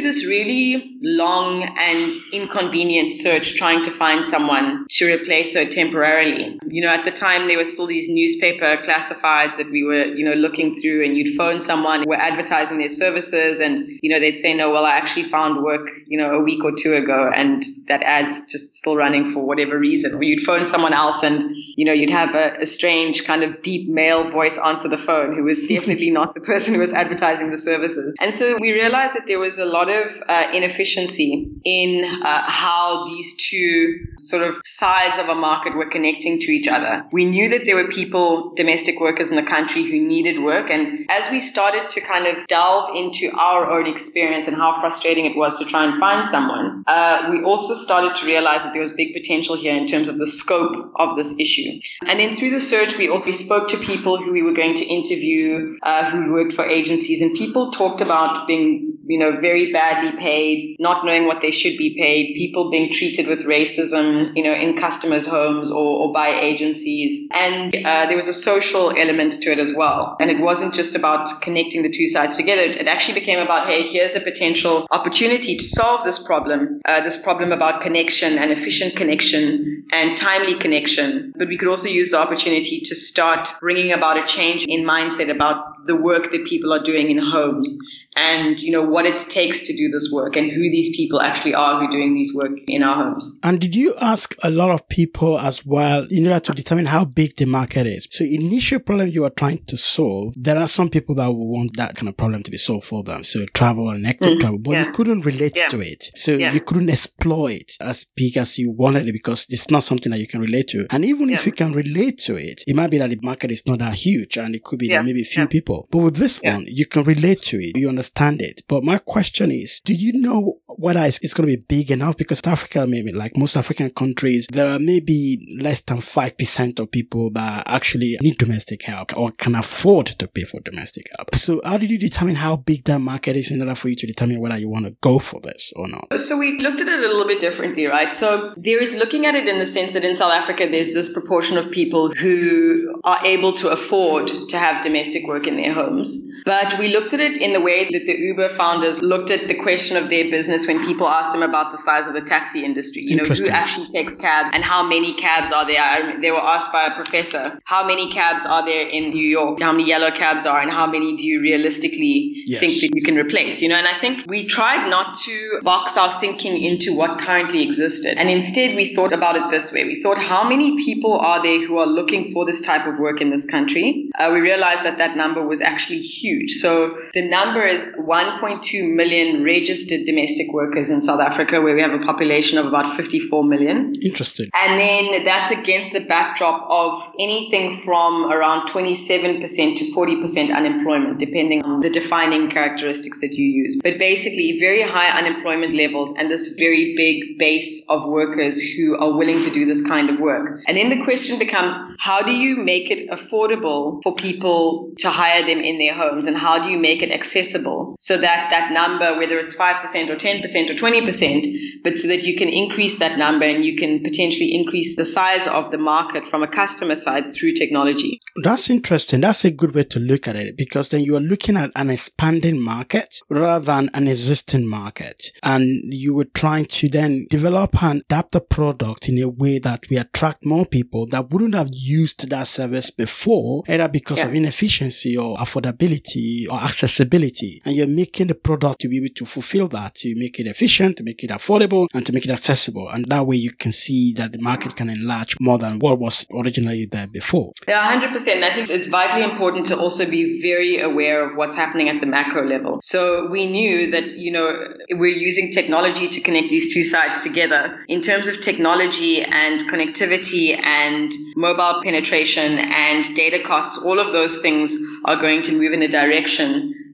this 0.00 0.24
really 0.26 0.96
long 1.02 1.62
and 1.62 2.14
inconvenient 2.32 3.12
search 3.12 3.56
trying 3.56 3.84
to 3.84 3.90
find 3.90 4.24
someone 4.24 4.86
to 4.88 5.14
replace 5.14 5.54
her 5.54 5.64
temporarily. 5.64 6.58
You 6.66 6.82
know, 6.82 6.88
at 6.88 7.04
the 7.04 7.10
time 7.10 7.46
there 7.46 7.58
were 7.58 7.64
still 7.64 7.86
these 7.86 8.08
newspaper 8.08 8.78
classifieds 8.82 9.56
that 9.58 9.70
we 9.70 9.84
were, 9.84 10.06
you 10.06 10.24
know, 10.24 10.32
looking 10.32 10.74
through 10.74 11.04
and 11.04 11.16
you'd 11.16 11.36
phone 11.36 11.60
someone 11.60 12.02
who 12.02 12.08
were 12.08 12.16
advertising 12.16 12.78
their 12.78 12.88
services 12.88 13.60
and, 13.60 13.86
you 14.02 14.10
know, 14.10 14.18
they'd 14.18 14.38
say, 14.38 14.54
no, 14.54 14.70
well, 14.70 14.86
I 14.86 14.92
actually 14.92 15.24
found 15.24 15.62
work, 15.62 15.88
you 16.06 16.18
know, 16.18 16.34
a 16.34 16.40
week 16.40 16.64
or 16.64 16.72
two 16.72 16.94
ago 16.94 17.30
and 17.34 17.62
that 17.88 18.02
ad's 18.02 18.50
just 18.50 18.72
still 18.72 18.96
running 18.96 19.30
for 19.30 19.44
whatever 19.44 19.78
reason. 19.78 20.14
Or 20.14 20.22
you'd 20.22 20.40
phone 20.40 20.64
someone 20.64 20.94
else 20.94 21.22
and, 21.22 21.54
you 21.54 21.84
know, 21.84 21.92
you'd 21.92 22.10
have 22.10 22.34
a, 22.34 22.56
a 22.60 22.66
strange 22.66 23.24
kind 23.24 23.42
of 23.42 23.62
deep 23.62 23.88
male 23.88 24.30
voice 24.30 24.58
answer 24.58 24.88
the 24.88 24.98
phone 24.98 25.36
who 25.36 25.44
was 25.44 25.60
definitely 25.68 26.10
not 26.10 26.34
the 26.34 26.40
person 26.40 26.74
who 26.74 26.80
was 26.80 26.92
advertising 26.94 27.50
the 27.50 27.58
services. 27.58 28.14
And 28.20 28.34
so 28.34 28.56
we 28.60 28.72
realized 28.72 29.14
that 29.14 29.26
there 29.26 29.38
was 29.38 29.58
a 29.58 29.64
lot 29.64 29.88
of 29.88 30.22
uh, 30.28 30.50
inefficiency 30.52 31.48
in 31.64 32.04
uh, 32.04 32.42
how 32.46 33.04
these 33.06 33.36
two 33.36 34.06
sort 34.18 34.42
of 34.42 34.60
sides 34.64 35.18
of 35.18 35.28
a 35.28 35.34
market 35.34 35.76
were 35.76 35.88
connecting 35.88 36.38
to 36.40 36.52
each 36.52 36.68
other. 36.68 37.04
We 37.12 37.24
knew 37.24 37.50
that 37.50 37.64
there 37.64 37.76
were 37.76 37.88
people, 37.88 38.52
domestic 38.54 39.00
workers 39.00 39.30
in 39.30 39.36
the 39.36 39.42
country 39.42 39.82
who 39.82 39.98
needed 40.00 40.42
work. 40.42 40.70
And 40.70 41.10
as 41.10 41.30
we 41.30 41.40
started 41.40 41.90
to 41.90 42.00
kind 42.00 42.26
of 42.26 42.46
delve 42.46 42.94
into 42.96 43.30
our 43.36 43.70
own 43.70 43.86
experience 43.86 44.48
and 44.48 44.56
how 44.56 44.78
frustrating 44.80 45.26
it 45.26 45.36
was 45.36 45.58
to 45.58 45.64
try 45.64 45.84
and 45.84 45.98
find 45.98 46.26
someone, 46.26 46.84
uh, 46.86 47.28
we 47.30 47.42
also 47.42 47.74
started 47.74 48.16
to 48.16 48.26
realize 48.26 48.62
that 48.64 48.72
there 48.72 48.82
was 48.82 48.90
big 48.90 49.12
potential 49.12 49.56
here 49.56 49.76
in 49.76 49.86
terms 49.86 50.08
of 50.08 50.18
the 50.18 50.26
scope 50.26 50.92
of 50.96 51.16
this 51.16 51.38
issue. 51.38 51.80
And 52.06 52.18
then 52.20 52.34
through 52.36 52.50
the 52.50 52.60
search, 52.60 52.96
we 52.98 53.08
also 53.08 53.32
spoke 53.32 53.68
to 53.68 53.78
people 53.78 54.18
who 54.18 54.32
we 54.32 54.42
were 54.42 54.52
going 54.52 54.74
to 54.76 54.84
interview 54.84 55.78
uh, 55.82 56.10
who 56.10 56.32
worked 56.32 56.52
for 56.52 56.64
agencies, 56.64 56.83
and 56.90 57.34
people 57.34 57.70
talked 57.70 58.00
about 58.00 58.46
being 58.46 58.94
you 59.06 59.18
know, 59.18 59.40
very 59.40 59.72
badly 59.72 60.18
paid, 60.18 60.76
not 60.78 61.04
knowing 61.04 61.26
what 61.26 61.40
they 61.40 61.50
should 61.50 61.76
be 61.76 61.96
paid, 61.98 62.34
people 62.34 62.70
being 62.70 62.92
treated 62.92 63.26
with 63.26 63.44
racism, 63.44 64.34
you 64.34 64.42
know, 64.42 64.54
in 64.54 64.78
customers' 64.78 65.26
homes 65.26 65.70
or, 65.70 66.06
or 66.06 66.12
by 66.12 66.28
agencies. 66.28 67.28
And 67.32 67.74
uh, 67.74 68.06
there 68.06 68.16
was 68.16 68.28
a 68.28 68.34
social 68.34 68.96
element 68.96 69.32
to 69.42 69.50
it 69.50 69.58
as 69.58 69.74
well. 69.76 70.16
And 70.20 70.30
it 70.30 70.40
wasn't 70.40 70.74
just 70.74 70.94
about 70.94 71.28
connecting 71.42 71.82
the 71.82 71.90
two 71.90 72.08
sides 72.08 72.36
together. 72.36 72.62
It 72.62 72.88
actually 72.88 73.20
became 73.20 73.40
about, 73.40 73.66
hey, 73.66 73.86
here's 73.86 74.14
a 74.14 74.20
potential 74.20 74.86
opportunity 74.90 75.56
to 75.56 75.64
solve 75.64 76.04
this 76.04 76.24
problem, 76.24 76.76
uh, 76.84 77.02
this 77.02 77.22
problem 77.22 77.52
about 77.52 77.82
connection 77.82 78.38
and 78.38 78.50
efficient 78.50 78.96
connection 78.96 79.86
and 79.92 80.16
timely 80.16 80.54
connection. 80.54 81.32
But 81.36 81.48
we 81.48 81.58
could 81.58 81.68
also 81.68 81.88
use 81.88 82.10
the 82.10 82.18
opportunity 82.18 82.80
to 82.80 82.94
start 82.94 83.48
bringing 83.60 83.92
about 83.92 84.16
a 84.16 84.26
change 84.26 84.64
in 84.66 84.84
mindset 84.84 85.30
about 85.30 85.73
the 85.86 85.96
work 85.96 86.32
that 86.32 86.44
people 86.46 86.72
are 86.72 86.82
doing 86.82 87.10
in 87.10 87.18
homes 87.18 87.78
and 88.16 88.60
you 88.60 88.70
know 88.70 88.82
what 88.82 89.06
it 89.06 89.18
takes 89.18 89.66
to 89.66 89.76
do 89.76 89.88
this 89.88 90.10
work 90.12 90.36
and 90.36 90.46
who 90.46 90.62
these 90.70 90.94
people 90.96 91.20
actually 91.20 91.54
are 91.54 91.80
who 91.80 91.86
are 91.86 91.90
doing 91.90 92.14
these 92.14 92.34
work 92.34 92.52
in 92.66 92.82
our 92.82 93.04
homes. 93.04 93.40
And 93.42 93.60
did 93.60 93.74
you 93.74 93.94
ask 94.00 94.34
a 94.42 94.50
lot 94.50 94.70
of 94.70 94.88
people 94.88 95.38
as 95.40 95.64
well 95.66 96.06
in 96.10 96.26
order 96.26 96.40
to 96.40 96.52
determine 96.52 96.86
how 96.86 97.04
big 97.04 97.36
the 97.36 97.46
market 97.46 97.86
is? 97.86 98.08
So 98.10 98.24
initial 98.24 98.78
problem 98.80 99.08
you 99.08 99.24
are 99.24 99.30
trying 99.30 99.64
to 99.66 99.76
solve, 99.76 100.34
there 100.36 100.58
are 100.58 100.68
some 100.68 100.88
people 100.88 101.14
that 101.16 101.26
will 101.26 101.48
want 101.48 101.76
that 101.76 101.96
kind 101.96 102.08
of 102.08 102.16
problem 102.16 102.42
to 102.44 102.50
be 102.50 102.56
solved 102.56 102.86
for 102.86 103.02
them. 103.02 103.24
So 103.24 103.44
travel 103.46 103.90
and 103.90 104.06
active 104.06 104.28
mm-hmm. 104.28 104.40
travel, 104.40 104.58
but 104.58 104.72
yeah. 104.72 104.86
you 104.86 104.92
couldn't 104.92 105.20
relate 105.22 105.56
yeah. 105.56 105.68
to 105.68 105.80
it. 105.80 106.10
So 106.14 106.32
yeah. 106.32 106.52
you 106.52 106.60
couldn't 106.60 106.90
explore 106.90 107.50
it 107.50 107.72
as 107.80 108.04
big 108.04 108.36
as 108.36 108.58
you 108.58 108.70
wanted 108.70 109.08
it 109.08 109.12
because 109.12 109.46
it's 109.48 109.70
not 109.70 109.84
something 109.84 110.12
that 110.12 110.18
you 110.18 110.26
can 110.26 110.40
relate 110.40 110.68
to. 110.68 110.86
And 110.90 111.04
even 111.04 111.30
if 111.30 111.46
you 111.46 111.52
can 111.52 111.72
relate 111.72 112.18
to 112.18 112.36
it, 112.36 112.62
it 112.66 112.76
might 112.76 112.90
be 112.90 112.98
that 112.98 113.10
the 113.10 113.18
market 113.22 113.50
is 113.50 113.66
not 113.66 113.80
that 113.80 113.94
huge 113.94 114.36
and 114.36 114.54
it 114.54 114.62
could 114.64 114.78
be 114.78 114.88
that 114.88 115.04
maybe 115.04 115.22
a 115.22 115.24
few 115.24 115.48
people. 115.48 115.88
But 115.90 115.98
with 115.98 116.16
this 116.16 116.40
one, 116.40 116.64
you 116.68 116.86
can 116.86 117.02
relate 117.02 117.42
to 117.42 117.58
it. 117.60 117.76
You 117.76 117.88
understand 117.88 118.03
understand 118.04 118.42
it. 118.42 118.62
But 118.68 118.84
my 118.84 118.98
question 118.98 119.50
is, 119.50 119.80
do 119.84 119.94
you 119.94 120.12
know 120.12 120.60
whether 120.66 121.00
it's, 121.04 121.18
it's 121.22 121.34
going 121.34 121.48
to 121.48 121.56
be 121.56 121.64
big 121.68 121.90
enough? 121.90 122.16
Because 122.16 122.40
Africa, 122.44 122.86
maybe 122.86 123.12
like 123.12 123.36
most 123.36 123.56
African 123.56 123.90
countries, 123.90 124.46
there 124.52 124.68
are 124.68 124.78
maybe 124.78 125.56
less 125.60 125.80
than 125.82 125.98
5% 125.98 126.78
of 126.78 126.90
people 126.90 127.30
that 127.30 127.64
actually 127.66 128.18
need 128.20 128.38
domestic 128.38 128.82
help 128.82 129.16
or 129.16 129.30
can 129.32 129.54
afford 129.54 130.06
to 130.06 130.28
pay 130.28 130.44
for 130.44 130.60
domestic 130.60 131.06
help. 131.16 131.34
So 131.34 131.60
how 131.64 131.78
did 131.78 131.90
you 131.90 131.98
determine 131.98 132.36
how 132.36 132.56
big 132.56 132.84
that 132.84 132.98
market 132.98 133.36
is 133.36 133.50
in 133.50 133.60
order 133.60 133.74
for 133.74 133.88
you 133.88 133.96
to 133.96 134.06
determine 134.06 134.40
whether 134.40 134.58
you 134.58 134.68
want 134.68 134.86
to 134.86 134.92
go 135.00 135.18
for 135.18 135.40
this 135.40 135.72
or 135.76 135.88
not? 135.88 136.18
So 136.18 136.38
we 136.38 136.58
looked 136.58 136.80
at 136.80 136.88
it 136.88 136.98
a 136.98 137.08
little 137.08 137.26
bit 137.26 137.40
differently, 137.40 137.86
right? 137.86 138.12
So 138.12 138.52
there 138.56 138.82
is 138.82 138.96
looking 138.96 139.26
at 139.26 139.34
it 139.34 139.48
in 139.48 139.58
the 139.58 139.66
sense 139.66 139.92
that 139.92 140.04
in 140.04 140.14
South 140.14 140.32
Africa, 140.32 140.68
there's 140.70 140.92
this 140.92 141.12
proportion 141.12 141.56
of 141.56 141.70
people 141.70 142.12
who 142.12 143.00
are 143.04 143.24
able 143.24 143.52
to 143.54 143.70
afford 143.70 144.28
to 144.48 144.58
have 144.58 144.82
domestic 144.82 145.26
work 145.26 145.46
in 145.46 145.56
their 145.56 145.72
homes. 145.72 146.28
But 146.44 146.78
we 146.78 146.92
looked 146.92 147.14
at 147.14 147.20
it 147.20 147.38
in 147.38 147.52
the 147.52 147.60
way 147.60 147.84
that 147.84 148.04
the 148.06 148.12
Uber 148.12 148.50
founders 148.50 149.02
looked 149.02 149.30
at 149.30 149.48
the 149.48 149.54
question 149.54 149.96
of 149.96 150.10
their 150.10 150.30
business 150.30 150.66
when 150.66 150.84
people 150.84 151.08
asked 151.08 151.32
them 151.32 151.42
about 151.42 151.72
the 151.72 151.78
size 151.78 152.06
of 152.06 152.12
the 152.12 152.20
taxi 152.20 152.64
industry. 152.64 153.02
You 153.02 153.16
know, 153.16 153.24
who 153.24 153.46
actually 153.48 153.88
takes 153.88 154.16
cabs 154.16 154.50
and 154.52 154.62
how 154.62 154.86
many 154.86 155.14
cabs 155.14 155.52
are 155.52 155.66
there? 155.66 156.20
They 156.20 156.30
were 156.30 156.42
asked 156.42 156.70
by 156.70 156.86
a 156.86 156.94
professor, 156.94 157.58
how 157.64 157.86
many 157.86 158.12
cabs 158.12 158.44
are 158.44 158.64
there 158.64 158.86
in 158.86 159.10
New 159.10 159.26
York? 159.26 159.60
How 159.62 159.72
many 159.72 159.88
yellow 159.88 160.10
cabs 160.10 160.44
are 160.44 160.60
and 160.60 160.70
how 160.70 160.86
many 160.86 161.16
do 161.16 161.24
you 161.24 161.40
realistically 161.40 162.42
yes. 162.46 162.60
think 162.60 162.80
that 162.82 162.90
you 162.94 163.02
can 163.02 163.16
replace? 163.16 163.62
You 163.62 163.70
know, 163.70 163.76
and 163.76 163.88
I 163.88 163.94
think 163.94 164.24
we 164.28 164.46
tried 164.46 164.88
not 164.90 165.16
to 165.20 165.60
box 165.62 165.96
our 165.96 166.20
thinking 166.20 166.62
into 166.62 166.94
what 166.94 167.18
currently 167.20 167.62
existed. 167.62 168.18
And 168.18 168.28
instead 168.28 168.76
we 168.76 168.94
thought 168.94 169.14
about 169.14 169.36
it 169.36 169.50
this 169.50 169.72
way. 169.72 169.84
We 169.84 170.02
thought, 170.02 170.18
how 170.18 170.46
many 170.46 170.84
people 170.84 171.18
are 171.18 171.42
there 171.42 171.66
who 171.66 171.78
are 171.78 171.86
looking 171.86 172.32
for 172.32 172.44
this 172.44 172.60
type 172.60 172.86
of 172.86 172.98
work 172.98 173.22
in 173.22 173.30
this 173.30 173.46
country? 173.46 174.10
Uh, 174.18 174.30
we 174.32 174.40
realized 174.40 174.82
that 174.82 174.98
that 174.98 175.16
number 175.16 175.42
was 175.46 175.62
actually 175.62 176.00
huge 176.00 176.33
huge. 176.34 176.52
So 176.52 176.98
the 177.14 177.26
number 177.26 177.62
is 177.62 177.94
1.2 177.98 178.94
million 178.94 179.42
registered 179.44 180.04
domestic 180.04 180.52
workers 180.52 180.90
in 180.90 181.00
South 181.00 181.20
Africa, 181.20 181.60
where 181.60 181.74
we 181.74 181.82
have 181.82 181.92
a 181.92 182.04
population 182.04 182.58
of 182.58 182.66
about 182.66 182.96
54 182.96 183.44
million. 183.44 183.92
Interesting. 184.02 184.50
And 184.54 184.78
then 184.78 185.24
that's 185.24 185.50
against 185.50 185.92
the 185.92 186.00
backdrop 186.00 186.66
of 186.68 187.12
anything 187.18 187.76
from 187.84 188.30
around 188.32 188.68
27% 188.68 189.76
to 189.76 189.92
40% 189.92 190.54
unemployment, 190.54 191.18
depending 191.18 191.62
on 191.62 191.80
the 191.80 191.90
defining 191.90 192.50
characteristics 192.50 193.20
that 193.20 193.32
you 193.32 193.44
use. 193.44 193.80
But 193.82 193.98
basically, 193.98 194.58
very 194.58 194.82
high 194.82 195.18
unemployment 195.18 195.74
levels 195.74 196.14
and 196.16 196.30
this 196.30 196.54
very 196.58 196.94
big 196.96 197.38
base 197.38 197.86
of 197.88 198.08
workers 198.08 198.60
who 198.60 198.96
are 198.96 199.16
willing 199.16 199.40
to 199.42 199.50
do 199.50 199.64
this 199.64 199.86
kind 199.86 200.10
of 200.10 200.18
work. 200.18 200.60
And 200.66 200.76
then 200.76 200.90
the 200.90 201.04
question 201.04 201.38
becomes, 201.38 201.76
how 201.98 202.22
do 202.22 202.32
you 202.32 202.56
make 202.56 202.90
it 202.90 203.10
affordable 203.10 204.02
for 204.02 204.14
people 204.14 204.92
to 204.98 205.10
hire 205.10 205.42
them 205.42 205.60
in 205.60 205.78
their 205.78 205.94
homes? 205.94 206.23
And 206.26 206.36
how 206.36 206.58
do 206.62 206.68
you 206.68 206.78
make 206.78 207.02
it 207.02 207.10
accessible 207.10 207.96
so 207.98 208.16
that 208.16 208.50
that 208.50 208.72
number, 208.72 209.18
whether 209.18 209.38
it's 209.38 209.56
5% 209.56 210.10
or 210.10 210.16
10% 210.16 210.70
or 210.70 210.74
20%, 210.74 211.82
but 211.82 211.98
so 211.98 212.08
that 212.08 212.22
you 212.22 212.36
can 212.36 212.48
increase 212.48 212.98
that 212.98 213.18
number 213.18 213.44
and 213.44 213.64
you 213.64 213.76
can 213.76 214.02
potentially 214.02 214.54
increase 214.54 214.96
the 214.96 215.04
size 215.04 215.46
of 215.46 215.70
the 215.70 215.78
market 215.78 216.26
from 216.28 216.42
a 216.42 216.48
customer 216.48 216.96
side 216.96 217.32
through 217.34 217.52
technology. 217.54 218.18
That's 218.42 218.70
interesting. 218.70 219.20
That's 219.20 219.44
a 219.44 219.50
good 219.50 219.74
way 219.74 219.84
to 219.84 220.00
look 220.00 220.26
at 220.28 220.36
it 220.36 220.56
because 220.56 220.88
then 220.88 221.02
you 221.02 221.16
are 221.16 221.20
looking 221.20 221.56
at 221.56 221.70
an 221.76 221.90
expanding 221.90 222.60
market 222.60 223.20
rather 223.28 223.64
than 223.64 223.90
an 223.94 224.08
existing 224.08 224.66
market. 224.66 225.30
And 225.42 225.92
you 225.92 226.14
were 226.14 226.24
trying 226.24 226.66
to 226.66 226.88
then 226.88 227.26
develop 227.30 227.82
and 227.82 228.02
adapt 228.02 228.32
the 228.32 228.40
product 228.40 229.08
in 229.08 229.20
a 229.22 229.28
way 229.28 229.58
that 229.58 229.88
we 229.88 229.96
attract 229.96 230.44
more 230.44 230.64
people 230.64 231.06
that 231.06 231.30
wouldn't 231.30 231.54
have 231.54 231.68
used 231.72 232.28
that 232.30 232.46
service 232.46 232.90
before, 232.90 233.62
either 233.68 233.88
because 233.88 234.18
yeah. 234.18 234.26
of 234.26 234.34
inefficiency 234.34 235.16
or 235.16 235.36
affordability 235.38 236.13
or 236.50 236.60
accessibility. 236.60 237.62
And 237.64 237.74
you're 237.74 237.86
making 237.86 238.28
the 238.28 238.34
product 238.34 238.80
to 238.80 238.88
be 238.88 238.98
able 238.98 239.14
to 239.14 239.26
fulfill 239.26 239.66
that, 239.68 239.94
to 239.96 240.14
make 240.16 240.38
it 240.38 240.46
efficient, 240.46 240.96
to 240.98 241.02
make 241.02 241.22
it 241.24 241.30
affordable, 241.30 241.88
and 241.94 242.04
to 242.06 242.12
make 242.12 242.24
it 242.24 242.30
accessible. 242.30 242.88
And 242.88 243.06
that 243.06 243.26
way 243.26 243.36
you 243.36 243.52
can 243.52 243.72
see 243.72 244.12
that 244.14 244.32
the 244.32 244.38
market 244.38 244.76
can 244.76 244.90
enlarge 244.90 245.36
more 245.40 245.58
than 245.58 245.78
what 245.78 245.98
was 245.98 246.26
originally 246.32 246.86
there 246.86 247.06
before. 247.12 247.52
Yeah, 247.66 248.00
100%. 248.00 248.42
I 248.42 248.50
think 248.50 248.70
it's 248.70 248.88
vitally 248.88 249.24
important 249.24 249.66
to 249.66 249.78
also 249.78 250.08
be 250.08 250.40
very 250.40 250.80
aware 250.80 251.28
of 251.28 251.36
what's 251.36 251.56
happening 251.56 251.88
at 251.88 252.00
the 252.00 252.06
macro 252.06 252.46
level. 252.46 252.80
So 252.82 253.28
we 253.28 253.46
knew 253.46 253.90
that, 253.90 254.12
you 254.12 254.30
know, 254.30 254.74
we're 254.92 255.16
using 255.16 255.52
technology 255.52 256.08
to 256.08 256.20
connect 256.20 256.48
these 256.48 256.72
two 256.72 256.84
sides 256.84 257.20
together. 257.20 257.84
In 257.88 258.00
terms 258.00 258.26
of 258.26 258.40
technology 258.40 259.22
and 259.22 259.60
connectivity 259.62 260.58
and 260.62 261.12
mobile 261.36 261.82
penetration 261.82 262.58
and 262.58 263.04
data 263.14 263.42
costs, 263.44 263.82
all 263.84 263.98
of 263.98 264.12
those 264.12 264.38
things 264.38 264.76
are 265.04 265.16
going 265.16 265.42
to 265.42 265.52
move 265.52 265.72
in 265.72 265.82
a 265.82 265.88
direction 265.88 266.03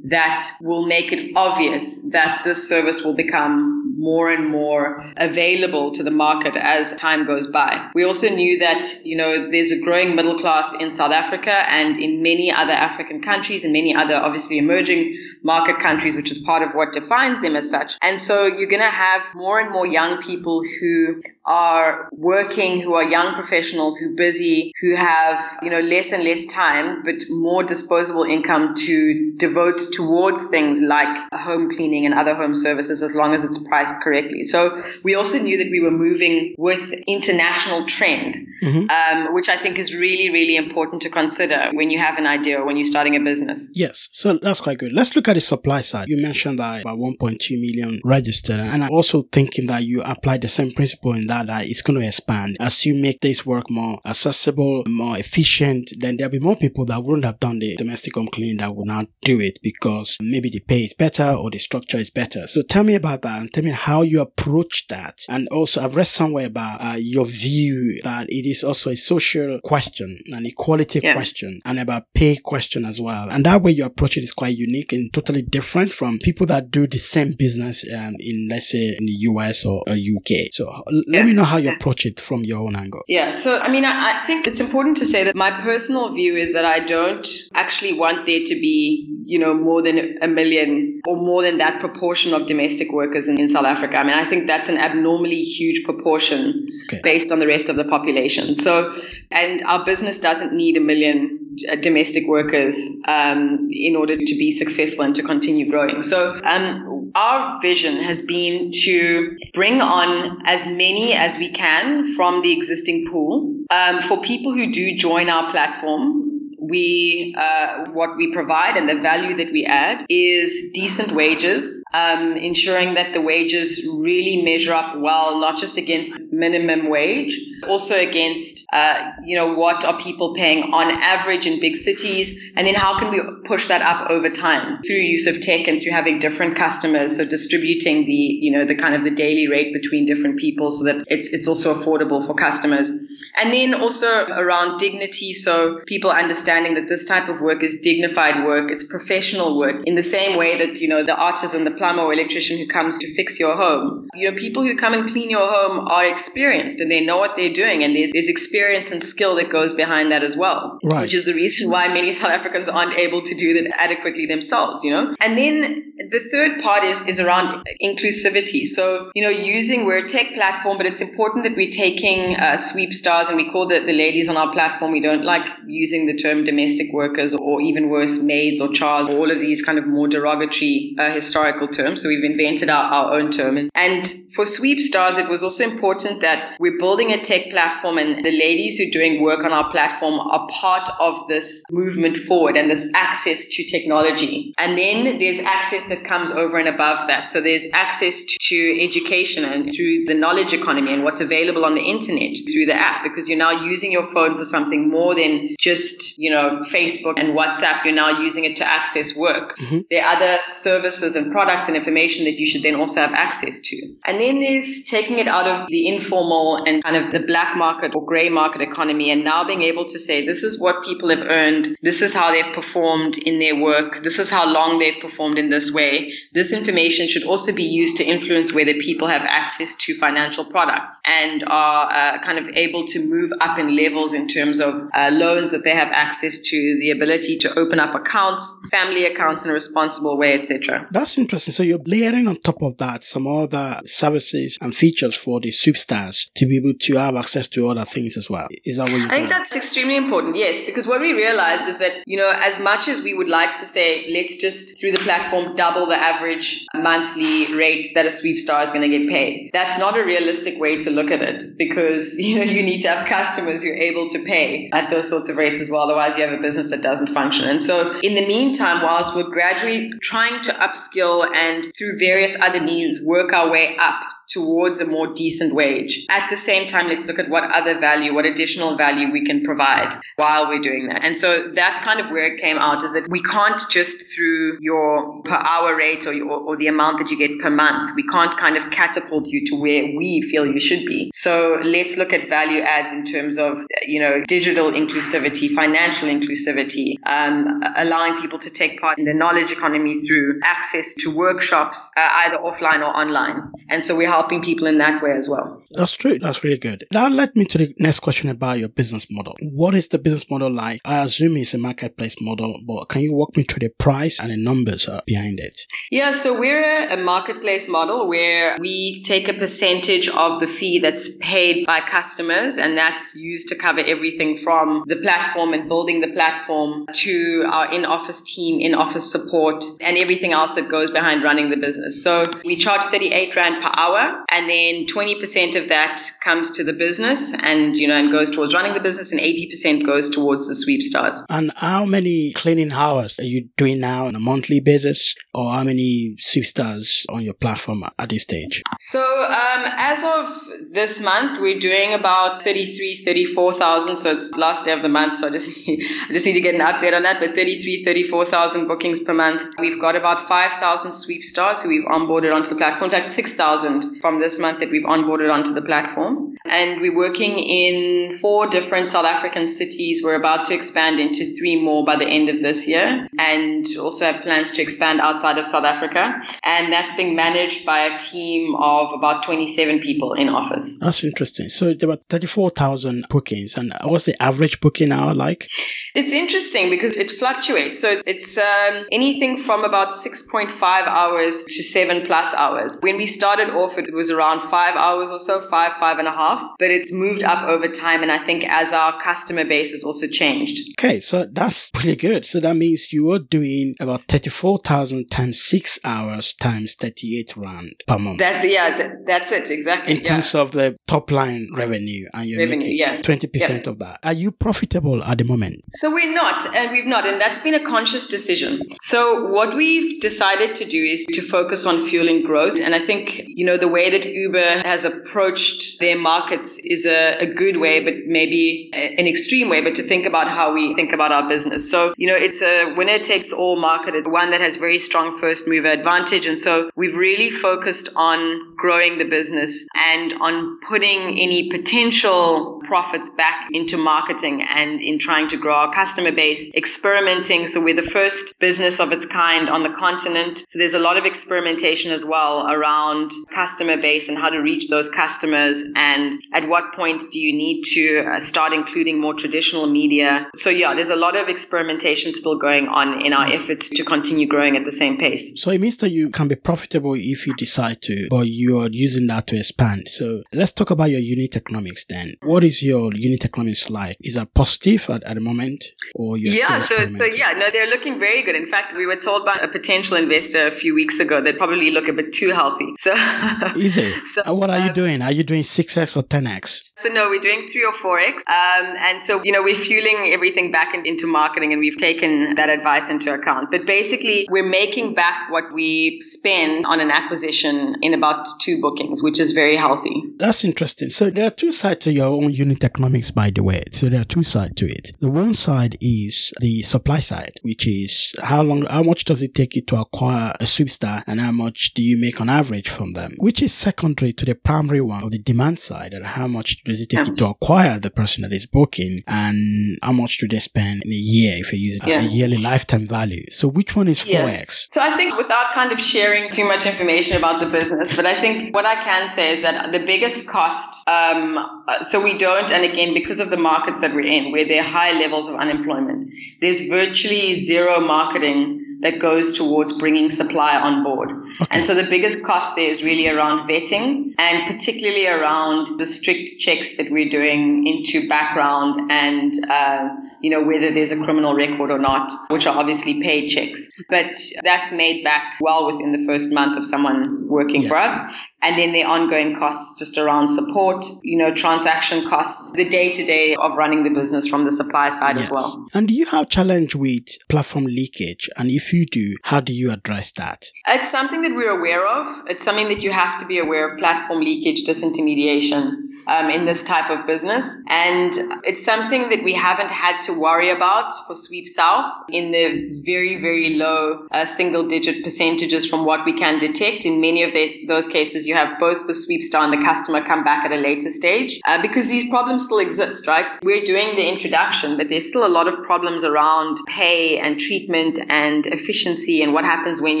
that 0.04 0.44
will 0.62 0.86
make 0.86 1.12
it 1.12 1.32
obvious 1.36 2.10
that 2.10 2.42
this 2.44 2.68
service 2.68 3.04
will 3.04 3.14
become 3.14 3.77
more 3.98 4.30
and 4.30 4.48
more 4.48 5.04
available 5.16 5.90
to 5.92 6.04
the 6.04 6.10
market 6.10 6.54
as 6.56 6.94
time 6.96 7.26
goes 7.26 7.48
by. 7.48 7.90
We 7.94 8.04
also 8.04 8.28
knew 8.28 8.58
that, 8.60 8.86
you 9.04 9.16
know, 9.16 9.50
there's 9.50 9.72
a 9.72 9.80
growing 9.80 10.14
middle 10.14 10.38
class 10.38 10.72
in 10.80 10.90
South 10.92 11.10
Africa 11.10 11.64
and 11.68 12.00
in 12.00 12.22
many 12.22 12.52
other 12.52 12.72
African 12.72 13.20
countries 13.20 13.64
and 13.64 13.72
many 13.72 13.94
other 13.94 14.14
obviously 14.14 14.58
emerging 14.58 15.18
market 15.42 15.78
countries, 15.80 16.14
which 16.14 16.30
is 16.30 16.38
part 16.38 16.62
of 16.62 16.74
what 16.74 16.92
defines 16.92 17.40
them 17.42 17.56
as 17.56 17.68
such. 17.68 17.96
And 18.00 18.20
so 18.20 18.46
you're 18.46 18.68
going 18.68 18.82
to 18.82 18.90
have 18.90 19.26
more 19.34 19.58
and 19.58 19.70
more 19.72 19.86
young 19.86 20.22
people 20.22 20.62
who 20.80 21.20
are 21.44 22.08
working, 22.12 22.80
who 22.80 22.94
are 22.94 23.04
young 23.04 23.34
professionals, 23.34 23.98
who 23.98 24.12
are 24.12 24.16
busy, 24.16 24.72
who 24.80 24.94
have, 24.94 25.42
you 25.62 25.70
know, 25.70 25.80
less 25.80 26.12
and 26.12 26.22
less 26.22 26.46
time, 26.46 27.02
but 27.04 27.16
more 27.30 27.64
disposable 27.64 28.24
income 28.24 28.74
to 28.74 29.34
devote 29.38 29.80
towards 29.92 30.48
things 30.48 30.82
like 30.82 31.16
home 31.32 31.68
cleaning 31.70 32.06
and 32.06 32.14
other 32.14 32.34
home 32.34 32.54
services 32.54 33.02
as 33.02 33.16
long 33.16 33.34
as 33.34 33.44
it's 33.44 33.66
priced 33.66 33.87
correctly. 34.02 34.42
So 34.42 34.78
we 35.04 35.14
also 35.14 35.38
knew 35.38 35.56
that 35.58 35.70
we 35.70 35.80
were 35.80 35.90
moving 35.90 36.54
with 36.58 36.92
international 37.06 37.86
trend, 37.86 38.36
mm-hmm. 38.62 38.90
um, 38.90 39.34
which 39.34 39.48
I 39.48 39.56
think 39.56 39.78
is 39.78 39.94
really, 39.94 40.30
really 40.30 40.56
important 40.56 41.02
to 41.02 41.10
consider 41.10 41.70
when 41.72 41.90
you 41.90 41.98
have 41.98 42.18
an 42.18 42.26
idea 42.26 42.60
or 42.60 42.64
when 42.64 42.76
you're 42.76 42.86
starting 42.86 43.16
a 43.16 43.20
business. 43.20 43.70
Yes. 43.74 44.08
So 44.12 44.38
that's 44.42 44.60
quite 44.60 44.78
good. 44.78 44.92
Let's 44.92 45.14
look 45.16 45.28
at 45.28 45.34
the 45.34 45.40
supply 45.40 45.80
side. 45.80 46.08
You 46.08 46.20
mentioned 46.20 46.58
that 46.58 46.82
about 46.82 46.98
1.2 46.98 47.60
million 47.60 48.00
registered. 48.04 48.60
And 48.60 48.84
I'm 48.84 48.90
also 48.90 49.22
thinking 49.22 49.66
that 49.66 49.84
you 49.84 50.02
apply 50.02 50.38
the 50.38 50.48
same 50.48 50.70
principle 50.72 51.14
in 51.14 51.26
that, 51.26 51.46
that 51.46 51.66
it's 51.66 51.82
going 51.82 52.00
to 52.00 52.06
expand. 52.06 52.56
As 52.60 52.84
you 52.84 52.94
make 52.94 53.20
this 53.20 53.44
work 53.44 53.70
more 53.70 53.98
accessible, 54.04 54.84
more 54.86 55.18
efficient, 55.18 55.92
then 55.98 56.16
there'll 56.16 56.30
be 56.30 56.38
more 56.38 56.56
people 56.56 56.84
that 56.86 57.02
wouldn't 57.02 57.24
have 57.24 57.40
done 57.40 57.58
the 57.58 57.76
domestic 57.76 58.14
home 58.14 58.28
cleaning 58.28 58.58
that 58.58 58.74
will 58.74 58.86
now 58.86 59.06
do 59.22 59.40
it 59.40 59.58
because 59.62 60.16
maybe 60.20 60.50
the 60.50 60.60
pay 60.60 60.84
is 60.84 60.94
better 60.94 61.30
or 61.30 61.50
the 61.50 61.58
structure 61.58 61.98
is 61.98 62.10
better. 62.10 62.46
So 62.46 62.62
tell 62.62 62.84
me 62.84 62.94
about 62.94 63.22
that 63.22 63.40
and 63.40 63.52
tell 63.52 63.64
me 63.64 63.70
how 63.78 64.02
you 64.02 64.20
approach 64.20 64.86
that. 64.88 65.24
And 65.28 65.48
also, 65.48 65.82
I've 65.82 65.96
read 65.96 66.06
somewhere 66.06 66.46
about 66.46 66.80
uh, 66.80 66.96
your 66.98 67.26
view 67.26 68.00
that 68.04 68.26
it 68.28 68.46
is 68.48 68.64
also 68.64 68.90
a 68.90 68.96
social 68.96 69.60
question, 69.62 70.20
an 70.26 70.46
equality 70.46 71.00
yeah. 71.02 71.14
question, 71.14 71.60
and 71.64 71.78
about 71.78 72.04
pay 72.14 72.36
question 72.36 72.84
as 72.84 73.00
well. 73.00 73.30
And 73.30 73.44
that 73.46 73.62
way 73.62 73.72
you 73.72 73.84
approach 73.84 74.16
it 74.16 74.24
is 74.24 74.32
quite 74.32 74.56
unique 74.56 74.92
and 74.92 75.12
totally 75.12 75.42
different 75.42 75.92
from 75.92 76.18
people 76.18 76.46
that 76.46 76.70
do 76.70 76.86
the 76.86 76.98
same 76.98 77.32
business 77.38 77.84
um, 77.94 78.14
in, 78.18 78.48
let's 78.50 78.70
say, 78.70 78.96
in 78.98 79.06
the 79.06 79.16
US 79.30 79.64
or, 79.64 79.82
or 79.86 79.94
UK. 79.94 80.52
So 80.52 80.70
yeah. 80.90 81.18
let 81.18 81.26
me 81.26 81.32
know 81.32 81.44
how 81.44 81.56
you 81.56 81.72
approach 81.72 82.06
it 82.06 82.20
from 82.20 82.44
your 82.44 82.60
own 82.60 82.76
angle. 82.76 83.02
Yeah. 83.08 83.30
So, 83.30 83.58
I 83.58 83.70
mean, 83.70 83.84
I, 83.84 84.22
I 84.22 84.26
think 84.26 84.46
it's 84.46 84.60
important 84.60 84.96
to 84.98 85.04
say 85.04 85.24
that 85.24 85.36
my 85.36 85.50
personal 85.50 86.12
view 86.12 86.36
is 86.36 86.52
that 86.54 86.64
I 86.64 86.80
don't 86.80 87.26
actually 87.54 87.98
want 87.98 88.26
there 88.26 88.40
to 88.44 88.54
be, 88.54 89.22
you 89.24 89.38
know, 89.38 89.54
more 89.54 89.82
than 89.82 90.18
a 90.22 90.28
million 90.28 91.00
or 91.06 91.16
more 91.16 91.42
than 91.42 91.58
that 91.58 91.80
proportion 91.80 92.34
of 92.34 92.46
domestic 92.46 92.92
workers 92.92 93.28
in, 93.28 93.40
in 93.40 93.48
South 93.48 93.64
Africa. 93.68 93.98
I 93.98 94.04
mean, 94.04 94.14
I 94.14 94.24
think 94.24 94.46
that's 94.46 94.68
an 94.68 94.78
abnormally 94.78 95.42
huge 95.42 95.84
proportion 95.84 96.66
okay. 96.84 97.00
based 97.02 97.30
on 97.30 97.38
the 97.38 97.46
rest 97.46 97.68
of 97.68 97.76
the 97.76 97.84
population. 97.84 98.54
So, 98.54 98.92
and 99.30 99.62
our 99.62 99.84
business 99.84 100.20
doesn't 100.20 100.52
need 100.52 100.76
a 100.76 100.80
million 100.80 101.56
uh, 101.70 101.76
domestic 101.76 102.26
workers 102.26 102.76
um, 103.06 103.68
in 103.70 103.96
order 103.96 104.16
to 104.16 104.34
be 104.38 104.50
successful 104.50 105.04
and 105.04 105.14
to 105.14 105.22
continue 105.22 105.70
growing. 105.70 106.02
So, 106.02 106.40
um, 106.44 107.12
our 107.14 107.60
vision 107.60 107.96
has 108.02 108.22
been 108.22 108.70
to 108.70 109.36
bring 109.54 109.80
on 109.80 110.42
as 110.46 110.66
many 110.66 111.14
as 111.14 111.38
we 111.38 111.50
can 111.50 112.14
from 112.14 112.42
the 112.42 112.52
existing 112.52 113.08
pool. 113.10 113.54
Um, 113.70 114.02
for 114.02 114.20
people 114.22 114.52
who 114.52 114.72
do 114.72 114.94
join 114.96 115.28
our 115.28 115.50
platform, 115.50 116.27
we 116.68 117.34
uh, 117.36 117.86
what 117.92 118.16
we 118.16 118.32
provide 118.32 118.76
and 118.76 118.88
the 118.88 118.94
value 118.94 119.36
that 119.36 119.50
we 119.52 119.64
add 119.64 120.04
is 120.08 120.70
decent 120.72 121.12
wages, 121.12 121.82
um, 121.94 122.36
ensuring 122.36 122.94
that 122.94 123.12
the 123.12 123.20
wages 123.20 123.88
really 123.98 124.42
measure 124.42 124.72
up 124.72 124.98
well, 124.98 125.40
not 125.40 125.58
just 125.58 125.76
against 125.76 126.18
minimum 126.30 126.88
wage, 126.88 127.38
also 127.66 127.98
against 127.98 128.66
uh, 128.72 129.12
you 129.24 129.36
know 129.36 129.54
what 129.54 129.84
are 129.84 129.98
people 129.98 130.34
paying 130.34 130.74
on 130.74 130.90
average 130.90 131.46
in 131.46 131.60
big 131.60 131.76
cities, 131.76 132.38
and 132.56 132.66
then 132.66 132.74
how 132.74 132.98
can 132.98 133.10
we 133.10 133.20
push 133.44 133.68
that 133.68 133.82
up 133.82 134.10
over 134.10 134.28
time 134.28 134.82
through 134.82 134.96
use 134.96 135.26
of 135.26 135.40
tech 135.40 135.66
and 135.68 135.80
through 135.80 135.92
having 135.92 136.18
different 136.18 136.56
customers, 136.56 137.16
so 137.16 137.24
distributing 137.24 138.04
the 138.06 138.12
you 138.12 138.52
know 138.52 138.64
the 138.64 138.74
kind 138.74 138.94
of 138.94 139.04
the 139.04 139.10
daily 139.10 139.48
rate 139.48 139.72
between 139.72 140.06
different 140.06 140.38
people 140.38 140.70
so 140.70 140.84
that 140.84 141.04
it's 141.08 141.32
it's 141.32 141.48
also 141.48 141.74
affordable 141.74 142.26
for 142.26 142.34
customers. 142.34 142.90
And 143.36 143.52
then 143.52 143.74
also 143.74 144.26
around 144.26 144.78
dignity. 144.78 145.32
So 145.32 145.80
people 145.86 146.10
understanding 146.10 146.74
that 146.74 146.88
this 146.88 147.04
type 147.04 147.28
of 147.28 147.40
work 147.40 147.62
is 147.62 147.80
dignified 147.80 148.44
work. 148.44 148.70
It's 148.70 148.84
professional 148.84 149.58
work 149.58 149.82
in 149.86 149.94
the 149.94 150.02
same 150.02 150.38
way 150.38 150.58
that, 150.58 150.80
you 150.80 150.88
know, 150.88 151.04
the 151.04 151.16
artisan, 151.16 151.64
the 151.64 151.70
plumber 151.70 152.02
or 152.02 152.12
electrician 152.12 152.58
who 152.58 152.66
comes 152.66 152.98
to 152.98 153.14
fix 153.14 153.38
your 153.38 153.56
home. 153.56 154.08
You 154.14 154.30
know, 154.30 154.36
people 154.36 154.62
who 154.62 154.76
come 154.76 154.94
and 154.94 155.08
clean 155.08 155.30
your 155.30 155.50
home 155.50 155.86
are 155.88 156.06
experienced 156.06 156.80
and 156.80 156.90
they 156.90 157.04
know 157.04 157.18
what 157.18 157.36
they're 157.36 157.52
doing. 157.52 157.84
And 157.84 157.94
there's, 157.94 158.10
there's 158.12 158.28
experience 158.28 158.90
and 158.90 159.02
skill 159.02 159.36
that 159.36 159.50
goes 159.50 159.72
behind 159.72 160.12
that 160.12 160.22
as 160.22 160.36
well. 160.36 160.78
Right. 160.84 161.02
Which 161.02 161.14
is 161.14 161.26
the 161.26 161.34
reason 161.34 161.70
why 161.70 161.88
many 161.88 162.12
South 162.12 162.30
Africans 162.30 162.68
aren't 162.68 162.98
able 162.98 163.22
to 163.22 163.34
do 163.34 163.62
that 163.62 163.80
adequately 163.80 164.26
themselves, 164.26 164.82
you 164.84 164.90
know? 164.90 165.14
And 165.20 165.38
then 165.38 165.92
the 165.96 166.20
third 166.20 166.62
part 166.62 166.84
is, 166.84 167.06
is 167.06 167.20
around 167.20 167.64
inclusivity. 167.82 168.64
So, 168.64 169.10
you 169.14 169.22
know, 169.22 169.30
using, 169.30 169.84
we're 169.84 170.04
a 170.04 170.08
tech 170.08 170.34
platform, 170.34 170.76
but 170.78 170.86
it's 170.86 171.00
important 171.00 171.44
that 171.44 171.56
we're 171.56 171.70
taking 171.70 172.36
uh, 172.36 172.56
sweep 172.56 172.92
stars 172.92 173.27
and 173.28 173.36
we 173.36 173.50
call 173.50 173.66
the, 173.66 173.80
the 173.80 173.92
ladies 173.92 174.28
on 174.28 174.36
our 174.36 174.52
platform, 174.52 174.92
we 174.92 175.00
don't 175.00 175.24
like 175.24 175.44
using 175.66 176.06
the 176.06 176.16
term 176.16 176.44
domestic 176.44 176.92
workers 176.92 177.34
or 177.34 177.60
even 177.60 177.88
worse, 177.88 178.22
maids 178.22 178.60
or 178.60 178.72
chars, 178.72 179.08
all 179.08 179.30
of 179.30 179.38
these 179.38 179.62
kind 179.64 179.78
of 179.78 179.86
more 179.86 180.08
derogatory 180.08 180.94
uh, 180.98 181.10
historical 181.10 181.68
terms. 181.68 182.02
So 182.02 182.08
we've 182.08 182.24
invented 182.24 182.68
our, 182.68 182.84
our 182.84 183.14
own 183.14 183.30
term. 183.30 183.70
And 183.74 184.06
for 184.34 184.44
Sweep 184.44 184.80
Stars, 184.80 185.18
it 185.18 185.28
was 185.28 185.42
also 185.42 185.64
important 185.64 186.20
that 186.22 186.56
we're 186.60 186.78
building 186.78 187.12
a 187.12 187.22
tech 187.22 187.50
platform 187.50 187.98
and 187.98 188.24
the 188.24 188.30
ladies 188.30 188.78
who 188.78 188.86
are 188.86 188.90
doing 188.90 189.22
work 189.22 189.44
on 189.44 189.52
our 189.52 189.70
platform 189.70 190.20
are 190.20 190.46
part 190.48 190.88
of 191.00 191.26
this 191.28 191.62
movement 191.70 192.16
forward 192.16 192.56
and 192.56 192.70
this 192.70 192.90
access 192.94 193.48
to 193.48 193.64
technology. 193.64 194.54
And 194.58 194.78
then 194.78 195.18
there's 195.18 195.40
access 195.40 195.88
that 195.88 196.04
comes 196.04 196.30
over 196.30 196.58
and 196.58 196.68
above 196.68 197.08
that. 197.08 197.28
So 197.28 197.40
there's 197.40 197.64
access 197.72 198.24
to 198.24 198.78
education 198.80 199.44
and 199.44 199.72
through 199.72 200.04
the 200.04 200.14
knowledge 200.14 200.52
economy 200.52 200.92
and 200.92 201.04
what's 201.04 201.20
available 201.20 201.64
on 201.64 201.74
the 201.74 201.82
internet 201.82 202.36
through 202.52 202.66
the 202.66 202.74
app 202.74 203.06
because 203.08 203.28
you're 203.28 203.38
now 203.38 203.64
using 203.64 203.92
your 203.92 204.06
phone 204.12 204.36
for 204.36 204.44
something 204.44 204.88
more 204.88 205.14
than 205.14 205.54
just, 205.58 206.18
you 206.18 206.30
know, 206.30 206.60
Facebook 206.70 207.18
and 207.18 207.36
WhatsApp. 207.36 207.84
You're 207.84 207.94
now 207.94 208.20
using 208.20 208.44
it 208.44 208.56
to 208.56 208.64
access 208.64 209.16
work. 209.16 209.56
Mm-hmm. 209.58 209.80
There 209.90 210.04
are 210.04 210.16
other 210.16 210.38
services 210.46 211.16
and 211.16 211.32
products 211.32 211.68
and 211.68 211.76
information 211.76 212.24
that 212.24 212.38
you 212.38 212.46
should 212.46 212.62
then 212.62 212.74
also 212.74 213.00
have 213.00 213.12
access 213.12 213.60
to. 213.60 213.94
And 214.06 214.20
then 214.20 214.40
there's 214.40 214.84
taking 214.84 215.18
it 215.18 215.28
out 215.28 215.46
of 215.46 215.68
the 215.68 215.88
informal 215.88 216.64
and 216.66 216.82
kind 216.82 216.96
of 216.96 217.10
the 217.10 217.20
black 217.20 217.56
market 217.56 217.92
or 217.94 218.04
gray 218.04 218.28
market 218.28 218.60
economy 218.62 219.10
and 219.10 219.24
now 219.24 219.44
being 219.44 219.62
able 219.62 219.84
to 219.86 219.98
say, 219.98 220.26
this 220.26 220.42
is 220.42 220.60
what 220.60 220.84
people 220.84 221.08
have 221.10 221.22
earned. 221.22 221.76
This 221.82 222.02
is 222.02 222.12
how 222.12 222.32
they've 222.32 222.54
performed 222.54 223.18
in 223.18 223.38
their 223.38 223.56
work. 223.56 224.02
This 224.02 224.18
is 224.18 224.30
how 224.30 224.50
long 224.52 224.78
they've 224.78 225.00
performed 225.00 225.38
in 225.38 225.50
this 225.50 225.72
way. 225.72 226.12
This 226.32 226.52
information 226.52 227.08
should 227.08 227.24
also 227.24 227.54
be 227.54 227.64
used 227.64 227.96
to 227.98 228.04
influence 228.04 228.54
whether 228.54 228.74
people 228.74 229.08
have 229.08 229.22
access 229.22 229.76
to 229.76 229.98
financial 229.98 230.44
products 230.44 231.00
and 231.04 231.44
are 231.46 231.90
uh, 231.90 232.22
kind 232.22 232.38
of 232.38 232.54
able 232.56 232.86
to 232.86 232.97
move 233.04 233.32
up 233.40 233.58
in 233.58 233.74
levels 233.76 234.14
in 234.14 234.28
terms 234.28 234.60
of 234.60 234.74
uh, 234.94 235.10
loans 235.12 235.50
that 235.50 235.64
they 235.64 235.74
have 235.74 235.88
access 235.92 236.40
to, 236.40 236.78
the 236.80 236.90
ability 236.90 237.38
to 237.38 237.58
open 237.58 237.80
up 237.80 237.94
accounts, 237.94 238.60
family 238.70 239.04
accounts 239.04 239.44
in 239.44 239.50
a 239.50 239.54
responsible 239.54 240.16
way, 240.16 240.34
etc. 240.38 240.86
That's 240.90 241.18
interesting. 241.18 241.52
So 241.52 241.62
you're 241.62 241.80
layering 241.86 242.28
on 242.28 242.36
top 242.36 242.62
of 242.62 242.76
that 242.78 243.04
some 243.04 243.26
other 243.26 243.80
services 243.84 244.58
and 244.60 244.74
features 244.74 245.14
for 245.14 245.40
the 245.40 245.50
sweep 245.50 245.76
stars 245.76 246.30
to 246.36 246.46
be 246.46 246.56
able 246.56 246.74
to 246.78 246.96
have 246.96 247.16
access 247.16 247.48
to 247.48 247.68
other 247.68 247.84
things 247.84 248.16
as 248.16 248.28
well. 248.30 248.48
Is 248.64 248.76
that 248.76 248.84
what 248.84 248.92
you 248.92 249.06
I 249.06 249.10
think 249.10 249.28
that's 249.28 249.54
extremely 249.54 249.96
important, 249.96 250.36
yes, 250.36 250.64
because 250.64 250.86
what 250.86 251.00
we 251.00 251.12
realized 251.12 251.68
is 251.68 251.78
that, 251.78 252.02
you 252.06 252.16
know, 252.16 252.32
as 252.34 252.60
much 252.60 252.88
as 252.88 253.02
we 253.02 253.14
would 253.14 253.28
like 253.28 253.54
to 253.56 253.64
say, 253.64 254.06
let's 254.12 254.36
just 254.36 254.78
through 254.80 254.92
the 254.92 254.98
platform 254.98 255.54
double 255.56 255.86
the 255.86 255.96
average 255.96 256.66
monthly 256.74 257.52
rates 257.54 257.94
that 257.94 258.06
a 258.06 258.10
sweep 258.10 258.38
star 258.38 258.62
is 258.62 258.70
going 258.70 258.88
to 258.88 258.98
get 258.98 259.08
paid. 259.08 259.50
That's 259.52 259.78
not 259.78 259.98
a 259.98 260.04
realistic 260.04 260.58
way 260.58 260.78
to 260.78 260.90
look 260.90 261.10
at 261.10 261.22
it 261.22 261.44
because, 261.56 262.18
you 262.18 262.36
know, 262.36 262.44
you 262.44 262.62
need 262.62 262.80
to 262.82 262.87
have 262.88 263.06
customers 263.06 263.62
you're 263.64 263.76
able 263.76 264.08
to 264.10 264.18
pay 264.24 264.70
at 264.72 264.90
those 264.90 265.08
sorts 265.08 265.28
of 265.28 265.36
rates 265.36 265.60
as 265.60 265.70
well. 265.70 265.82
Otherwise, 265.82 266.18
you 266.18 266.24
have 266.24 266.38
a 266.38 266.42
business 266.42 266.70
that 266.70 266.82
doesn't 266.82 267.08
function. 267.08 267.48
And 267.48 267.62
so, 267.62 267.98
in 268.00 268.14
the 268.14 268.26
meantime, 268.26 268.82
whilst 268.82 269.14
we're 269.14 269.30
gradually 269.30 269.90
trying 270.02 270.42
to 270.42 270.52
upskill 270.52 271.28
and 271.34 271.66
through 271.76 271.98
various 271.98 272.40
other 272.40 272.60
means 272.60 273.00
work 273.02 273.32
our 273.32 273.50
way 273.50 273.76
up 273.78 274.02
towards 274.28 274.80
a 274.80 274.86
more 274.86 275.12
decent 275.14 275.54
wage. 275.54 276.06
At 276.08 276.28
the 276.30 276.36
same 276.36 276.66
time, 276.66 276.88
let's 276.88 277.06
look 277.06 277.18
at 277.18 277.28
what 277.28 277.44
other 277.44 277.78
value, 277.78 278.14
what 278.14 278.24
additional 278.26 278.76
value 278.76 279.10
we 279.10 279.24
can 279.24 279.42
provide 279.42 280.00
while 280.16 280.48
we're 280.48 280.60
doing 280.60 280.88
that. 280.88 281.04
And 281.04 281.16
so 281.16 281.50
that's 281.52 281.80
kind 281.80 282.00
of 282.00 282.10
where 282.10 282.26
it 282.26 282.40
came 282.40 282.58
out 282.58 282.82
is 282.84 282.92
that 282.94 283.08
we 283.08 283.22
can't 283.22 283.60
just 283.70 284.14
through 284.14 284.58
your 284.60 285.22
per 285.22 285.34
hour 285.34 285.76
rate 285.76 286.06
or, 286.06 286.12
your, 286.12 286.28
or 286.28 286.56
the 286.56 286.66
amount 286.66 286.98
that 286.98 287.10
you 287.10 287.18
get 287.18 287.38
per 287.40 287.50
month, 287.50 287.92
we 287.96 288.06
can't 288.06 288.38
kind 288.38 288.56
of 288.56 288.70
catapult 288.70 289.26
you 289.26 289.46
to 289.46 289.56
where 289.56 289.84
we 289.96 290.20
feel 290.22 290.46
you 290.46 290.60
should 290.60 290.84
be. 290.84 291.10
So 291.14 291.60
let's 291.62 291.96
look 291.96 292.12
at 292.12 292.28
value 292.28 292.60
adds 292.60 292.92
in 292.92 293.04
terms 293.04 293.38
of, 293.38 293.58
you 293.86 294.00
know, 294.00 294.22
digital 294.26 294.72
inclusivity, 294.72 295.50
financial 295.50 296.08
inclusivity, 296.08 296.94
um, 297.06 297.62
allowing 297.76 298.20
people 298.20 298.38
to 298.40 298.50
take 298.50 298.80
part 298.80 298.98
in 298.98 299.04
the 299.04 299.14
knowledge 299.14 299.50
economy 299.50 300.00
through 300.00 300.40
access 300.44 300.94
to 300.94 301.14
workshops, 301.14 301.90
uh, 301.96 302.08
either 302.24 302.38
offline 302.38 302.80
or 302.80 302.96
online. 302.96 303.52
And 303.68 303.84
so 303.84 303.96
we're 303.96 304.10
helping 304.18 304.42
people 304.42 304.66
in 304.66 304.78
that 304.78 305.02
way 305.02 305.12
as 305.12 305.28
well. 305.28 305.62
That's 305.70 305.92
true. 305.92 306.18
That's 306.18 306.42
really 306.42 306.58
good. 306.58 306.86
Now, 306.92 307.08
let 307.08 307.36
me 307.36 307.44
to 307.46 307.58
the 307.58 307.74
next 307.78 308.00
question 308.00 308.28
about 308.28 308.58
your 308.58 308.68
business 308.68 309.06
model. 309.10 309.36
What 309.42 309.74
is 309.74 309.88
the 309.88 309.98
business 309.98 310.28
model 310.30 310.50
like? 310.52 310.80
I 310.84 311.02
assume 311.04 311.36
it's 311.36 311.54
a 311.54 311.58
marketplace 311.58 312.16
model, 312.20 312.60
but 312.66 312.88
can 312.88 313.02
you 313.02 313.12
walk 313.14 313.36
me 313.36 313.42
through 313.44 313.60
the 313.60 313.74
price 313.86 314.18
and 314.18 314.30
the 314.30 314.36
numbers 314.36 314.88
uh, 314.88 315.00
behind 315.06 315.38
it? 315.38 315.66
Yeah, 315.90 316.12
so 316.12 316.38
we're 316.38 316.88
a 316.88 316.96
marketplace 316.96 317.68
model 317.68 318.08
where 318.08 318.56
we 318.58 319.02
take 319.04 319.28
a 319.28 319.34
percentage 319.34 320.08
of 320.08 320.40
the 320.40 320.46
fee 320.46 320.78
that's 320.80 321.16
paid 321.18 321.66
by 321.66 321.80
customers, 321.80 322.58
and 322.58 322.76
that's 322.76 323.14
used 323.14 323.48
to 323.48 323.54
cover 323.54 323.80
everything 323.80 324.36
from 324.36 324.84
the 324.86 324.96
platform 324.96 325.52
and 325.52 325.68
building 325.68 326.00
the 326.00 326.12
platform 326.12 326.86
to 326.92 327.44
our 327.48 327.72
in 327.72 327.84
office 327.84 328.20
team, 328.22 328.60
in 328.60 328.74
office 328.74 329.10
support, 329.10 329.64
and 329.80 329.96
everything 329.96 330.32
else 330.32 330.54
that 330.54 330.68
goes 330.68 330.90
behind 330.90 331.22
running 331.22 331.50
the 331.50 331.56
business. 331.56 332.02
So 332.02 332.24
we 332.44 332.56
charge 332.56 332.82
38 332.82 333.36
Rand 333.36 333.62
per 333.62 333.70
hour, 333.74 334.07
and 334.30 334.48
then 334.48 334.86
20% 334.86 335.56
of 335.56 335.68
that 335.68 336.00
comes 336.22 336.50
to 336.52 336.64
the 336.64 336.72
business 336.72 337.34
and, 337.42 337.76
you 337.76 337.88
know, 337.88 337.94
and 337.94 338.12
goes 338.12 338.30
towards 338.30 338.54
running 338.54 338.74
the 338.74 338.80
business, 338.80 339.12
and 339.12 339.20
80% 339.20 339.86
goes 339.86 340.10
towards 340.10 340.48
the 340.48 340.54
sweep 340.54 340.82
stars. 340.82 341.22
And 341.28 341.52
how 341.56 341.84
many 341.84 342.32
cleaning 342.34 342.72
hours 342.72 343.18
are 343.18 343.24
you 343.24 343.48
doing 343.56 343.80
now 343.80 344.06
on 344.06 344.14
a 344.14 344.20
monthly 344.20 344.60
basis, 344.60 345.14
or 345.34 345.52
how 345.52 345.64
many 345.64 346.16
sweep 346.18 346.44
stars 346.44 347.06
on 347.08 347.22
your 347.22 347.34
platform 347.34 347.84
at 347.98 348.08
this 348.08 348.22
stage? 348.22 348.62
So, 348.78 349.00
um, 349.00 349.64
as 349.78 350.04
of 350.04 350.72
this 350.72 351.02
month, 351.02 351.40
we're 351.40 351.58
doing 351.58 351.94
about 351.94 352.42
33, 352.42 353.02
34,000. 353.04 353.96
So 353.96 354.12
it's 354.12 354.36
last 354.36 354.64
day 354.64 354.72
of 354.72 354.82
the 354.82 354.88
month. 354.88 355.16
So 355.16 355.28
I 355.28 355.30
just, 355.30 355.56
need, 355.66 355.84
I 356.08 356.12
just 356.12 356.26
need 356.26 356.34
to 356.34 356.40
get 356.40 356.54
an 356.54 356.60
update 356.60 356.94
on 356.94 357.02
that. 357.02 357.20
But 357.20 357.34
33, 357.34 357.84
34,000 357.84 358.68
bookings 358.68 359.02
per 359.02 359.14
month. 359.14 359.54
We've 359.58 359.80
got 359.80 359.96
about 359.96 360.28
5,000 360.28 360.92
sweep 360.92 361.24
stars 361.24 361.62
who 361.62 361.68
we've 361.68 361.84
onboarded 361.84 362.34
onto 362.34 362.50
the 362.50 362.56
platform. 362.56 362.90
In 362.90 362.90
fact, 362.90 363.10
6,000 363.10 363.97
from 364.00 364.20
this 364.20 364.38
month 364.38 364.60
that 364.60 364.70
we've 364.70 364.84
onboarded 364.84 365.32
onto 365.32 365.52
the 365.52 365.62
platform. 365.62 366.36
And 366.46 366.80
we're 366.80 366.96
working 366.96 367.38
in 367.38 368.18
four 368.18 368.46
different 368.46 368.88
South 368.88 369.04
African 369.04 369.46
cities. 369.46 370.02
We're 370.02 370.14
about 370.14 370.46
to 370.46 370.54
expand 370.54 371.00
into 371.00 371.32
three 371.34 371.60
more 371.60 371.84
by 371.84 371.96
the 371.96 372.06
end 372.06 372.28
of 372.28 372.40
this 372.40 372.66
year. 372.66 373.08
And 373.18 373.66
also 373.78 374.06
have 374.06 374.22
plans 374.22 374.52
to 374.52 374.62
expand 374.62 375.00
outside 375.00 375.38
of 375.38 375.46
South 375.46 375.64
Africa. 375.64 376.14
And 376.44 376.72
that's 376.72 376.94
being 376.96 377.14
managed 377.16 377.66
by 377.66 377.80
a 377.80 377.98
team 377.98 378.54
of 378.56 378.92
about 378.92 379.22
27 379.24 379.80
people 379.80 380.14
in 380.14 380.28
office. 380.28 380.78
That's 380.80 381.04
interesting. 381.04 381.48
So 381.48 381.74
there 381.74 381.88
were 381.88 381.98
34,000 382.08 383.06
bookings. 383.10 383.56
And 383.56 383.72
what's 383.84 384.04
the 384.04 384.20
average 384.22 384.60
booking 384.60 384.92
hour 384.92 385.14
like? 385.14 385.48
It's 385.94 386.12
interesting 386.12 386.70
because 386.70 386.96
it 386.96 387.10
fluctuates. 387.10 387.80
So 387.80 388.00
it's 388.06 388.38
um, 388.38 388.86
anything 388.92 389.38
from 389.38 389.64
about 389.64 389.90
6.5 389.90 390.60
hours 390.62 391.44
to 391.44 391.62
seven 391.62 392.06
plus 392.06 392.34
hours. 392.34 392.78
When 392.80 392.96
we 392.96 393.06
started 393.06 393.50
off, 393.50 393.78
it 393.78 393.87
was 393.94 394.10
around 394.10 394.40
five 394.40 394.74
hours 394.76 395.10
or 395.10 395.18
so, 395.18 395.40
five, 395.48 395.74
five 395.74 395.98
and 395.98 396.08
a 396.08 396.12
half, 396.12 396.50
but 396.58 396.70
it's 396.70 396.92
moved 396.92 397.22
up 397.22 397.44
over 397.48 397.68
time. 397.68 398.02
And 398.02 398.10
I 398.12 398.18
think 398.18 398.44
as 398.48 398.72
our 398.72 399.00
customer 399.00 399.44
base 399.44 399.72
has 399.72 399.84
also 399.84 400.06
changed. 400.06 400.70
Okay, 400.78 401.00
so 401.00 401.26
that's 401.30 401.70
pretty 401.70 401.96
good. 401.96 402.26
So 402.26 402.40
that 402.40 402.56
means 402.56 402.92
you 402.92 403.10
are 403.12 403.18
doing 403.18 403.74
about 403.80 404.02
34,000 404.08 405.10
times 405.10 405.42
six 405.42 405.78
hours 405.84 406.32
times 406.34 406.74
38 406.74 407.36
Rand 407.36 407.84
per 407.86 407.98
month. 407.98 408.18
That's, 408.18 408.44
yeah, 408.46 408.76
th- 408.76 408.90
that's 409.06 409.32
it, 409.32 409.50
exactly. 409.50 409.92
In 409.94 409.98
yeah. 409.98 410.04
terms 410.04 410.34
of 410.34 410.52
the 410.52 410.76
top 410.86 411.10
line 411.10 411.48
revenue, 411.54 412.06
and 412.14 412.28
you're 412.28 412.38
Revenue, 412.40 412.58
making 412.58 412.78
yeah. 412.78 412.96
20% 412.98 413.64
Yeah. 413.64 413.70
of 413.70 413.78
that. 413.80 414.00
Are 414.02 414.12
you 414.12 414.30
profitable 414.30 415.02
at 415.04 415.18
the 415.18 415.24
moment? 415.24 415.62
So 415.70 415.92
we're 415.92 416.12
not, 416.12 416.54
and 416.54 416.72
we've 416.72 416.86
not, 416.86 417.06
and 417.06 417.20
that's 417.20 417.38
been 417.38 417.54
a 417.54 417.64
conscious 417.64 418.06
decision. 418.06 418.60
So 418.80 419.26
what 419.26 419.56
we've 419.56 420.00
decided 420.00 420.54
to 420.56 420.64
do 420.64 420.82
is 420.84 421.06
to 421.12 421.22
focus 421.22 421.66
on 421.66 421.86
fueling 421.86 422.22
growth. 422.22 422.58
And 422.58 422.74
I 422.74 422.78
think, 422.78 423.22
you 423.26 423.44
know, 423.44 423.56
the 423.56 423.67
way 423.68 423.90
that 423.90 424.04
Uber 424.04 424.62
has 424.62 424.84
approached 424.84 425.80
their 425.80 425.98
markets 425.98 426.58
is 426.58 426.86
a, 426.86 427.18
a 427.20 427.26
good 427.26 427.56
way, 427.58 427.84
but 427.84 427.94
maybe 428.06 428.70
an 428.72 429.06
extreme 429.06 429.48
way, 429.48 429.62
but 429.62 429.74
to 429.76 429.82
think 429.82 430.06
about 430.06 430.28
how 430.28 430.52
we 430.52 430.74
think 430.74 430.92
about 430.92 431.12
our 431.12 431.28
business. 431.28 431.70
So, 431.70 431.94
you 431.96 432.06
know, 432.06 432.16
it's 432.16 432.42
a 432.42 432.74
winner 432.74 432.98
takes 432.98 433.32
all 433.32 433.56
market, 433.56 434.06
one 434.06 434.30
that 434.30 434.40
has 434.40 434.56
very 434.56 434.78
strong 434.78 435.18
first 435.18 435.46
mover 435.48 435.68
advantage. 435.68 436.26
And 436.26 436.38
so 436.38 436.70
we've 436.76 436.94
really 436.94 437.30
focused 437.30 437.88
on 437.96 438.54
growing 438.56 438.98
the 438.98 439.04
business 439.04 439.66
and 439.74 440.14
on 440.20 440.58
putting 440.60 441.18
any 441.18 441.48
potential 441.48 442.57
profits 442.68 443.10
back 443.10 443.48
into 443.52 443.78
marketing 443.78 444.42
and 444.42 444.80
in 444.80 444.98
trying 444.98 445.26
to 445.26 445.36
grow 445.38 445.54
our 445.54 445.72
customer 445.72 446.12
base, 446.12 446.52
experimenting. 446.54 447.46
So 447.46 447.64
we're 447.64 447.74
the 447.74 447.82
first 447.82 448.38
business 448.38 448.78
of 448.78 448.92
its 448.92 449.06
kind 449.06 449.48
on 449.48 449.62
the 449.62 449.70
continent. 449.70 450.44
So 450.46 450.58
there's 450.58 450.74
a 450.74 450.78
lot 450.78 450.98
of 450.98 451.04
experimentation 451.06 451.90
as 451.90 452.04
well 452.04 452.46
around 452.46 453.10
customer 453.30 453.78
base 453.78 454.08
and 454.08 454.18
how 454.18 454.28
to 454.28 454.38
reach 454.38 454.68
those 454.68 454.90
customers 454.90 455.64
and 455.74 456.20
at 456.34 456.46
what 456.48 456.74
point 456.74 457.02
do 457.10 457.18
you 457.18 457.34
need 457.36 457.62
to 457.74 458.00
uh, 458.00 458.18
start 458.18 458.52
including 458.52 459.00
more 459.00 459.14
traditional 459.14 459.66
media. 459.66 460.28
So 460.34 460.50
yeah, 460.50 460.74
there's 460.74 460.90
a 460.90 460.96
lot 460.96 461.16
of 461.16 461.28
experimentation 461.28 462.12
still 462.12 462.38
going 462.38 462.68
on 462.68 463.04
in 463.04 463.12
our 463.14 463.26
efforts 463.26 463.70
to 463.70 463.84
continue 463.84 464.26
growing 464.26 464.56
at 464.56 464.64
the 464.64 464.70
same 464.70 464.98
pace. 464.98 465.40
So 465.42 465.50
it 465.50 465.60
means 465.60 465.78
that 465.78 465.90
you 465.90 466.10
can 466.10 466.28
be 466.28 466.34
profitable 466.34 466.94
if 466.94 467.26
you 467.26 467.34
decide 467.36 467.80
to, 467.82 468.08
but 468.10 468.26
you 468.26 468.60
are 468.60 468.68
using 468.70 469.06
that 469.06 469.26
to 469.28 469.36
expand. 469.36 469.88
So 469.88 470.22
let's 470.34 470.52
talk 470.52 470.70
about 470.70 470.90
your 470.90 471.00
unit 471.00 471.34
economics 471.34 471.86
then. 471.86 472.14
What 472.22 472.44
is 472.44 472.57
your 472.62 472.90
unit 472.94 473.24
economics 473.24 473.70
like? 473.70 473.96
Is 474.00 474.14
that 474.14 474.34
positive 474.34 474.88
at, 474.90 475.02
at 475.04 475.14
the 475.14 475.20
moment, 475.20 475.66
or 475.94 476.16
yeah, 476.16 476.58
so 476.58 476.86
so 476.86 477.04
yeah, 477.04 477.32
no, 477.32 477.50
they're 477.50 477.68
looking 477.68 477.98
very 477.98 478.22
good. 478.22 478.34
In 478.34 478.46
fact, 478.46 478.76
we 478.76 478.86
were 478.86 478.96
told 478.96 479.24
by 479.24 479.38
a 479.40 479.48
potential 479.48 479.96
investor 479.96 480.46
a 480.46 480.50
few 480.50 480.74
weeks 480.74 480.98
ago 481.00 481.20
that 481.22 481.38
probably 481.38 481.70
look 481.70 481.88
a 481.88 481.92
bit 481.92 482.12
too 482.12 482.30
healthy. 482.30 482.72
So 482.76 482.94
Easy. 483.56 483.92
So, 484.04 484.22
And 484.24 484.38
what 484.38 484.50
are 484.50 484.58
you 484.58 484.68
um, 484.68 484.74
doing? 484.74 485.02
Are 485.02 485.12
you 485.12 485.22
doing 485.22 485.42
6x 485.42 485.96
or 485.96 486.02
10x? 486.02 486.74
So 486.78 486.88
no, 486.88 487.08
we're 487.08 487.20
doing 487.20 487.48
three 487.48 487.64
or 487.64 487.72
four 487.72 487.98
X, 487.98 488.24
um, 488.28 488.76
and 488.78 489.02
so 489.02 489.22
you 489.24 489.32
know 489.32 489.42
we're 489.42 489.54
fueling 489.54 490.12
everything 490.12 490.50
back 490.50 490.74
in, 490.74 490.86
into 490.86 491.06
marketing, 491.06 491.52
and 491.52 491.60
we've 491.60 491.76
taken 491.76 492.34
that 492.36 492.48
advice 492.48 492.88
into 492.90 493.12
account. 493.12 493.50
But 493.50 493.66
basically, 493.66 494.26
we're 494.30 494.48
making 494.48 494.94
back 494.94 495.30
what 495.30 495.52
we 495.52 496.00
spend 496.00 496.66
on 496.66 496.80
an 496.80 496.90
acquisition 496.90 497.76
in 497.82 497.94
about 497.94 498.26
two 498.40 498.60
bookings, 498.60 499.02
which 499.02 499.20
is 499.20 499.32
very 499.32 499.56
healthy. 499.56 500.02
That's 500.16 500.44
interesting. 500.44 500.90
So 500.90 501.10
there 501.10 501.26
are 501.26 501.30
two 501.30 501.52
sides 501.52 501.84
to 501.84 501.92
your 501.92 502.06
own 502.06 502.32
unit 502.32 502.47
economics, 502.52 503.10
by 503.10 503.30
the 503.30 503.42
way. 503.42 503.64
So 503.72 503.88
there 503.88 504.00
are 504.00 504.04
two 504.04 504.22
sides 504.22 504.54
to 504.56 504.66
it. 504.66 504.92
The 505.00 505.10
one 505.10 505.34
side 505.34 505.76
is 505.80 506.32
the 506.40 506.62
supply 506.62 507.00
side, 507.00 507.38
which 507.42 507.66
is 507.66 508.14
how 508.22 508.42
long, 508.42 508.66
how 508.66 508.82
much 508.82 509.04
does 509.04 509.22
it 509.22 509.34
take 509.34 509.54
you 509.56 509.62
to 509.62 509.76
acquire 509.80 510.32
a 510.40 510.46
sweep 510.46 510.70
star 510.70 511.02
and 511.06 511.20
how 511.20 511.32
much 511.32 511.72
do 511.74 511.82
you 511.82 511.96
make 512.00 512.20
on 512.20 512.28
average 512.28 512.68
from 512.68 512.92
them, 512.92 513.14
which 513.18 513.42
is 513.42 513.52
secondary 513.52 514.12
to 514.14 514.24
the 514.24 514.34
primary 514.34 514.80
one 514.80 515.02
of 515.04 515.10
the 515.10 515.18
demand 515.18 515.58
side 515.58 515.92
and 515.94 516.04
how 516.04 516.26
much 516.26 516.62
does 516.64 516.80
it 516.80 516.88
take 516.90 517.06
you 517.06 517.16
to 517.16 517.26
acquire 517.26 517.78
the 517.78 517.90
person 517.90 518.22
that 518.22 518.32
is 518.32 518.46
booking 518.46 518.98
and 519.06 519.78
how 519.82 519.92
much 519.92 520.18
do 520.18 520.28
they 520.28 520.38
spend 520.38 520.82
in 520.84 520.92
a 520.92 520.94
year 520.94 521.36
if 521.38 521.52
you're 521.52 521.60
using 521.60 521.82
Yeah. 521.86 522.00
a 522.00 522.08
yearly 522.08 522.38
lifetime 522.38 522.86
value. 522.86 523.24
So 523.30 523.48
which 523.48 523.74
one 523.76 523.88
is 523.88 524.06
Yeah. 524.06 524.22
4x? 524.22 524.68
So 524.70 524.80
I 524.82 524.90
think 524.96 525.16
without 525.16 525.52
kind 525.54 525.72
of 525.72 525.80
sharing 525.80 526.30
too 526.30 526.46
much 526.46 526.66
information 526.66 527.16
about 527.16 527.40
the 527.40 527.46
business, 527.46 527.94
but 527.96 528.06
I 528.06 528.20
think 528.20 528.54
what 528.54 528.66
I 528.66 528.76
can 528.84 529.08
say 529.08 529.32
is 529.32 529.42
that 529.42 529.72
the 529.72 529.78
biggest 529.80 530.28
cost, 530.28 530.82
um, 530.86 531.38
uh, 531.68 531.82
so 531.82 532.02
we 532.02 532.16
don't, 532.16 532.37
and 532.46 532.64
again, 532.64 532.94
because 532.94 533.20
of 533.20 533.30
the 533.30 533.36
markets 533.36 533.80
that 533.80 533.94
we're 533.94 534.00
in, 534.00 534.32
where 534.32 534.46
there 534.46 534.62
are 534.62 534.68
high 534.68 534.98
levels 534.98 535.28
of 535.28 535.34
unemployment, 535.34 536.10
there's 536.40 536.68
virtually 536.68 537.34
zero 537.34 537.80
marketing 537.80 538.64
that 538.80 539.00
goes 539.00 539.36
towards 539.36 539.72
bringing 539.72 540.10
supply 540.10 540.56
on 540.56 540.84
board. 540.84 541.10
And 541.50 541.64
so 541.64 541.74
the 541.74 541.88
biggest 541.88 542.24
cost 542.24 542.54
there 542.54 542.70
is 542.70 542.84
really 542.84 543.08
around 543.08 543.48
vetting 543.48 544.14
and 544.18 544.46
particularly 544.46 545.06
around 545.06 545.66
the 545.78 545.86
strict 545.86 546.38
checks 546.38 546.76
that 546.76 546.90
we're 546.90 547.08
doing 547.08 547.66
into 547.66 548.08
background 548.08 548.90
and, 548.90 549.34
uh, 549.50 549.88
you 550.22 550.30
know, 550.30 550.42
whether 550.44 550.72
there's 550.72 550.92
a 550.92 551.02
criminal 551.02 551.34
record 551.34 551.70
or 551.70 551.78
not, 551.78 552.12
which 552.30 552.46
are 552.46 552.56
obviously 552.56 553.02
paid 553.02 553.28
checks. 553.28 553.70
But 553.88 554.16
that's 554.44 554.72
made 554.72 555.02
back 555.02 555.34
well 555.40 555.66
within 555.66 555.92
the 555.92 556.06
first 556.06 556.32
month 556.32 556.56
of 556.56 556.64
someone 556.64 557.26
working 557.26 557.66
for 557.66 557.76
us. 557.76 557.98
And 558.40 558.56
then 558.56 558.72
the 558.72 558.84
ongoing 558.84 559.36
costs 559.36 559.78
just 559.78 559.98
around 559.98 560.28
support, 560.28 560.86
you 561.02 561.18
know, 561.18 561.34
transaction 561.34 562.08
costs, 562.08 562.52
the 562.52 562.68
day 562.68 562.92
to 562.92 563.04
day 563.04 563.34
of 563.34 563.56
running 563.56 563.82
the 563.82 563.90
business 563.90 564.28
from 564.28 564.44
the 564.44 564.52
supply 564.52 564.90
side 564.90 565.16
yes. 565.16 565.24
as 565.24 565.30
well. 565.30 565.66
And 565.74 565.88
do 565.88 565.94
you 565.94 566.06
have 566.06 566.28
challenge 566.28 566.74
with 566.74 567.06
platform 567.28 567.64
leakage? 567.64 568.30
And 568.36 568.50
if 568.50 568.72
you 568.72 568.86
do, 568.86 569.16
how 569.24 569.40
do 569.40 569.52
you 569.52 569.72
address 569.72 570.12
that? 570.12 570.44
It's 570.68 570.88
something 570.88 571.22
that 571.22 571.34
we're 571.34 571.58
aware 571.58 571.86
of. 571.86 572.26
It's 572.28 572.44
something 572.44 572.68
that 572.68 572.80
you 572.80 572.92
have 572.92 573.18
to 573.20 573.26
be 573.26 573.40
aware 573.40 573.72
of 573.72 573.78
platform 573.78 574.20
leakage, 574.20 574.64
disintermediation 574.64 575.88
um, 576.08 576.30
in 576.30 576.46
this 576.46 576.62
type 576.62 576.90
of 576.90 577.06
business. 577.06 577.54
And 577.68 578.12
it's 578.44 578.64
something 578.64 579.08
that 579.10 579.22
we 579.24 579.34
haven't 579.34 579.70
had 579.70 580.00
to 580.02 580.18
worry 580.18 580.50
about 580.50 580.92
for 581.06 581.14
SweepSouth 581.14 582.04
in 582.10 582.30
the 582.30 582.82
very, 582.84 583.20
very 583.20 583.54
low 583.54 584.06
uh, 584.10 584.24
single 584.24 584.66
digit 584.66 585.04
percentages 585.04 585.68
from 585.68 585.84
what 585.84 586.04
we 586.06 586.12
can 586.12 586.38
detect. 586.38 586.86
In 586.86 587.00
many 587.00 587.22
of 587.24 587.34
these, 587.34 587.66
those 587.66 587.88
cases, 587.88 588.27
you 588.28 588.34
have 588.34 588.58
both 588.58 588.86
the 588.86 588.94
Sweep 588.94 589.22
Star 589.22 589.42
and 589.44 589.52
the 589.52 589.64
customer 589.64 590.04
come 590.04 590.22
back 590.22 590.44
at 590.44 590.52
a 590.52 590.56
later 590.56 590.90
stage 590.90 591.40
uh, 591.46 591.60
because 591.62 591.88
these 591.88 592.08
problems 592.10 592.44
still 592.44 592.58
exist, 592.58 593.06
right? 593.06 593.32
We're 593.42 593.64
doing 593.64 593.96
the 593.96 594.06
introduction, 594.06 594.76
but 594.76 594.88
there's 594.88 595.08
still 595.08 595.26
a 595.26 595.28
lot 595.28 595.48
of 595.48 595.62
problems 595.62 596.04
around 596.04 596.58
pay 596.66 597.18
and 597.18 597.40
treatment 597.40 597.98
and 598.08 598.46
efficiency 598.46 599.22
and 599.22 599.32
what 599.32 599.44
happens 599.44 599.80
when 599.80 600.00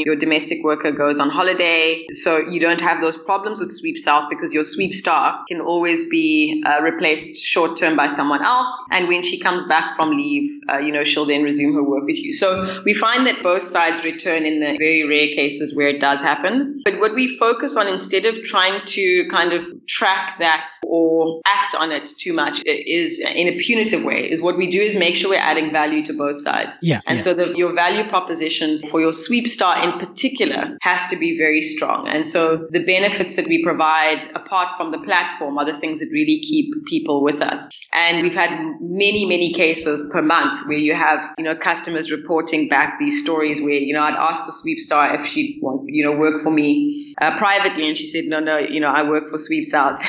your 0.00 0.16
domestic 0.16 0.62
worker 0.62 0.92
goes 0.92 1.18
on 1.18 1.30
holiday. 1.30 2.06
So 2.12 2.38
you 2.38 2.60
don't 2.60 2.80
have 2.80 3.00
those 3.00 3.16
problems 3.16 3.60
with 3.60 3.70
SweepSouth 3.70 4.28
because 4.28 4.52
your 4.52 4.64
Sweep 4.64 4.92
Star 4.92 5.44
can 5.48 5.60
always 5.60 6.08
be 6.08 6.62
uh, 6.66 6.82
replaced 6.82 7.42
short 7.42 7.76
term 7.76 7.96
by 7.96 8.08
someone 8.08 8.44
else. 8.44 8.70
And 8.90 9.08
when 9.08 9.22
she 9.22 9.38
comes 9.40 9.64
back 9.64 9.96
from 9.96 10.10
leave, 10.10 10.60
uh, 10.68 10.78
you 10.78 10.92
know, 10.92 11.04
she'll 11.04 11.26
then 11.26 11.42
resume 11.42 11.74
her 11.74 11.82
work 11.82 12.04
with 12.04 12.18
you. 12.18 12.32
So 12.32 12.82
we 12.84 12.92
find 12.92 13.26
that 13.26 13.42
both 13.42 13.62
sides 13.62 14.04
return 14.04 14.44
in 14.44 14.60
the 14.60 14.76
very 14.76 15.06
rare 15.06 15.28
cases 15.34 15.74
where 15.74 15.88
it 15.88 16.00
does 16.00 16.20
happen. 16.20 16.82
But 16.84 17.00
what 17.00 17.14
we 17.14 17.38
focus 17.38 17.76
on 17.76 17.88
instead 17.88 18.17
of 18.24 18.42
trying 18.44 18.84
to 18.86 19.28
kind 19.28 19.52
of 19.52 19.64
track 19.86 20.38
that 20.38 20.70
or 20.84 21.40
act 21.46 21.74
on 21.74 21.92
it 21.92 22.06
too 22.18 22.32
much 22.32 22.62
is 22.64 23.18
in 23.34 23.48
a 23.48 23.58
punitive 23.58 24.04
way 24.04 24.24
is 24.24 24.40
what 24.40 24.56
we 24.56 24.66
do 24.70 24.80
is 24.80 24.96
make 24.96 25.16
sure 25.16 25.30
we're 25.30 25.36
adding 25.36 25.72
value 25.72 26.04
to 26.04 26.12
both 26.16 26.38
sides. 26.38 26.78
Yeah. 26.82 27.00
And 27.06 27.18
yeah. 27.18 27.24
so 27.24 27.34
the, 27.34 27.54
your 27.56 27.74
value 27.74 28.08
proposition 28.08 28.80
for 28.82 29.00
your 29.00 29.12
sweep 29.12 29.48
star 29.48 29.82
in 29.82 29.98
particular 29.98 30.78
has 30.82 31.08
to 31.08 31.16
be 31.16 31.36
very 31.36 31.62
strong. 31.62 32.08
And 32.08 32.26
so 32.26 32.68
the 32.70 32.84
benefits 32.84 33.36
that 33.36 33.46
we 33.46 33.62
provide 33.62 34.30
apart 34.34 34.76
from 34.76 34.92
the 34.92 34.98
platform 34.98 35.58
are 35.58 35.64
the 35.64 35.78
things 35.78 35.88
things 35.88 36.00
that 36.00 36.12
really 36.12 36.40
keep 36.40 36.72
people 36.86 37.22
with 37.22 37.40
us. 37.40 37.68
And 37.92 38.22
we've 38.22 38.34
had 38.34 38.50
many, 38.80 39.24
many 39.24 39.52
cases 39.52 40.08
per 40.12 40.22
month 40.22 40.66
where 40.68 40.78
you 40.78 40.94
have, 40.94 41.22
you 41.38 41.44
know, 41.44 41.56
customers 41.56 42.10
reporting 42.10 42.68
back 42.68 42.98
these 42.98 43.22
stories 43.22 43.60
where, 43.60 43.70
you 43.70 43.94
know, 43.94 44.02
I'd 44.02 44.14
asked 44.14 44.46
the 44.46 44.52
sweep 44.52 44.78
star 44.78 45.14
if 45.14 45.26
she'd 45.26 45.58
want, 45.62 45.82
you 45.86 46.04
know, 46.04 46.16
work 46.16 46.42
for 46.42 46.50
me 46.50 47.14
uh, 47.20 47.36
privately. 47.36 47.88
And 47.88 47.96
she 47.96 48.06
said, 48.12 48.24
no, 48.26 48.40
no, 48.40 48.58
you 48.58 48.80
know, 48.80 48.88
I 48.88 49.02
work 49.08 49.28
for 49.28 49.36
SweepSouth. 49.36 50.00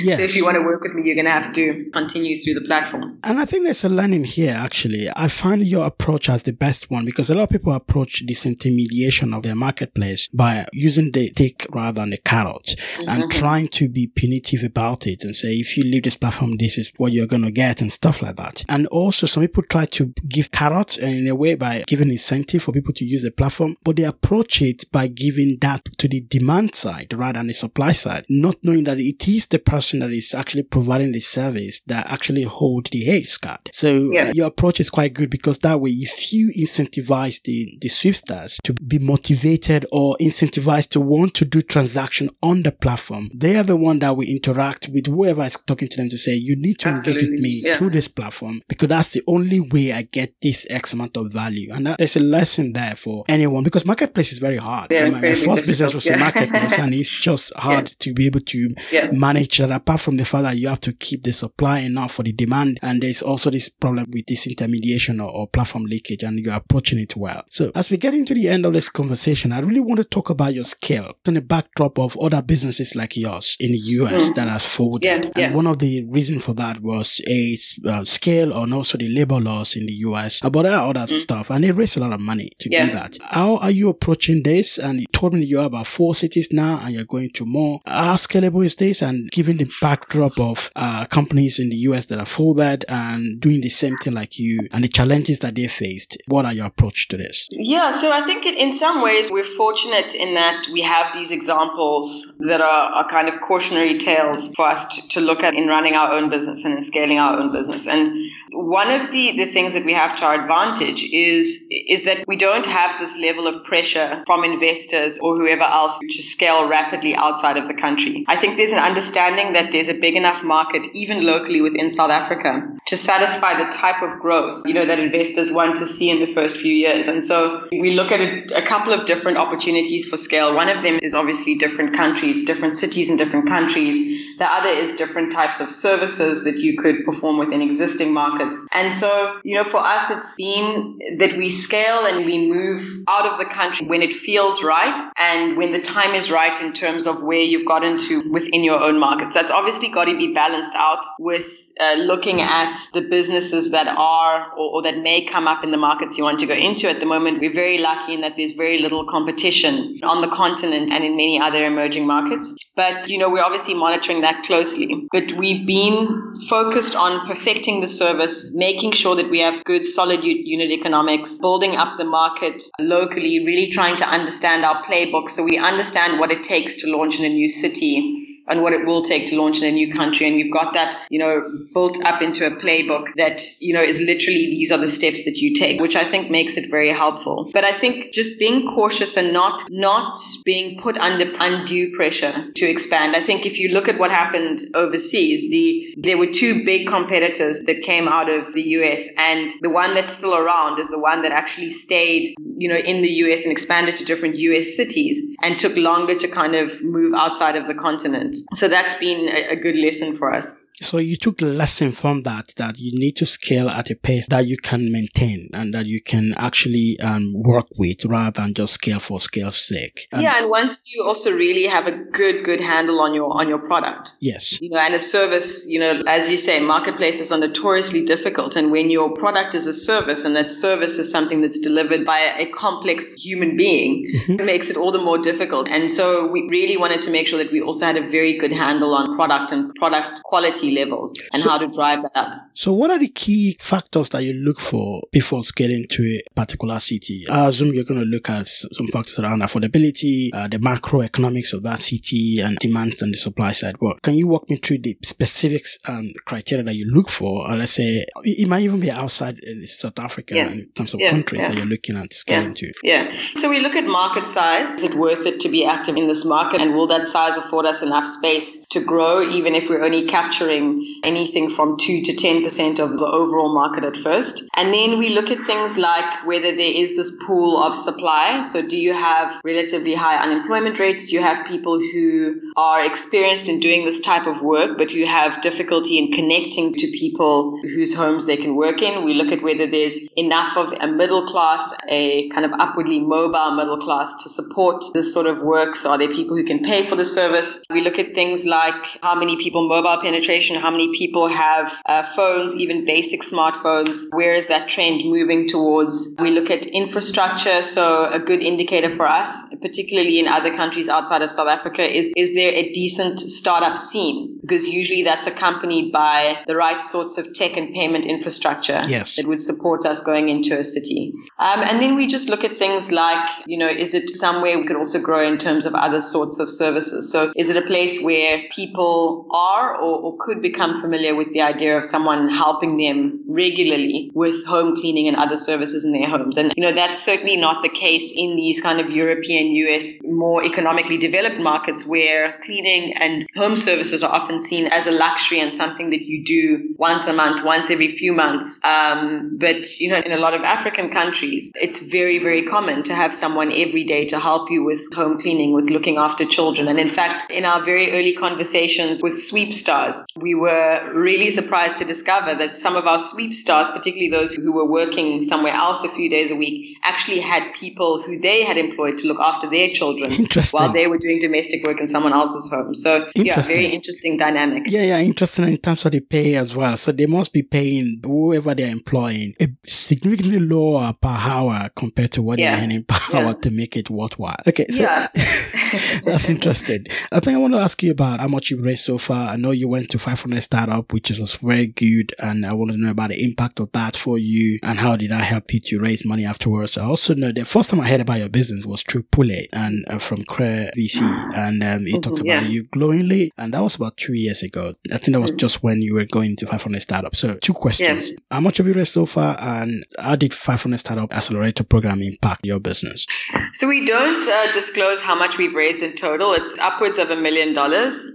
Yes. 0.00 0.18
so 0.18 0.24
if 0.24 0.36
you 0.36 0.44
want 0.44 0.56
to 0.56 0.62
work 0.62 0.82
with 0.82 0.94
me, 0.94 1.02
you're 1.04 1.14
going 1.14 1.26
to 1.26 1.30
have 1.30 1.52
to 1.54 1.90
continue 1.92 2.38
through 2.38 2.54
the 2.54 2.60
platform. 2.62 3.18
And 3.24 3.38
I 3.38 3.44
think 3.44 3.64
there's 3.64 3.84
a 3.84 3.88
learning 3.88 4.24
here, 4.24 4.54
actually. 4.56 5.08
I 5.14 5.28
find 5.28 5.66
your 5.66 5.86
approach 5.86 6.28
as 6.28 6.42
the 6.42 6.52
best 6.52 6.90
one 6.90 7.04
because 7.04 7.30
a 7.30 7.34
lot 7.34 7.44
of 7.44 7.50
people 7.50 7.72
approach 7.72 8.24
this 8.26 8.46
intermediation 8.46 9.32
of 9.34 9.42
their 9.42 9.54
marketplace 9.54 10.28
by 10.28 10.66
using 10.72 11.12
the 11.12 11.28
stick 11.28 11.66
rather 11.70 12.00
than 12.00 12.10
the 12.10 12.18
carrot 12.18 12.76
mm-hmm. 12.76 13.08
and 13.08 13.30
trying 13.30 13.68
to 13.68 13.88
be 13.88 14.06
punitive 14.06 14.62
about 14.62 15.06
it 15.06 15.24
and 15.24 15.34
say, 15.34 15.54
if 15.54 15.76
you 15.76 15.84
leave 15.84 16.02
this 16.02 16.16
platform, 16.16 16.56
this 16.56 16.78
is 16.78 16.92
what 16.96 17.12
you're 17.12 17.26
going 17.26 17.42
to 17.42 17.50
get 17.50 17.80
and 17.80 17.92
stuff 17.92 18.22
like 18.22 18.36
that. 18.36 18.64
And 18.68 18.86
also 18.88 19.26
some 19.26 19.42
people 19.42 19.62
try 19.62 19.86
to 19.86 20.12
give 20.28 20.50
carrots 20.50 20.98
in 20.98 21.26
a 21.28 21.34
way 21.34 21.54
by 21.54 21.84
giving 21.86 22.10
incentive 22.10 22.62
for 22.62 22.72
people 22.72 22.92
to 22.94 23.04
use 23.04 23.22
the 23.22 23.30
platform, 23.30 23.76
but 23.82 23.96
they 23.96 24.04
approach 24.04 24.62
it 24.62 24.90
by 24.92 25.08
giving 25.08 25.58
that 25.60 25.84
to 25.98 26.08
the 26.08 26.20
demand 26.20 26.74
side 26.74 27.12
rather 27.14 27.38
than 27.38 27.45
the 27.46 27.54
supply 27.54 27.92
side, 27.92 28.24
not 28.28 28.56
knowing 28.62 28.84
that 28.84 28.98
it 28.98 29.26
is 29.28 29.46
the 29.46 29.58
person 29.58 30.00
that 30.00 30.12
is 30.12 30.34
actually 30.34 30.62
providing 30.62 31.12
the 31.12 31.20
service 31.20 31.80
that 31.86 32.06
actually 32.10 32.42
hold 32.42 32.86
the 32.86 33.10
Ace 33.10 33.36
card. 33.38 33.60
So 33.72 34.12
yeah. 34.12 34.28
uh, 34.28 34.32
your 34.34 34.46
approach 34.46 34.80
is 34.80 34.90
quite 34.90 35.14
good 35.14 35.30
because 35.30 35.58
that 35.58 35.80
way, 35.80 35.90
if 35.90 36.32
you 36.32 36.52
incentivize 36.58 37.42
the, 37.42 37.78
the 37.80 37.88
Sweepstars 37.88 38.60
to 38.62 38.72
be 38.74 38.98
motivated 38.98 39.86
or 39.92 40.16
incentivized 40.20 40.90
to 40.90 41.00
want 41.00 41.34
to 41.34 41.44
do 41.44 41.62
transaction 41.62 42.30
on 42.42 42.62
the 42.62 42.72
platform, 42.72 43.30
they 43.34 43.56
are 43.56 43.62
the 43.62 43.76
one 43.76 43.98
that 44.00 44.16
will 44.16 44.26
interact 44.26 44.88
with 44.88 45.06
whoever 45.06 45.44
is 45.44 45.56
talking 45.66 45.88
to 45.88 45.96
them 45.96 46.08
to 46.08 46.18
say, 46.18 46.34
you 46.34 46.56
need 46.56 46.78
to 46.80 46.88
Absolutely. 46.88 47.22
engage 47.22 47.30
with 47.32 47.40
me 47.40 47.62
yeah. 47.64 47.74
through 47.74 47.90
this 47.90 48.08
platform 48.08 48.62
because 48.68 48.88
that's 48.88 49.12
the 49.12 49.22
only 49.26 49.60
way 49.60 49.92
I 49.92 50.02
get 50.02 50.34
this 50.40 50.66
X 50.70 50.92
amount 50.92 51.16
of 51.16 51.32
value. 51.32 51.72
And 51.72 51.86
that, 51.86 51.98
there's 51.98 52.16
a 52.16 52.20
lesson 52.20 52.72
there 52.72 52.94
for 52.94 53.24
anyone 53.28 53.64
because 53.64 53.84
marketplace 53.84 54.32
is 54.32 54.38
very 54.38 54.56
hard. 54.56 54.90
Yeah, 54.90 55.10
my, 55.10 55.20
my 55.20 55.34
first 55.34 55.66
business 55.66 55.94
was 55.94 56.06
yeah. 56.06 56.14
a 56.14 56.18
marketplace 56.18 56.78
and 56.78 56.94
it's 56.94 57.10
just 57.10 57.35
hard 57.56 57.94
to 57.98 58.12
be 58.12 58.26
able 58.26 58.40
to 58.40 58.74
manage 59.12 59.58
that 59.58 59.70
apart 59.70 60.00
from 60.00 60.16
the 60.16 60.24
fact 60.24 60.44
that 60.44 60.56
you 60.56 60.68
have 60.68 60.80
to 60.80 60.92
keep 60.92 61.22
the 61.22 61.32
supply 61.32 61.80
enough 61.80 62.12
for 62.12 62.22
the 62.22 62.32
demand. 62.32 62.78
And 62.82 63.02
there's 63.02 63.22
also 63.22 63.50
this 63.50 63.68
problem 63.68 64.06
with 64.12 64.26
disintermediation 64.26 65.22
or, 65.22 65.30
or 65.30 65.48
platform 65.48 65.84
leakage 65.84 66.22
and 66.22 66.38
you're 66.38 66.54
approaching 66.54 66.98
it 66.98 67.16
well. 67.16 67.44
So 67.50 67.72
as 67.74 67.90
we 67.90 67.96
get 67.96 68.14
into 68.14 68.34
the 68.34 68.48
end 68.48 68.66
of 68.66 68.72
this 68.72 68.88
conversation, 68.88 69.52
I 69.52 69.60
really 69.60 69.80
want 69.80 69.98
to 69.98 70.04
talk 70.04 70.30
about 70.30 70.54
your 70.54 70.64
scale 70.64 71.12
on 71.26 71.34
the 71.34 71.40
backdrop 71.40 71.98
of 71.98 72.16
other 72.18 72.42
businesses 72.42 72.94
like 72.94 73.16
yours 73.16 73.56
in 73.60 73.72
the 73.72 73.78
US 73.78 74.30
mm. 74.30 74.34
that 74.36 74.48
has 74.48 74.64
folded. 74.64 75.04
Yeah, 75.04 75.14
and 75.14 75.32
yeah. 75.36 75.52
one 75.52 75.66
of 75.66 75.78
the 75.78 76.04
reasons 76.04 76.44
for 76.44 76.54
that 76.54 76.80
was 76.80 77.20
a 77.28 77.58
uh, 77.86 78.04
scale 78.04 78.56
and 78.56 78.72
also 78.72 78.98
the 78.98 79.08
labor 79.08 79.40
laws 79.40 79.76
in 79.76 79.86
the 79.86 79.92
US, 79.92 80.40
there 80.40 80.74
are 80.74 80.88
other 80.88 81.12
mm. 81.12 81.18
stuff, 81.18 81.50
and 81.50 81.64
it 81.64 81.72
raised 81.72 81.96
a 81.96 82.00
lot 82.00 82.12
of 82.12 82.20
money 82.20 82.50
to 82.60 82.68
yeah. 82.70 82.86
do 82.86 82.92
that. 82.92 83.18
How 83.22 83.56
are 83.58 83.70
you 83.70 83.88
approaching 83.88 84.42
this? 84.42 84.78
And 84.78 85.00
you 85.00 85.06
told 85.12 85.34
me 85.34 85.44
you're 85.44 85.64
about 85.64 85.86
four 85.86 86.14
cities 86.14 86.48
now, 86.52 86.80
and 86.82 86.94
you're 86.94 87.04
going 87.04 87.25
to 87.30 87.46
more. 87.46 87.80
How 87.86 88.14
scalable 88.14 88.64
is 88.64 88.74
this? 88.76 89.02
And 89.02 89.30
given 89.30 89.56
the 89.56 89.70
backdrop 89.80 90.38
of 90.38 90.70
uh, 90.76 91.04
companies 91.06 91.58
in 91.58 91.70
the 91.70 91.76
US 91.76 92.06
that 92.06 92.18
are 92.18 92.26
folded 92.26 92.84
and 92.88 93.40
doing 93.40 93.60
the 93.60 93.68
same 93.68 93.96
thing 93.96 94.14
like 94.14 94.38
you, 94.38 94.68
and 94.72 94.84
the 94.84 94.88
challenges 94.88 95.40
that 95.40 95.54
they 95.54 95.68
faced, 95.68 96.16
what 96.26 96.44
are 96.44 96.52
your 96.52 96.66
approach 96.66 97.08
to 97.08 97.16
this? 97.16 97.48
Yeah, 97.52 97.90
so 97.90 98.12
I 98.12 98.22
think 98.22 98.46
in 98.46 98.72
some 98.72 99.02
ways 99.02 99.30
we're 99.30 99.56
fortunate 99.56 100.14
in 100.14 100.34
that 100.34 100.66
we 100.72 100.82
have 100.82 101.12
these 101.14 101.30
examples 101.30 102.36
that 102.40 102.60
are, 102.60 102.92
are 102.92 103.08
kind 103.08 103.28
of 103.28 103.40
cautionary 103.40 103.98
tales 103.98 104.52
for 104.54 104.66
us 104.66 104.86
to, 104.94 105.08
to 105.08 105.20
look 105.20 105.42
at 105.42 105.54
in 105.54 105.68
running 105.68 105.94
our 105.94 106.12
own 106.12 106.30
business 106.30 106.64
and 106.64 106.74
in 106.74 106.82
scaling 106.82 107.18
our 107.18 107.38
own 107.38 107.52
business. 107.52 107.86
And 107.86 108.30
one 108.56 108.90
of 108.90 109.10
the, 109.10 109.36
the 109.36 109.46
things 109.46 109.74
that 109.74 109.84
we 109.84 109.92
have 109.92 110.16
to 110.18 110.26
our 110.26 110.40
advantage 110.40 111.04
is, 111.04 111.66
is 111.70 112.04
that 112.04 112.24
we 112.26 112.36
don't 112.36 112.66
have 112.66 112.98
this 112.98 113.18
level 113.18 113.46
of 113.46 113.64
pressure 113.64 114.22
from 114.26 114.44
investors 114.44 115.18
or 115.22 115.36
whoever 115.36 115.62
else 115.62 115.98
to 115.98 116.22
scale 116.22 116.68
rapidly 116.68 117.14
outside 117.14 117.56
of 117.56 117.68
the 117.68 117.74
country. 117.74 118.24
I 118.28 118.36
think 118.36 118.56
there's 118.56 118.72
an 118.72 118.78
understanding 118.78 119.52
that 119.52 119.72
there's 119.72 119.88
a 119.88 119.94
big 119.94 120.16
enough 120.16 120.42
market, 120.42 120.88
even 120.94 121.24
locally 121.24 121.60
within 121.60 121.90
South 121.90 122.10
Africa, 122.10 122.62
to 122.86 122.96
satisfy 122.96 123.62
the 123.62 123.70
type 123.70 124.02
of 124.02 124.20
growth, 124.20 124.62
you 124.66 124.74
know, 124.74 124.86
that 124.86 124.98
investors 124.98 125.52
want 125.52 125.76
to 125.76 125.84
see 125.84 126.10
in 126.10 126.20
the 126.20 126.32
first 126.32 126.56
few 126.56 126.72
years. 126.72 127.08
And 127.08 127.22
so 127.22 127.68
we 127.72 127.94
look 127.94 128.10
at 128.10 128.20
a, 128.20 128.62
a 128.62 128.66
couple 128.66 128.92
of 128.92 129.04
different 129.04 129.38
opportunities 129.38 130.08
for 130.08 130.16
scale. 130.16 130.54
One 130.54 130.68
of 130.68 130.82
them 130.82 130.98
is 131.02 131.14
obviously 131.14 131.56
different 131.56 131.94
countries, 131.94 132.46
different 132.46 132.74
cities 132.74 133.10
in 133.10 133.16
different 133.16 133.48
countries. 133.48 134.25
The 134.38 134.44
other 134.44 134.68
is 134.68 134.96
different 134.96 135.32
types 135.32 135.60
of 135.60 135.70
services 135.70 136.44
that 136.44 136.58
you 136.58 136.76
could 136.76 137.04
perform 137.04 137.38
within 137.38 137.62
existing 137.62 138.12
markets. 138.12 138.66
And 138.72 138.94
so, 138.94 139.40
you 139.44 139.54
know, 139.54 139.64
for 139.64 139.78
us, 139.78 140.10
it's 140.10 140.36
been 140.36 140.98
that 141.18 141.36
we 141.36 141.50
scale 141.50 142.06
and 142.06 142.26
we 142.26 142.50
move 142.50 142.80
out 143.08 143.26
of 143.26 143.38
the 143.38 143.46
country 143.46 143.86
when 143.86 144.02
it 144.02 144.12
feels 144.12 144.62
right 144.62 145.00
and 145.18 145.56
when 145.56 145.72
the 145.72 145.80
time 145.80 146.14
is 146.14 146.30
right 146.30 146.60
in 146.60 146.72
terms 146.72 147.06
of 147.06 147.22
where 147.22 147.40
you've 147.40 147.66
gotten 147.66 147.98
to 147.98 148.30
within 148.30 148.62
your 148.62 148.80
own 148.80 149.00
markets. 149.00 149.34
That's 149.34 149.50
obviously 149.50 149.88
got 149.88 150.04
to 150.04 150.16
be 150.16 150.34
balanced 150.34 150.74
out 150.74 151.04
with 151.18 151.66
uh, 151.78 151.96
looking 151.98 152.40
at 152.40 152.78
the 152.94 153.02
businesses 153.02 153.70
that 153.70 153.86
are 153.86 154.52
or, 154.52 154.76
or, 154.76 154.82
that 154.82 154.98
may 154.98 155.24
come 155.26 155.46
up 155.46 155.62
in 155.62 155.70
the 155.70 155.76
markets 155.76 156.16
you 156.16 156.24
want 156.24 156.40
to 156.40 156.46
go 156.46 156.54
into 156.54 156.88
at 156.88 157.00
the 157.00 157.06
moment. 157.06 157.40
We're 157.40 157.52
very 157.52 157.78
lucky 157.78 158.14
in 158.14 158.22
that 158.22 158.34
there's 158.36 158.52
very 158.52 158.78
little 158.78 159.04
competition 159.04 160.00
on 160.02 160.22
the 160.22 160.28
continent 160.28 160.90
and 160.90 161.04
in 161.04 161.16
many 161.16 161.38
other 161.38 161.66
emerging 161.66 162.06
markets. 162.06 162.56
But, 162.76 163.08
you 163.08 163.18
know, 163.18 163.30
we're 163.30 163.42
obviously 163.42 163.74
monitoring 163.74 164.22
that 164.22 164.25
closely. 164.44 165.06
But 165.12 165.32
we've 165.32 165.66
been 165.66 166.34
focused 166.48 166.94
on 166.94 167.26
perfecting 167.26 167.80
the 167.80 167.88
service, 167.88 168.52
making 168.54 168.92
sure 168.92 169.16
that 169.16 169.30
we 169.30 169.40
have 169.40 169.64
good, 169.64 169.84
solid 169.84 170.22
unit 170.22 170.70
economics, 170.70 171.38
building 171.38 171.76
up 171.76 171.98
the 171.98 172.04
market 172.04 172.64
locally, 172.80 173.44
really 173.44 173.70
trying 173.70 173.96
to 173.96 174.08
understand 174.08 174.64
our 174.64 174.82
playbook 174.84 175.30
so 175.30 175.44
we 175.44 175.58
understand 175.58 176.18
what 176.18 176.30
it 176.30 176.42
takes 176.42 176.76
to 176.82 176.90
launch 176.90 177.18
in 177.18 177.24
a 177.24 177.28
new 177.28 177.48
city 177.48 178.25
and 178.48 178.62
what 178.62 178.72
it 178.72 178.86
will 178.86 179.02
take 179.02 179.26
to 179.26 179.40
launch 179.40 179.58
in 179.58 179.64
a 179.64 179.72
new 179.72 179.92
country. 179.92 180.26
And 180.26 180.36
we've 180.36 180.52
got 180.52 180.74
that, 180.74 181.06
you 181.10 181.18
know, 181.18 181.66
built 181.74 182.02
up 182.04 182.22
into 182.22 182.46
a 182.46 182.50
playbook 182.50 183.06
that, 183.16 183.42
you 183.60 183.74
know, 183.74 183.82
is 183.82 184.00
literally 184.00 184.46
these 184.50 184.70
are 184.72 184.78
the 184.78 184.88
steps 184.88 185.24
that 185.24 185.36
you 185.36 185.54
take, 185.54 185.80
which 185.80 185.96
I 185.96 186.08
think 186.08 186.30
makes 186.30 186.56
it 186.56 186.70
very 186.70 186.92
helpful. 186.92 187.50
But 187.52 187.64
I 187.64 187.72
think 187.72 188.12
just 188.12 188.38
being 188.38 188.74
cautious 188.74 189.16
and 189.16 189.32
not, 189.32 189.62
not 189.70 190.18
being 190.44 190.80
put 190.80 190.96
under 190.98 191.32
undue 191.40 191.94
pressure 191.96 192.50
to 192.54 192.64
expand. 192.66 193.16
I 193.16 193.22
think 193.22 193.46
if 193.46 193.58
you 193.58 193.70
look 193.70 193.88
at 193.88 193.98
what 193.98 194.10
happened 194.10 194.60
overseas, 194.74 195.50
the, 195.50 195.94
there 195.98 196.18
were 196.18 196.26
two 196.26 196.64
big 196.64 196.86
competitors 196.88 197.60
that 197.66 197.82
came 197.82 198.08
out 198.08 198.28
of 198.28 198.52
the 198.52 198.62
US 198.62 199.08
and 199.18 199.52
the 199.60 199.70
one 199.70 199.94
that's 199.94 200.12
still 200.12 200.36
around 200.36 200.78
is 200.78 200.88
the 200.88 200.98
one 200.98 201.22
that 201.22 201.32
actually 201.32 201.70
stayed, 201.70 202.34
you 202.40 202.68
know, 202.68 202.76
in 202.76 203.02
the 203.02 203.10
US 203.24 203.44
and 203.44 203.52
expanded 203.52 203.96
to 203.96 204.04
different 204.04 204.36
US 204.36 204.76
cities 204.76 205.34
and 205.42 205.58
took 205.58 205.76
longer 205.76 206.14
to 206.14 206.28
kind 206.28 206.54
of 206.54 206.82
move 206.82 207.14
outside 207.14 207.56
of 207.56 207.66
the 207.66 207.74
continent. 207.74 208.35
So 208.54 208.68
that's 208.68 208.94
been 208.96 209.28
a, 209.28 209.52
a 209.52 209.56
good 209.56 209.76
lesson 209.76 210.16
for 210.16 210.32
us. 210.32 210.66
So 210.82 210.98
you 210.98 211.16
took 211.16 211.38
the 211.38 211.46
lesson 211.46 211.92
from 211.92 212.22
that 212.22 212.52
that 212.56 212.78
you 212.78 212.90
need 212.98 213.16
to 213.16 213.26
scale 213.26 213.70
at 213.70 213.90
a 213.90 213.94
pace 213.94 214.28
that 214.28 214.46
you 214.46 214.58
can 214.58 214.92
maintain 214.92 215.48
and 215.54 215.72
that 215.72 215.86
you 215.86 216.02
can 216.02 216.34
actually 216.36 216.98
um, 217.00 217.32
work 217.34 217.66
with 217.78 218.04
rather 218.04 218.42
than 218.42 218.52
just 218.52 218.74
scale 218.74 218.98
for 218.98 219.18
scale's 219.18 219.56
sake. 219.56 220.06
And 220.12 220.22
yeah, 220.22 220.36
and 220.36 220.50
once 220.50 220.92
you 220.92 221.02
also 221.02 221.34
really 221.34 221.66
have 221.66 221.86
a 221.86 221.92
good 221.92 222.44
good 222.44 222.60
handle 222.60 223.00
on 223.00 223.14
your 223.14 223.34
on 223.38 223.48
your 223.48 223.58
product. 223.58 224.12
Yes. 224.20 224.60
You 224.60 224.70
know, 224.70 224.78
and 224.78 224.94
a 224.94 224.98
service, 224.98 225.66
you 225.66 225.80
know, 225.80 226.02
as 226.06 226.30
you 226.30 226.36
say, 226.36 226.60
marketplaces 226.60 227.32
are 227.32 227.38
notoriously 227.38 228.04
difficult 228.04 228.54
and 228.54 228.70
when 228.70 228.90
your 228.90 229.14
product 229.14 229.54
is 229.54 229.66
a 229.66 229.74
service 229.74 230.24
and 230.24 230.36
that 230.36 230.50
service 230.50 230.98
is 230.98 231.10
something 231.10 231.40
that's 231.40 231.58
delivered 231.58 232.04
by 232.04 232.18
a 232.18 232.46
complex 232.50 233.14
human 233.14 233.56
being, 233.56 234.12
mm-hmm. 234.14 234.40
it 234.40 234.44
makes 234.44 234.68
it 234.68 234.76
all 234.76 234.92
the 234.92 234.98
more 234.98 235.16
difficult. 235.16 235.70
And 235.70 235.90
so 235.90 236.26
we 236.30 236.46
really 236.50 236.76
wanted 236.76 237.00
to 237.02 237.10
make 237.10 237.26
sure 237.28 237.38
that 237.38 237.50
we 237.50 237.62
also 237.62 237.86
had 237.86 237.96
a 237.96 238.06
very 238.06 238.25
good 238.34 238.52
handle 238.52 238.94
on 238.94 239.14
product 239.16 239.52
and 239.52 239.74
product 239.74 240.22
quality 240.24 240.72
levels 240.72 241.18
and 241.32 241.42
so, 241.42 241.50
how 241.50 241.58
to 241.58 241.66
drive 241.68 242.02
that 242.02 242.12
up. 242.14 242.42
So, 242.54 242.72
what 242.72 242.90
are 242.90 242.98
the 242.98 243.08
key 243.08 243.56
factors 243.60 244.08
that 244.10 244.24
you 244.24 244.32
look 244.32 244.60
for 244.60 245.02
before 245.12 245.42
scaling 245.42 245.86
to 245.90 246.02
a 246.04 246.22
particular 246.34 246.78
city? 246.78 247.26
I 247.28 247.48
assume 247.48 247.74
you're 247.74 247.84
going 247.84 248.00
to 248.00 248.06
look 248.06 248.30
at 248.30 248.46
some 248.46 248.88
factors 248.88 249.18
around 249.18 249.42
affordability, 249.42 250.30
uh, 250.32 250.48
the 250.48 250.58
macroeconomics 250.58 251.52
of 251.52 251.62
that 251.64 251.80
city, 251.80 252.40
and 252.40 252.58
demand 252.58 252.94
on 253.02 253.10
the 253.10 253.16
supply 253.16 253.52
side. 253.52 253.76
But 253.80 254.02
can 254.02 254.14
you 254.14 254.28
walk 254.28 254.48
me 254.48 254.56
through 254.56 254.78
the 254.78 254.96
specifics 255.02 255.78
and 255.86 256.14
criteria 256.24 256.64
that 256.64 256.76
you 256.76 256.86
look 256.86 257.10
for? 257.10 257.48
Or 257.48 257.56
let's 257.56 257.72
say 257.72 258.06
it 258.24 258.48
might 258.48 258.62
even 258.62 258.80
be 258.80 258.90
outside 258.90 259.40
South 259.64 259.98
Africa 259.98 260.34
yeah. 260.34 260.50
in 260.50 260.66
terms 260.70 260.94
of 260.94 261.00
yeah. 261.00 261.10
countries 261.10 261.42
yeah. 261.42 261.48
that 261.48 261.58
you're 261.58 261.66
looking 261.66 261.96
at 261.96 262.12
scaling 262.12 262.54
to. 262.54 262.72
Yeah. 262.82 263.14
So, 263.34 263.50
we 263.50 263.60
look 263.60 263.74
at 263.74 263.84
market 263.84 264.26
size. 264.28 264.78
Is 264.78 264.84
it 264.84 264.94
worth 264.94 265.26
it 265.26 265.40
to 265.40 265.48
be 265.48 265.64
active 265.64 265.96
in 265.96 266.08
this 266.08 266.24
market? 266.24 266.60
And 266.60 266.74
will 266.74 266.86
that 266.88 267.06
size 267.06 267.36
afford 267.36 267.66
us 267.66 267.82
enough 267.82 268.06
space 268.18 268.64
to 268.70 268.84
grow, 268.84 269.22
even 269.22 269.54
if 269.54 269.68
we're 269.68 269.84
only 269.84 270.06
capturing 270.06 271.00
anything 271.02 271.50
from 271.50 271.76
2 271.76 272.02
to 272.02 272.12
10% 272.12 272.80
of 272.80 272.98
the 272.98 273.06
overall 273.06 273.52
market 273.52 273.84
at 273.84 273.96
first. 273.96 274.48
And 274.54 274.72
then 274.72 274.98
we 274.98 275.10
look 275.10 275.30
at 275.30 275.46
things 275.46 275.78
like 275.78 276.26
whether 276.26 276.52
there 276.52 276.72
is 276.74 276.96
this 276.96 277.16
pool 277.24 277.62
of 277.62 277.74
supply. 277.74 278.42
So, 278.42 278.66
do 278.66 278.78
you 278.78 278.94
have 278.94 279.40
relatively 279.44 279.94
high 279.94 280.22
unemployment 280.22 280.78
rates? 280.78 281.06
Do 281.06 281.14
you 281.14 281.22
have 281.22 281.46
people 281.46 281.78
who 281.78 282.40
are 282.56 282.84
experienced 282.84 283.48
in 283.48 283.60
doing 283.60 283.84
this 283.84 284.00
type 284.00 284.26
of 284.26 284.42
work, 284.42 284.78
but 284.78 284.90
who 284.90 285.04
have 285.04 285.42
difficulty 285.42 285.98
in 285.98 286.12
connecting 286.12 286.74
to 286.74 286.86
people 286.92 287.58
whose 287.62 287.94
homes 287.94 288.26
they 288.26 288.36
can 288.36 288.56
work 288.56 288.82
in? 288.82 289.04
We 289.04 289.14
look 289.14 289.32
at 289.32 289.42
whether 289.42 289.66
there's 289.66 289.98
enough 290.16 290.56
of 290.56 290.72
a 290.80 290.86
middle 290.86 291.26
class, 291.26 291.74
a 291.88 292.28
kind 292.30 292.44
of 292.44 292.52
upwardly 292.58 293.00
mobile 293.00 293.52
middle 293.52 293.78
class 293.78 294.22
to 294.22 294.28
support 294.28 294.84
this 294.94 295.12
sort 295.12 295.26
of 295.26 295.42
work. 295.42 295.76
So, 295.76 295.90
are 295.90 295.98
there 295.98 296.08
people 296.08 296.36
who 296.36 296.44
can 296.44 296.62
pay 296.62 296.82
for 296.84 296.96
the 296.96 297.04
service? 297.04 297.64
We 297.70 297.82
look 297.82 297.95
at 297.98 298.14
things 298.14 298.46
like 298.46 298.74
how 299.02 299.14
many 299.14 299.36
people 299.36 299.68
mobile 299.68 300.00
penetration 300.02 300.56
how 300.56 300.70
many 300.70 300.96
people 300.96 301.28
have 301.28 301.72
uh, 301.86 302.02
phones, 302.02 302.54
even 302.54 302.84
basic 302.84 303.22
smartphones. 303.22 304.06
Where 304.10 304.34
is 304.34 304.48
that 304.48 304.68
trend 304.68 305.02
moving 305.04 305.48
towards? 305.48 306.16
We 306.18 306.30
look 306.30 306.50
at 306.50 306.66
infrastructure. 306.66 307.62
So 307.62 308.08
a 308.10 308.18
good 308.18 308.42
indicator 308.42 308.90
for 308.94 309.06
us, 309.06 309.54
particularly 309.60 310.18
in 310.18 310.28
other 310.28 310.54
countries 310.54 310.88
outside 310.88 311.22
of 311.22 311.30
South 311.30 311.48
Africa, 311.48 311.82
is 311.82 312.12
is 312.16 312.34
there 312.34 312.52
a 312.52 312.72
decent 312.72 313.20
startup 313.20 313.78
scene? 313.78 314.38
Because 314.40 314.68
usually 314.68 315.02
that's 315.02 315.26
accompanied 315.26 315.92
by 315.92 316.42
the 316.46 316.56
right 316.56 316.82
sorts 316.82 317.18
of 317.18 317.32
tech 317.34 317.56
and 317.56 317.74
payment 317.74 318.06
infrastructure 318.06 318.82
yes. 318.88 319.16
that 319.16 319.26
would 319.26 319.40
support 319.40 319.84
us 319.84 320.02
going 320.02 320.28
into 320.28 320.58
a 320.58 320.64
city. 320.64 321.12
Um, 321.38 321.60
and 321.60 321.80
then 321.80 321.96
we 321.96 322.06
just 322.06 322.28
look 322.28 322.44
at 322.44 322.56
things 322.56 322.92
like, 322.92 323.28
you 323.46 323.58
know, 323.58 323.68
is 323.68 323.94
it 323.94 324.10
somewhere 324.10 324.58
we 324.58 324.66
could 324.66 324.76
also 324.76 325.00
grow 325.00 325.20
in 325.20 325.38
terms 325.38 325.66
of 325.66 325.74
other 325.74 326.00
sorts 326.00 326.38
of 326.38 326.48
services? 326.48 327.10
So 327.12 327.32
is 327.36 327.50
it 327.50 327.56
a 327.56 327.66
place 327.66 327.85
where 328.02 328.42
people 328.50 329.26
are 329.30 329.74
or, 329.74 330.00
or 330.00 330.16
could 330.18 330.42
become 330.42 330.80
familiar 330.80 331.14
with 331.14 331.32
the 331.32 331.42
idea 331.42 331.76
of 331.76 331.84
someone 331.84 332.28
helping 332.28 332.76
them 332.76 333.22
regularly 333.26 334.10
with 334.14 334.44
home 334.46 334.74
cleaning 334.74 335.08
and 335.08 335.16
other 335.16 335.36
services 335.36 335.84
in 335.84 335.92
their 335.92 336.08
homes. 336.08 336.36
And, 336.36 336.52
you 336.56 336.62
know, 336.62 336.72
that's 336.72 337.02
certainly 337.02 337.36
not 337.36 337.62
the 337.62 337.68
case 337.68 338.12
in 338.14 338.36
these 338.36 338.60
kind 338.60 338.80
of 338.80 338.90
European, 338.90 339.52
US, 339.52 340.00
more 340.04 340.44
economically 340.44 340.98
developed 340.98 341.40
markets 341.40 341.86
where 341.86 342.38
cleaning 342.42 342.94
and 342.94 343.26
home 343.36 343.56
services 343.56 344.02
are 344.02 344.12
often 344.12 344.38
seen 344.38 344.66
as 344.68 344.86
a 344.86 344.92
luxury 344.92 345.40
and 345.40 345.52
something 345.52 345.90
that 345.90 346.02
you 346.02 346.24
do 346.24 346.74
once 346.78 347.06
a 347.06 347.12
month, 347.12 347.44
once 347.44 347.70
every 347.70 347.96
few 347.96 348.12
months. 348.12 348.60
Um, 348.64 349.36
but, 349.38 349.78
you 349.78 349.90
know, 349.90 350.00
in 350.04 350.12
a 350.12 350.18
lot 350.18 350.34
of 350.34 350.42
African 350.42 350.88
countries, 350.90 351.52
it's 351.54 351.88
very, 351.88 352.18
very 352.18 352.44
common 352.46 352.82
to 352.84 352.94
have 352.94 353.14
someone 353.14 353.52
every 353.52 353.84
day 353.84 354.04
to 354.06 354.18
help 354.18 354.50
you 354.50 354.64
with 354.64 354.82
home 354.94 355.18
cleaning, 355.18 355.52
with 355.52 355.70
looking 355.70 355.96
after 355.96 356.24
children. 356.24 356.68
And 356.68 356.78
in 356.78 356.88
fact, 356.88 357.30
in 357.30 357.44
our 357.44 357.64
very 357.64 357.75
early 357.76 358.14
conversations 358.14 359.02
with 359.02 359.16
Sweep 359.18 359.52
Stars, 359.52 360.04
we 360.16 360.34
were 360.34 360.92
really 360.94 361.30
surprised 361.30 361.76
to 361.78 361.84
discover 361.84 362.34
that 362.34 362.54
some 362.54 362.76
of 362.76 362.86
our 362.86 362.98
sweep 362.98 363.34
stars, 363.34 363.68
particularly 363.68 364.10
those 364.10 364.34
who 364.34 364.52
were 364.52 364.68
working 364.68 365.22
somewhere 365.22 365.52
else 365.52 365.84
a 365.84 365.88
few 365.88 366.08
days 366.08 366.30
a 366.30 366.36
week, 366.36 366.76
actually 366.82 367.20
had 367.20 367.42
people 367.54 368.02
who 368.02 368.18
they 368.18 368.42
had 368.42 368.56
employed 368.56 368.98
to 368.98 369.06
look 369.06 369.20
after 369.20 369.48
their 369.50 369.70
children 369.70 370.26
while 370.50 370.72
they 370.72 370.86
were 370.86 370.98
doing 370.98 371.20
domestic 371.20 371.64
work 371.64 371.80
in 371.80 371.86
someone 371.86 372.12
else's 372.12 372.50
home. 372.50 372.74
So, 372.74 373.08
yeah, 373.14 373.40
very 373.40 373.66
interesting 373.66 374.16
dynamic. 374.16 374.64
Yeah, 374.66 374.82
yeah, 374.82 374.98
interesting 375.00 375.48
in 375.48 375.56
terms 375.56 375.84
of 375.84 375.92
the 375.92 376.00
pay 376.00 376.36
as 376.36 376.54
well. 376.54 376.76
So 376.76 376.92
they 376.92 377.06
must 377.06 377.32
be 377.32 377.42
paying 377.42 378.00
whoever 378.02 378.54
they're 378.54 378.70
employing 378.70 379.34
a 379.40 379.48
significantly 379.64 380.40
lower 380.40 380.92
per 380.92 381.08
hour 381.08 381.68
compared 381.74 382.12
to 382.12 382.22
what 382.22 382.38
yeah. 382.38 382.54
they're 382.54 382.64
earning 382.64 382.84
per 382.84 382.98
yeah. 383.12 383.26
hour 383.26 383.34
to 383.34 383.50
make 383.50 383.76
it 383.76 383.90
worthwhile. 383.90 384.36
Okay, 384.46 384.66
so 384.68 384.82
yeah. 384.82 385.08
that's 386.04 386.28
interesting. 386.28 386.84
I 387.12 387.20
think 387.20 387.36
I 387.36 387.40
want 387.40 387.54
to 387.54 387.60
ask 387.66 387.82
you 387.82 387.90
about 387.90 388.20
how 388.20 388.28
much 388.28 388.52
you've 388.52 388.64
raised 388.64 388.84
so 388.84 388.96
far. 388.96 389.28
I 389.30 389.34
know 389.34 389.50
you 389.50 389.66
went 389.66 389.90
to 389.90 389.98
500 389.98 390.40
startup, 390.40 390.92
which 390.92 391.10
was 391.18 391.34
very 391.34 391.66
good. 391.66 392.14
And 392.20 392.46
I 392.46 392.52
want 392.52 392.70
to 392.70 392.76
know 392.76 392.90
about 392.90 393.10
the 393.10 393.24
impact 393.24 393.58
of 393.58 393.72
that 393.72 393.96
for 393.96 394.18
you 394.18 394.60
and 394.62 394.78
how 394.78 394.94
did 394.94 395.10
that 395.10 395.24
help 395.24 395.52
you 395.52 395.58
to 395.58 395.80
raise 395.80 396.04
money 396.04 396.24
afterwards. 396.24 396.78
I 396.78 396.84
also 396.84 397.14
know 397.14 397.32
the 397.32 397.44
first 397.44 397.70
time 397.70 397.80
I 397.80 397.88
heard 397.88 398.00
about 398.00 398.20
your 398.20 398.28
business 398.28 398.64
was 398.64 398.84
through 398.84 399.02
Pule 399.10 399.48
and 399.52 399.84
uh, 399.88 399.98
from 399.98 400.22
Cre 400.22 400.70
VC. 400.78 401.00
And 401.36 401.62
um, 401.62 401.80
he 401.80 401.92
mm-hmm, 401.92 402.00
talked 402.02 402.20
about 402.20 402.26
yeah. 402.26 402.40
you 402.42 402.62
glowingly. 402.64 403.32
And 403.36 403.52
that 403.52 403.62
was 403.62 403.74
about 403.74 403.96
two 403.96 404.14
years 404.14 404.44
ago. 404.44 404.74
I 404.92 404.98
think 404.98 405.14
that 405.14 405.20
was 405.20 405.32
mm-hmm. 405.32 405.38
just 405.38 405.64
when 405.64 405.82
you 405.82 405.94
were 405.94 406.06
going 406.06 406.36
to 406.36 406.46
500 406.46 406.80
startup. 406.80 407.16
So 407.16 407.34
two 407.34 407.52
questions. 407.52 408.10
Yeah. 408.10 408.16
How 408.30 408.40
much 408.40 408.58
have 408.58 408.68
you 408.68 408.74
raised 408.74 408.92
so 408.92 409.06
far? 409.06 409.36
And 409.40 409.84
how 409.98 410.14
did 410.14 410.32
500 410.32 410.78
startup 410.78 411.12
accelerator 411.12 411.64
program 411.64 412.00
impact 412.00 412.46
your 412.46 412.60
business? 412.60 413.06
So 413.54 413.66
we 413.66 413.84
don't 413.84 414.24
uh, 414.24 414.52
disclose 414.52 415.00
how 415.00 415.18
much 415.18 415.36
we've 415.36 415.54
raised 415.54 415.82
in 415.82 415.94
total. 415.94 416.32
It's 416.32 416.56
upwards 416.58 416.98
of 416.98 417.10
a 417.10 417.16
million 417.16 417.54
dollars 417.54 417.55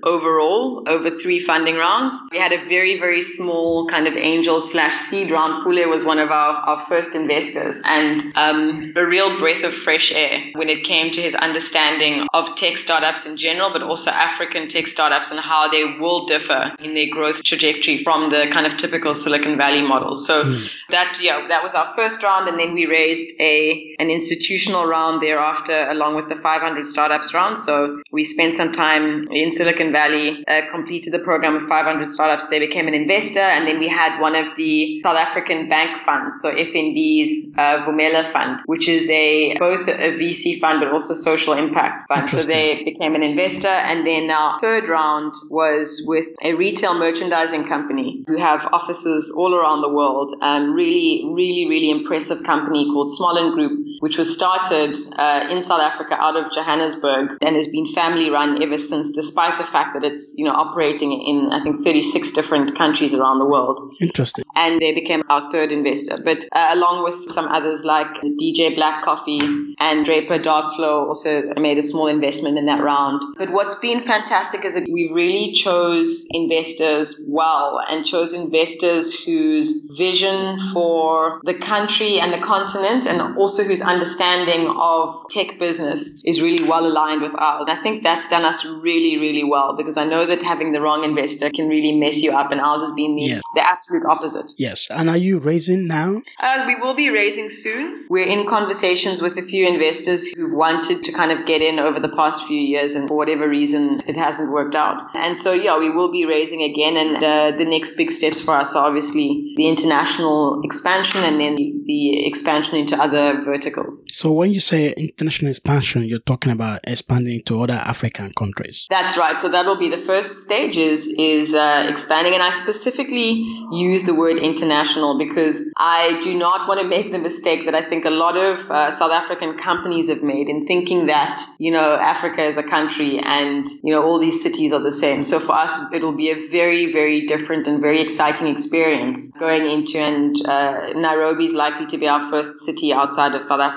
overall 0.04 0.84
over 0.88 1.18
three 1.18 1.40
funding 1.40 1.76
rounds. 1.76 2.20
We 2.32 2.38
had 2.38 2.52
a 2.52 2.58
very, 2.58 3.00
very 3.00 3.22
small 3.22 3.88
kind 3.88 4.08
of 4.08 4.16
angel 4.16 4.60
slash 4.60 4.94
seed 4.94 5.32
round. 5.32 5.64
Pule 5.64 5.90
was 5.90 6.04
one 6.06 6.20
of 6.20 6.32
our, 6.32 6.56
our 6.56 6.86
first 6.86 7.16
investors 7.16 7.82
and 7.86 8.22
um, 8.36 8.94
a 8.96 9.06
real 9.06 9.40
breath 9.40 9.64
of 9.64 9.74
fresh 9.74 10.14
air 10.14 10.40
when 10.54 10.70
it 10.70 10.84
came 10.84 11.12
to 11.12 11.22
his 11.22 11.36
understanding 11.36 12.28
of 12.34 12.56
tech 12.56 12.78
startups 12.78 13.26
in 13.26 13.38
general, 13.38 13.72
but 13.72 13.82
also 13.82 14.12
African 14.12 14.68
tech 14.68 14.88
startups 14.88 15.32
and 15.32 15.40
how 15.40 15.70
they 15.70 15.84
will 15.84 16.26
differ 16.26 16.72
in 16.80 16.94
their 16.94 17.10
growth 17.10 17.44
trajectory 17.44 18.04
from 18.04 18.30
the 18.30 18.48
kind 18.52 18.66
of 18.66 18.78
typical 18.78 19.14
Silicon 19.14 19.58
Valley 19.58 19.82
models. 19.82 20.28
So 20.28 20.44
mm. 20.44 20.74
that, 20.90 21.18
yeah, 21.22 21.48
that 21.48 21.64
was 21.64 21.74
our 21.74 21.94
first 21.96 22.24
round. 22.24 22.48
And 22.48 22.60
then 22.60 22.74
we 22.74 22.86
raised 22.86 23.30
a, 23.40 23.96
an 24.00 24.10
institutional 24.10 24.86
round 24.86 25.22
thereafter 25.22 25.90
along 25.90 26.16
with 26.16 26.30
the 26.30 26.36
500 26.36 26.86
startups 26.86 27.34
round. 27.34 27.60
So 27.60 28.02
we 28.12 28.24
spent 28.24 28.54
some 28.54 28.72
time 28.72 29.28
in 29.32 29.52
Silicon 29.52 29.92
Valley, 29.92 30.44
uh, 30.48 30.62
completed 30.72 31.14
the 31.14 31.20
program 31.20 31.54
with 31.54 31.68
500 31.68 32.06
startups. 32.06 32.50
They 32.50 32.60
became 32.60 32.88
an 32.88 32.94
investor. 32.94 33.40
And 33.40 33.68
then 33.68 33.80
we 33.80 33.88
had 33.88 34.20
one 34.20 34.36
of 34.36 34.56
the 34.58 35.02
South 35.04 35.18
African 35.18 35.70
bank 35.70 36.02
funds, 36.06 36.42
so 36.42 36.54
FNB's 36.54 37.52
uh, 37.58 37.86
Vumela 37.86 38.32
Fund, 38.32 38.60
which 38.66 38.88
is 38.88 39.10
a 39.10 39.58
both 39.58 39.88
a 39.88 40.18
VC 40.20 40.60
fund 40.60 40.80
but 40.80 40.92
also 40.92 41.14
social 41.14 41.54
impact 41.54 42.04
fund. 42.08 42.30
So 42.30 42.42
they 42.44 42.84
became 42.84 43.16
an 43.16 43.24
investor. 43.24 43.68
And 43.68 44.06
then 44.06 44.32
our 44.32 44.60
third 44.60 44.88
round 44.88 45.34
was 45.50 46.04
with 46.06 46.28
a 46.44 46.54
retail 46.54 46.98
merchandising 46.98 47.68
company 47.68 48.24
who 48.28 48.38
have 48.38 48.68
offices 48.72 49.34
all 49.36 49.54
around 49.56 49.82
the 49.82 49.90
world. 49.90 50.36
Um, 50.42 50.74
really, 50.74 51.24
really, 51.26 51.68
really 51.68 51.90
impressive 51.90 52.44
company 52.44 52.86
called 52.92 53.10
Smollan 53.10 53.54
Group, 53.54 53.86
which 54.02 54.18
was 54.18 54.34
started 54.34 54.98
uh, 55.16 55.48
in 55.50 55.62
South 55.64 55.82
Africa 55.82 56.16
out 56.16 56.36
of 56.36 56.52
Johannesburg 56.52 57.38
and 57.42 57.56
has 57.56 57.68
been 57.68 57.86
family 57.86 58.30
run 58.30 58.62
ever 58.62 58.78
since 58.78 59.12
despite 59.12 59.64
the 59.64 59.72
fact 59.72 59.94
that 59.94 60.04
it's, 60.04 60.34
you 60.38 60.44
know, 60.44 60.54
operating 60.54 61.12
in, 61.14 61.52
I 61.52 61.64
think, 61.64 61.84
36 61.84 62.32
different 62.32 62.76
countries 62.76 63.14
around 63.14 63.40
the 63.40 63.46
world. 63.46 63.96
Interesting. 64.02 64.44
And 64.56 64.82
they 64.82 64.94
became 64.94 65.22
our 65.30 65.52
third 65.52 65.72
investor. 65.72 66.18
But 66.24 66.46
uh, 66.52 66.72
along 66.72 67.04
with 67.04 67.32
some 67.32 67.46
others 67.46 67.86
like 67.86 68.08
DJ 68.42 68.76
Black 68.76 69.04
Coffee 69.04 69.76
and 69.80 70.04
Draper 70.04 70.40
Darkflow 70.40 71.08
also 71.08 71.54
made 71.58 71.78
a 71.78 71.84
small 71.84 72.08
investment 72.08 72.58
in 72.58 72.66
that 72.66 72.82
round. 72.82 73.22
But 73.38 73.52
what's 73.52 73.76
been 73.76 74.02
fantastic 74.02 74.66
is 74.66 74.74
that 74.74 74.90
we 74.90 75.12
really 75.14 75.54
chose 75.54 76.28
investors 76.32 77.24
well 77.30 77.80
and 77.88 78.04
chose 78.04 78.34
investors 78.34 79.24
whose 79.24 79.86
vision 79.96 80.60
for 80.74 81.40
the 81.44 81.54
country 81.54 82.20
and 82.20 82.34
the 82.34 82.40
continent 82.40 83.06
and 83.06 83.38
also 83.38 83.64
whose 83.64 83.82
understanding 83.92 84.68
of 84.78 85.30
tech 85.30 85.60
business 85.60 86.22
is 86.26 86.42
really 86.42 86.68
well 86.68 86.86
aligned 86.86 87.22
with 87.22 87.34
ours. 87.38 87.68
I 87.70 87.76
think 87.76 88.04
that's 88.04 88.28
done 88.30 88.46
us 88.46 88.66
really, 88.66 89.18
really 89.18 89.44
well 89.44 89.76
because 89.76 89.98
I 89.98 90.06
know 90.06 90.26
that 90.26 90.42
having 90.42 90.72
the 90.72 90.82
wrong 90.82 91.04
investor 91.04 91.50
can 91.50 91.68
really 91.68 91.92
mess 91.92 92.22
you 92.22 92.32
up 92.32 92.52
and 92.52 92.62
ours 92.62 92.82
has 92.82 92.94
been 92.94 93.16
the, 93.16 93.22
yeah. 93.22 93.42
the 93.56 93.62
absolute 93.62 94.06
opposite. 94.06 94.54
Yes. 94.58 94.88
And 94.90 95.10
are 95.10 95.18
you 95.18 95.40
raising 95.40 95.88
now? 95.88 96.22
Uh, 96.40 96.64
we 96.68 96.76
will 96.76 96.94
be 96.94 97.10
raising 97.10 97.50
soon. 97.50 98.06
We're 98.10 98.28
in 98.28 98.48
conversations 98.48 99.22
with 99.22 99.38
a 99.38 99.42
few 99.42 99.68
investors 99.68 100.28
who've 100.28 100.54
wanted 100.54 101.04
to 101.04 101.12
kind 101.12 101.32
of 101.32 101.46
get 101.46 101.62
in 101.62 101.80
over 101.80 102.00
the 102.00 102.10
past 102.10 102.48
few 102.48 102.60
years 102.60 102.96
and 102.96 103.08
for 103.08 103.18
whatever 103.18 103.48
reason 103.48 104.00
it 104.08 104.18
hasn't 104.18 104.52
worked 104.52 104.76
out. 104.76 105.04
And 105.16 105.38
so, 105.38 105.54
yeah, 105.54 105.78
we 105.78 105.90
will 105.90 106.12
be 106.12 106.26
raising 106.26 106.64
again. 106.64 106.98
And 106.98 107.24
uh, 107.24 107.58
the 107.58 107.66
next 107.66 107.96
big 107.98 108.12
steps 108.12 108.42
for 108.42 108.56
us 108.56 108.76
are 108.76 108.88
obviously 108.88 109.54
the 109.58 109.68
international 109.68 110.62
expansion 110.64 111.24
and 111.24 111.40
then 111.40 111.56
the 111.56 112.26
expansion 112.26 112.76
into 112.76 112.96
other 112.98 113.42
verticals. 113.44 113.81
So 113.90 114.32
when 114.32 114.52
you 114.52 114.60
say 114.60 114.94
international 114.94 115.50
expansion, 115.50 116.04
you're 116.04 116.20
talking 116.20 116.52
about 116.52 116.82
expanding 116.84 117.42
to 117.44 117.62
other 117.62 117.74
African 117.74 118.32
countries. 118.34 118.88
That's 118.90 119.18
right. 119.18 119.38
So 119.38 119.50
that 119.50 119.66
will 119.66 119.80
be 119.80 119.90
the 119.90 119.98
first 119.98 120.44
stage 120.44 120.78
is, 120.78 121.08
is 121.18 121.56
uh, 121.56 121.86
expanding. 121.90 122.34
And 122.34 122.44
I 122.44 122.52
specifically 122.52 123.32
use 123.72 124.06
the 124.06 124.14
word 124.14 124.38
international 124.38 125.18
because 125.18 125.72
I 125.78 126.20
do 126.24 126.38
not 126.38 126.68
want 126.68 126.80
to 126.82 126.88
make 126.88 127.12
the 127.12 127.20
mistake 127.20 127.66
that 127.66 127.76
I 127.76 127.88
think 127.88 128.06
a 128.06 128.10
lot 128.10 128.38
of 128.38 128.70
uh, 128.70 128.92
South 128.92 129.12
African 129.12 129.58
companies 129.58 130.10
have 130.10 130.22
made 130.22 130.50
in 130.50 130.66
thinking 130.66 131.08
that, 131.08 131.42
you 131.60 131.72
know, 131.72 131.96
Africa 131.96 132.44
is 132.44 132.58
a 132.58 132.64
country 132.64 133.20
and, 133.24 133.66
you 133.84 133.94
know, 133.94 134.04
all 134.04 134.20
these 134.20 134.42
cities 134.42 134.74
are 134.74 134.80
the 134.80 134.92
same. 134.92 135.24
So 135.24 135.40
for 135.40 135.54
us, 135.54 135.92
it'll 135.94 136.16
be 136.16 136.30
a 136.30 136.48
very, 136.50 136.92
very 136.92 137.22
different 137.22 137.68
and 137.68 137.82
very 137.82 138.00
exciting 138.00 138.48
experience 138.48 139.32
going 139.40 139.70
into, 139.70 139.98
and 139.98 140.36
uh, 140.46 140.94
Nairobi 140.96 141.46
is 141.46 141.54
likely 141.54 141.86
to 141.88 141.98
be 141.98 142.08
our 142.08 142.30
first 142.30 142.58
city 142.60 142.94
outside 142.94 143.34
of 143.34 143.44
South 143.44 143.60
Africa, 143.60 143.71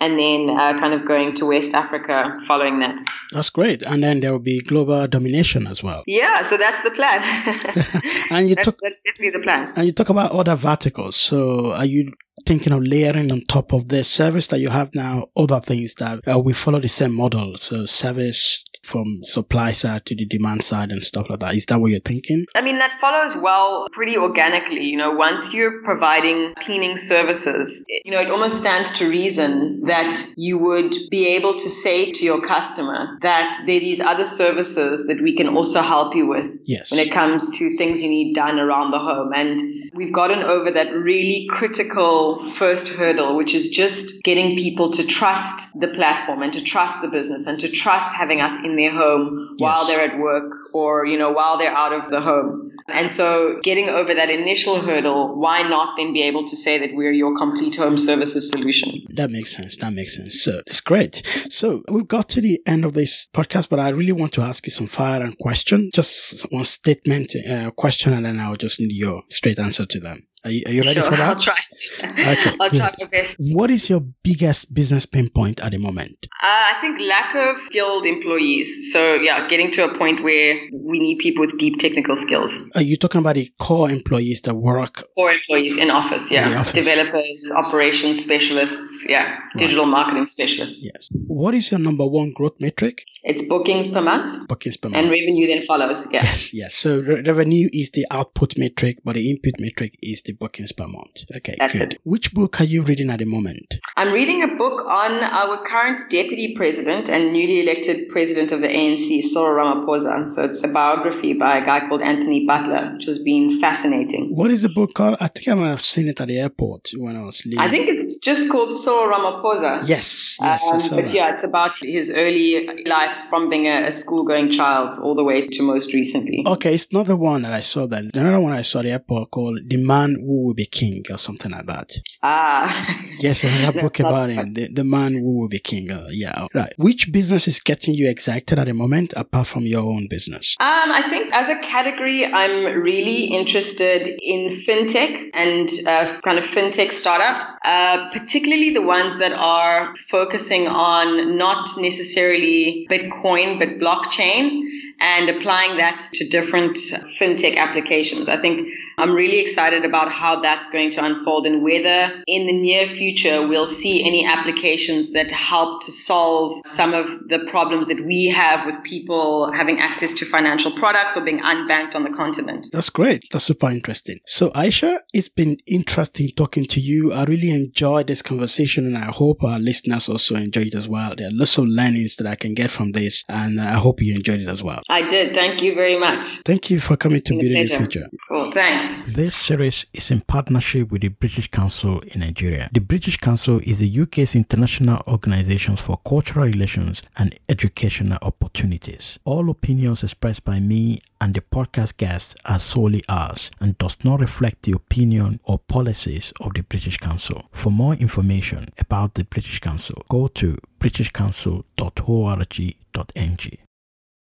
and 0.00 0.18
then 0.18 0.50
uh, 0.50 0.78
kind 0.78 0.94
of 0.94 1.06
going 1.06 1.34
to 1.34 1.46
West 1.46 1.74
Africa 1.74 2.34
following 2.46 2.78
that. 2.80 2.98
That's 3.32 3.50
great. 3.50 3.82
And 3.82 4.02
then 4.02 4.20
there 4.20 4.32
will 4.32 4.38
be 4.38 4.60
global 4.60 5.06
domination 5.06 5.66
as 5.66 5.82
well. 5.82 6.02
Yeah, 6.06 6.42
so 6.42 6.56
that's 6.56 6.82
the 6.82 6.90
plan. 6.90 7.20
and 8.30 8.48
you 8.48 8.54
that's, 8.54 8.66
talk, 8.66 8.78
that's 8.82 9.02
definitely 9.02 9.38
the 9.38 9.44
plan. 9.44 9.72
And 9.76 9.86
you 9.86 9.92
talk 9.92 10.08
about 10.08 10.32
other 10.32 10.56
verticals. 10.56 11.16
So 11.16 11.72
are 11.72 11.84
you 11.84 12.12
thinking 12.46 12.72
of 12.72 12.82
layering 12.82 13.30
on 13.30 13.42
top 13.42 13.72
of 13.72 13.88
the 13.88 14.04
service 14.04 14.46
that 14.48 14.60
you 14.60 14.70
have 14.70 14.94
now 14.94 15.26
other 15.36 15.60
things 15.60 15.94
that 15.94 16.26
uh, 16.26 16.38
we 16.38 16.52
follow 16.52 16.80
the 16.80 16.88
same 16.88 17.12
model 17.12 17.56
so 17.56 17.84
service 17.84 18.64
from 18.82 19.20
supply 19.22 19.72
side 19.72 20.06
to 20.06 20.14
the 20.14 20.24
demand 20.24 20.62
side 20.62 20.90
and 20.90 21.02
stuff 21.02 21.28
like 21.28 21.40
that. 21.40 21.54
Is 21.54 21.66
that 21.66 21.80
what 21.80 21.90
you're 21.90 22.00
thinking? 22.00 22.46
I 22.54 22.60
mean 22.60 22.78
that 22.78 22.98
follows 23.00 23.36
well 23.36 23.86
pretty 23.92 24.16
organically 24.16 24.84
you 24.84 24.96
know. 24.96 25.12
Once 25.12 25.52
you're 25.52 25.82
providing 25.82 26.54
cleaning 26.60 26.96
services 26.96 27.84
you 27.88 28.12
know 28.12 28.20
it 28.20 28.30
almost 28.30 28.60
stands 28.60 28.90
to 28.92 29.08
reason 29.08 29.84
that 29.86 30.18
you 30.36 30.58
would 30.58 30.94
be 31.10 31.26
able 31.28 31.54
to 31.54 31.68
say 31.68 32.10
to 32.12 32.24
your 32.24 32.40
customer 32.46 33.18
that 33.22 33.60
there 33.66 33.76
are 33.76 33.80
these 33.80 34.00
other 34.00 34.24
services 34.24 35.06
that 35.06 35.20
we 35.20 35.36
can 35.36 35.48
also 35.48 35.82
help 35.82 36.14
you 36.14 36.26
with 36.26 36.50
yes. 36.64 36.90
when 36.90 37.00
it 37.00 37.12
comes 37.12 37.50
to 37.58 37.76
things 37.76 38.02
you 38.02 38.08
need 38.08 38.34
done 38.34 38.58
around 38.58 38.90
the 38.90 38.98
home. 38.98 39.32
And 39.34 39.60
we've 39.92 40.12
gotten 40.12 40.42
over 40.42 40.70
that 40.70 40.92
really 40.94 41.46
critical 41.50 42.50
first 42.50 42.88
hurdle, 42.88 43.36
which 43.36 43.54
is 43.54 43.68
just 43.70 44.22
getting 44.22 44.56
people 44.56 44.90
to 44.92 45.06
trust 45.06 45.78
the 45.78 45.88
platform 45.88 46.42
and 46.42 46.52
to 46.52 46.62
trust 46.62 47.02
the 47.02 47.08
business 47.08 47.46
and 47.46 47.58
to 47.60 47.68
trust 47.68 48.14
having 48.14 48.40
us 48.40 48.56
in 48.64 48.76
their 48.76 48.92
home 48.92 49.56
yes. 49.58 49.60
while 49.60 49.86
they're 49.86 50.00
at 50.00 50.18
work 50.18 50.52
or, 50.72 51.06
you 51.06 51.18
know, 51.18 51.30
while 51.32 51.58
they're 51.58 51.74
out 51.74 51.92
of 51.92 52.10
the 52.10 52.20
home. 52.20 52.72
And 52.88 53.10
so 53.10 53.60
getting 53.62 53.88
over 53.88 54.14
that 54.14 54.30
initial 54.30 54.80
hurdle, 54.80 55.38
why 55.38 55.62
not 55.62 55.96
then 55.96 56.12
be 56.12 56.22
able 56.22 56.46
to 56.46 56.56
say 56.56 56.78
that 56.78 56.94
we're 56.94 57.12
your 57.12 57.36
complete 57.36 57.76
home 57.76 57.98
services 57.98 58.50
solution? 58.50 59.00
That 59.10 59.30
makes 59.30 59.54
sense. 59.54 59.76
That 59.76 59.92
makes 59.92 60.16
sense. 60.16 60.42
So 60.42 60.60
it's 60.66 60.80
great. 60.80 61.22
So 61.48 61.82
we've 61.88 62.08
got 62.08 62.28
to 62.30 62.40
the 62.40 62.60
end 62.66 62.84
of 62.84 62.94
this 62.94 63.28
podcast, 63.32 63.68
but 63.68 63.78
I 63.78 63.90
really 63.90 64.12
want 64.12 64.32
to 64.32 64.42
ask 64.42 64.66
you 64.66 64.72
some 64.72 64.86
fire 64.86 65.22
and 65.22 65.36
question. 65.38 65.90
Just 65.94 66.42
one 66.50 66.64
statement, 66.64 67.34
uh, 67.48 67.70
question, 67.72 68.12
and 68.12 68.26
then 68.26 68.40
I'll 68.40 68.56
just 68.56 68.80
need 68.80 68.92
your 68.92 69.22
straight 69.28 69.58
answer 69.58 69.79
to 69.86 70.00
them. 70.00 70.26
Are 70.42 70.50
you, 70.50 70.62
are 70.64 70.72
you 70.72 70.80
ready 70.80 70.94
sure, 70.94 71.10
for 71.10 71.16
that? 71.16 71.28
I'll 71.28 71.38
try. 71.38 71.54
Okay, 72.02 72.56
I'll 72.58 72.70
try 72.70 72.94
my 72.98 73.06
best. 73.12 73.36
What 73.38 73.70
is 73.70 73.90
your 73.90 74.00
biggest 74.00 74.72
business 74.72 75.04
pain 75.04 75.28
point 75.28 75.60
at 75.60 75.72
the 75.72 75.78
moment? 75.78 76.28
Uh, 76.42 76.46
I 76.46 76.78
think 76.80 76.98
lack 76.98 77.34
of 77.34 77.60
skilled 77.66 78.06
employees. 78.06 78.90
So 78.90 79.16
yeah, 79.16 79.46
getting 79.48 79.70
to 79.72 79.84
a 79.84 79.98
point 79.98 80.22
where 80.22 80.58
we 80.72 80.98
need 80.98 81.18
people 81.18 81.44
with 81.44 81.58
deep 81.58 81.78
technical 81.78 82.16
skills. 82.16 82.58
Are 82.74 82.80
you 82.80 82.96
talking 82.96 83.20
about 83.20 83.34
the 83.34 83.52
core 83.58 83.90
employees 83.90 84.40
that 84.42 84.54
work? 84.54 85.04
Core 85.14 85.32
employees 85.32 85.76
in 85.76 85.90
office, 85.90 86.30
yeah. 86.30 86.50
In 86.50 86.56
office. 86.56 86.72
Developers, 86.72 87.52
operations 87.58 88.24
specialists, 88.24 89.04
yeah. 89.10 89.24
Right. 89.24 89.40
Digital 89.58 89.84
marketing 89.84 90.26
specialists. 90.26 90.82
Yes. 90.90 91.10
What 91.26 91.54
is 91.54 91.70
your 91.70 91.80
number 91.80 92.06
one 92.06 92.32
growth 92.32 92.58
metric? 92.60 93.04
It's 93.24 93.46
bookings 93.46 93.88
per 93.88 94.00
month. 94.00 94.48
Bookings 94.48 94.78
per 94.78 94.88
month. 94.88 95.02
And 95.02 95.10
revenue 95.10 95.46
then 95.46 95.62
follows. 95.64 96.10
Yeah. 96.10 96.22
Yes, 96.22 96.54
yes. 96.54 96.74
So 96.74 97.00
re- 97.00 97.20
revenue 97.20 97.68
is 97.74 97.90
the 97.90 98.06
output 98.10 98.56
metric, 98.56 99.00
but 99.04 99.16
the 99.16 99.30
input 99.30 99.60
metric 99.60 99.69
is 100.02 100.22
the 100.22 100.32
bookings 100.32 100.72
per 100.72 100.86
month. 100.86 101.24
Okay, 101.36 101.56
That's 101.58 101.72
good. 101.72 101.94
It. 101.94 102.00
Which 102.04 102.32
book 102.32 102.60
are 102.60 102.64
you 102.64 102.82
reading 102.82 103.10
at 103.10 103.18
the 103.18 103.24
moment? 103.24 103.78
I'm 103.96 104.12
reading 104.12 104.42
a 104.42 104.48
book 104.48 104.84
on 104.86 105.22
our 105.22 105.64
current 105.66 106.00
deputy 106.10 106.54
president 106.56 107.08
and 107.08 107.32
newly 107.32 107.60
elected 107.60 108.08
president 108.08 108.52
of 108.52 108.60
the 108.60 108.68
ANC, 108.68 109.22
Cyril 109.22 109.56
Ramaphosa. 109.56 110.26
So 110.26 110.44
it's 110.44 110.64
a 110.64 110.68
biography 110.68 111.34
by 111.34 111.58
a 111.58 111.64
guy 111.64 111.88
called 111.88 112.02
Anthony 112.02 112.46
Butler, 112.46 112.92
which 112.94 113.06
has 113.06 113.18
been 113.18 113.60
fascinating. 113.60 114.34
What 114.34 114.50
is 114.50 114.62
the 114.62 114.68
book 114.68 114.94
called? 114.94 115.16
I 115.20 115.28
think 115.28 115.48
I 115.48 115.54
might 115.54 115.68
have 115.68 115.80
seen 115.80 116.08
it 116.08 116.20
at 116.20 116.28
the 116.28 116.38
airport 116.38 116.90
when 116.96 117.16
I 117.16 117.24
was 117.24 117.44
leaving. 117.44 117.60
I 117.60 117.68
think 117.68 117.88
it's 117.88 118.18
just 118.18 118.50
called 118.50 118.76
Cyril 118.76 119.10
Ramaphosa. 119.12 119.86
Yes, 119.86 120.38
yes. 120.40 120.90
Um, 120.90 120.96
but 120.96 121.06
that. 121.06 121.14
yeah, 121.14 121.32
it's 121.32 121.44
about 121.44 121.76
his 121.76 122.12
early 122.14 122.84
life 122.84 123.16
from 123.28 123.48
being 123.48 123.66
a, 123.66 123.86
a 123.86 123.92
school-going 123.92 124.50
child 124.50 124.94
all 125.02 125.14
the 125.14 125.24
way 125.24 125.46
to 125.46 125.62
most 125.62 125.92
recently. 125.92 126.42
Okay, 126.46 126.74
it's 126.74 126.92
not 126.92 127.06
the 127.06 127.16
one 127.16 127.42
that 127.42 127.52
I 127.52 127.60
saw. 127.60 127.86
Then 127.86 128.10
another 128.14 128.40
one 128.40 128.52
I 128.52 128.62
saw 128.62 128.80
at 128.80 128.84
the 128.84 128.90
airport 128.92 129.30
called 129.30 129.59
"The 129.66 129.76
Man 129.76 130.16
Who 130.20 130.46
Will 130.46 130.54
Be 130.54 130.66
King" 130.66 131.04
or 131.10 131.16
something 131.16 131.50
like 131.50 131.66
that. 131.66 131.90
Ah, 132.22 133.04
yes, 133.20 133.44
another 133.44 133.82
book 133.82 133.98
about 134.00 134.30
him, 134.30 134.54
the, 134.54 134.68
the 134.68 134.84
Man 134.84 135.14
Who 135.14 135.40
Will 135.40 135.48
Be 135.48 135.58
King. 135.58 135.90
Uh, 135.90 136.06
yeah, 136.10 136.46
right. 136.54 136.72
Which 136.76 137.12
business 137.12 137.48
is 137.48 137.60
getting 137.60 137.94
you 137.94 138.08
excited 138.08 138.58
at 138.58 138.66
the 138.66 138.74
moment, 138.74 139.14
apart 139.16 139.46
from 139.46 139.62
your 139.62 139.82
own 139.82 140.06
business? 140.08 140.56
Um, 140.60 140.90
I 140.92 141.08
think 141.08 141.32
as 141.32 141.48
a 141.48 141.58
category, 141.60 142.24
I'm 142.26 142.80
really 142.80 143.24
interested 143.24 144.08
in 144.20 144.50
fintech 144.50 145.30
and 145.34 145.68
uh, 145.86 146.20
kind 146.22 146.38
of 146.38 146.44
fintech 146.44 146.92
startups, 146.92 147.46
uh, 147.64 148.10
particularly 148.10 148.70
the 148.70 148.82
ones 148.82 149.18
that 149.18 149.32
are 149.32 149.94
focusing 150.08 150.68
on 150.68 151.36
not 151.36 151.68
necessarily 151.78 152.86
Bitcoin 152.90 153.58
but 153.58 153.78
blockchain 153.78 154.68
and 155.00 155.30
applying 155.30 155.78
that 155.78 156.00
to 156.12 156.28
different 156.28 156.76
fintech 157.18 157.56
applications. 157.56 158.28
I 158.28 158.36
think 158.36 158.68
I'm 159.00 159.14
really 159.14 159.38
excited 159.38 159.84
about 159.84 160.12
how 160.12 160.40
that's 160.40 160.70
going 160.70 160.90
to 160.92 161.04
unfold 161.04 161.46
and 161.46 161.62
whether 161.62 162.22
in 162.26 162.46
the 162.46 162.52
near 162.52 162.86
future 162.86 163.46
we'll 163.46 163.66
see 163.66 164.06
any 164.06 164.26
applications 164.26 165.12
that 165.12 165.30
help 165.30 165.82
to 165.84 165.90
solve 165.90 166.60
some 166.66 166.94
of 166.94 167.28
the 167.28 167.40
problems 167.50 167.88
that 167.88 168.04
we 168.04 168.26
have 168.26 168.66
with 168.66 168.82
people 168.84 169.50
having 169.52 169.80
access 169.80 170.14
to 170.14 170.24
financial 170.24 170.72
products 170.72 171.16
or 171.16 171.22
being 171.22 171.40
unbanked 171.40 171.94
on 171.94 172.04
the 172.04 172.10
continent. 172.10 172.66
That's 172.72 172.90
great. 172.90 173.24
That's 173.30 173.44
super 173.44 173.70
interesting. 173.70 174.20
So, 174.26 174.50
Aisha, 174.50 174.98
it's 175.12 175.28
been 175.28 175.58
interesting 175.66 176.30
talking 176.36 176.64
to 176.66 176.80
you. 176.80 177.12
I 177.12 177.24
really 177.24 177.50
enjoyed 177.50 178.06
this 178.06 178.22
conversation 178.22 178.86
and 178.86 178.98
I 178.98 179.06
hope 179.06 179.42
our 179.42 179.58
listeners 179.58 180.08
also 180.08 180.36
enjoyed 180.36 180.68
it 180.68 180.74
as 180.74 180.88
well. 180.88 181.14
There 181.16 181.28
are 181.28 181.32
lots 181.32 181.58
of 181.58 181.66
learnings 181.66 182.16
that 182.16 182.26
I 182.26 182.34
can 182.34 182.54
get 182.54 182.70
from 182.70 182.92
this 182.92 183.24
and 183.28 183.60
I 183.60 183.74
hope 183.74 184.02
you 184.02 184.14
enjoyed 184.14 184.40
it 184.40 184.48
as 184.48 184.62
well. 184.62 184.82
I 184.88 185.08
did. 185.08 185.34
Thank 185.34 185.62
you 185.62 185.74
very 185.74 185.98
much. 185.98 186.24
Thank 186.44 186.70
you 186.70 186.80
for 186.80 186.96
coming 186.96 187.22
to 187.22 187.32
Building 187.34 187.68
the 187.68 187.76
Future. 187.76 188.08
Cool. 188.28 188.52
Thanks. 188.52 188.89
This 189.06 189.34
series 189.34 189.86
is 189.92 190.10
in 190.10 190.20
partnership 190.20 190.90
with 190.90 191.02
the 191.02 191.08
British 191.08 191.50
Council 191.50 192.00
in 192.00 192.20
Nigeria. 192.20 192.68
The 192.72 192.80
British 192.80 193.16
Council 193.16 193.60
is 193.64 193.80
the 193.80 194.00
UK's 194.00 194.36
international 194.36 195.02
organization 195.08 195.76
for 195.76 195.98
cultural 196.06 196.46
relations 196.46 197.02
and 197.16 197.36
educational 197.48 198.18
opportunities. 198.22 199.18
All 199.24 199.50
opinions 199.50 200.02
expressed 200.02 200.44
by 200.44 200.60
me 200.60 201.00
and 201.20 201.34
the 201.34 201.40
podcast 201.40 201.96
guests 201.96 202.34
are 202.44 202.58
solely 202.58 203.02
ours 203.08 203.50
and 203.60 203.78
does 203.78 203.96
not 204.04 204.20
reflect 204.20 204.62
the 204.62 204.76
opinion 204.76 205.40
or 205.44 205.58
policies 205.58 206.32
of 206.40 206.54
the 206.54 206.62
British 206.62 206.98
Council. 206.98 207.44
For 207.52 207.70
more 207.70 207.94
information 207.94 208.68
about 208.78 209.14
the 209.14 209.24
British 209.24 209.60
Council, 209.60 210.04
go 210.08 210.28
to 210.28 210.56
britishcouncil.org.ng. 210.78 213.69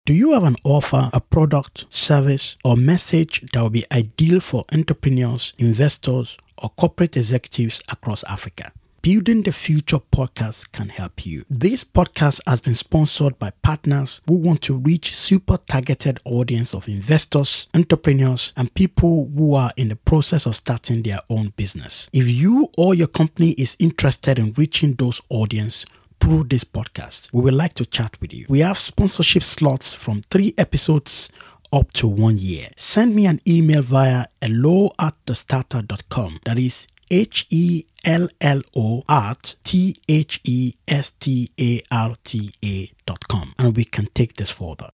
Do 0.07 0.13
you 0.13 0.31
have 0.31 0.45
an 0.45 0.55
offer, 0.63 1.09
a 1.11 1.19
product, 1.19 1.83
service, 1.89 2.55
or 2.63 2.77
message 2.77 3.41
that 3.51 3.61
will 3.61 3.69
be 3.69 3.83
ideal 3.91 4.39
for 4.39 4.63
entrepreneurs, 4.71 5.51
investors, 5.57 6.37
or 6.57 6.69
corporate 6.69 7.17
executives 7.17 7.81
across 7.89 8.23
Africa? 8.23 8.71
Building 9.01 9.43
the 9.43 9.51
Future 9.51 9.99
podcast 9.99 10.71
can 10.71 10.87
help 10.87 11.25
you. 11.25 11.43
This 11.49 11.83
podcast 11.83 12.39
has 12.47 12.61
been 12.61 12.75
sponsored 12.75 13.37
by 13.37 13.49
partners 13.61 14.21
who 14.29 14.35
want 14.35 14.61
to 14.61 14.77
reach 14.77 15.13
super 15.13 15.57
targeted 15.57 16.21
audience 16.23 16.73
of 16.73 16.87
investors, 16.87 17.67
entrepreneurs, 17.73 18.53
and 18.55 18.73
people 18.73 19.29
who 19.35 19.55
are 19.55 19.73
in 19.75 19.89
the 19.89 19.97
process 19.97 20.45
of 20.45 20.55
starting 20.55 21.03
their 21.03 21.19
own 21.29 21.51
business. 21.57 22.09
If 22.13 22.29
you 22.29 22.69
or 22.77 22.95
your 22.95 23.07
company 23.07 23.49
is 23.57 23.75
interested 23.77 24.39
in 24.39 24.53
reaching 24.53 24.93
those 24.93 25.19
audience, 25.29 25.85
through 26.19 26.45
this 26.45 26.63
podcast. 26.63 27.29
We 27.33 27.41
would 27.41 27.53
like 27.53 27.73
to 27.75 27.85
chat 27.85 28.19
with 28.21 28.33
you. 28.33 28.45
We 28.49 28.59
have 28.59 28.77
sponsorship 28.77 29.43
slots 29.43 29.93
from 29.93 30.21
three 30.29 30.53
episodes 30.57 31.29
up 31.71 31.91
to 31.93 32.07
one 32.07 32.37
year. 32.37 32.69
Send 32.75 33.15
me 33.15 33.25
an 33.25 33.39
email 33.47 33.81
via 33.81 34.25
hello 34.41 34.91
at 34.99 35.13
thestarta.com. 35.25 36.39
That 36.45 36.57
is 36.57 36.87
H 37.09 37.47
E 37.49 37.85
L 38.05 38.29
L 38.41 38.61
O 38.75 39.03
at 39.07 39.55
T 39.63 39.95
H 40.07 40.39
E 40.43 40.73
S 40.87 41.11
T 41.11 41.51
A 41.59 41.81
R 41.91 42.15
T 42.23 42.51
A 42.63 42.91
dot 43.05 43.27
com. 43.27 43.53
And 43.59 43.75
we 43.75 43.85
can 43.85 44.07
take 44.13 44.35
this 44.35 44.49
further. 44.49 44.89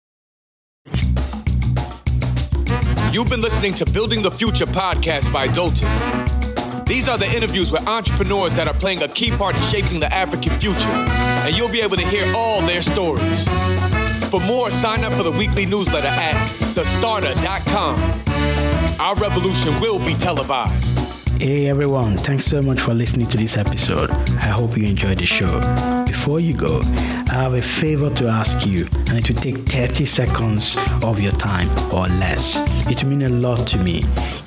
You've 3.12 3.28
been 3.28 3.40
listening 3.40 3.74
to 3.74 3.84
Building 3.86 4.22
the 4.22 4.30
Future 4.30 4.66
podcast 4.66 5.32
by 5.32 5.46
Dotun. 5.48 6.43
These 6.86 7.08
are 7.08 7.16
the 7.16 7.26
interviews 7.34 7.72
with 7.72 7.86
entrepreneurs 7.88 8.54
that 8.56 8.68
are 8.68 8.74
playing 8.74 9.02
a 9.02 9.08
key 9.08 9.30
part 9.30 9.56
in 9.56 9.62
shaping 9.62 10.00
the 10.00 10.12
African 10.12 10.58
future, 10.60 10.86
and 10.86 11.56
you'll 11.56 11.70
be 11.70 11.80
able 11.80 11.96
to 11.96 12.06
hear 12.06 12.30
all 12.36 12.60
their 12.60 12.82
stories. 12.82 13.48
For 14.28 14.38
more, 14.38 14.70
sign 14.70 15.02
up 15.02 15.14
for 15.14 15.22
the 15.22 15.32
weekly 15.32 15.64
newsletter 15.64 16.08
at 16.08 16.34
thestarta.com. 16.74 17.98
Our 19.00 19.14
revolution 19.16 19.80
will 19.80 19.98
be 19.98 20.14
televised. 20.14 20.98
Hey 21.40 21.66
everyone, 21.68 22.16
thanks 22.18 22.44
so 22.44 22.60
much 22.62 22.80
for 22.80 22.94
listening 22.94 23.28
to 23.28 23.36
this 23.36 23.56
episode. 23.56 24.10
I 24.10 24.48
hope 24.48 24.76
you 24.76 24.86
enjoyed 24.86 25.18
the 25.18 25.26
show. 25.26 25.60
Before 26.06 26.38
you 26.38 26.54
go, 26.54 26.80
I 26.84 27.32
have 27.32 27.54
a 27.54 27.62
favor 27.62 28.10
to 28.10 28.28
ask 28.28 28.66
you, 28.66 28.86
and 29.08 29.18
it 29.18 29.28
will 29.28 29.40
take 29.40 29.56
30 29.68 30.04
seconds 30.04 30.76
of 31.02 31.20
your 31.20 31.32
time 31.32 31.68
or 31.92 32.08
less. 32.08 32.60
It 32.88 33.02
will 33.02 33.10
mean 33.10 33.22
a 33.22 33.30
lot 33.30 33.66
to 33.68 33.78
me. 33.78 34.04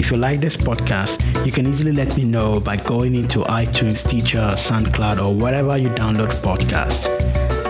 If 0.07 0.11
you 0.11 0.19
like 0.19 0.39
this 0.39 0.55
podcast, 0.55 1.45
you 1.45 1.51
can 1.51 1.67
easily 1.67 1.91
let 1.91 2.15
me 2.15 2.23
know 2.23 2.61
by 2.61 2.77
going 2.77 3.13
into 3.13 3.39
iTunes, 3.39 3.97
Stitcher, 3.97 4.53
SoundCloud, 4.55 5.21
or 5.21 5.35
wherever 5.35 5.77
you 5.77 5.89
download 5.89 6.29
podcasts 6.41 7.09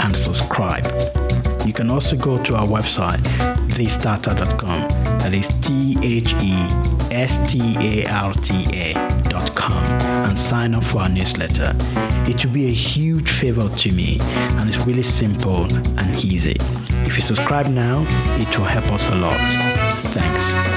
and 0.05 0.15
subscribe. 0.15 0.85
You 1.65 1.73
can 1.73 1.89
also 1.89 2.15
go 2.15 2.37
to 2.43 2.55
our 2.55 2.67
website, 2.67 3.17
thestarta.com. 3.73 4.87
That 5.17 5.33
is 5.33 5.47
T 5.65 5.97
H 6.03 6.35
E 6.43 6.53
S 7.11 7.51
T 7.51 7.75
A 7.79 8.05
R 8.05 8.31
T 8.33 8.53
A.com 8.71 9.83
and 10.29 10.37
sign 10.37 10.75
up 10.75 10.83
for 10.83 10.99
our 10.99 11.09
newsletter. 11.09 11.73
It 12.29 12.45
will 12.45 12.53
be 12.53 12.67
a 12.67 12.71
huge 12.71 13.31
favor 13.31 13.67
to 13.67 13.91
me 13.91 14.19
and 14.21 14.69
it's 14.69 14.85
really 14.85 15.01
simple 15.01 15.63
and 15.73 16.23
easy. 16.23 16.57
If 17.07 17.15
you 17.15 17.23
subscribe 17.23 17.65
now, 17.65 18.05
it 18.39 18.55
will 18.59 18.65
help 18.65 18.85
us 18.91 19.09
a 19.09 19.15
lot. 19.15 19.39
Thanks. 20.13 20.76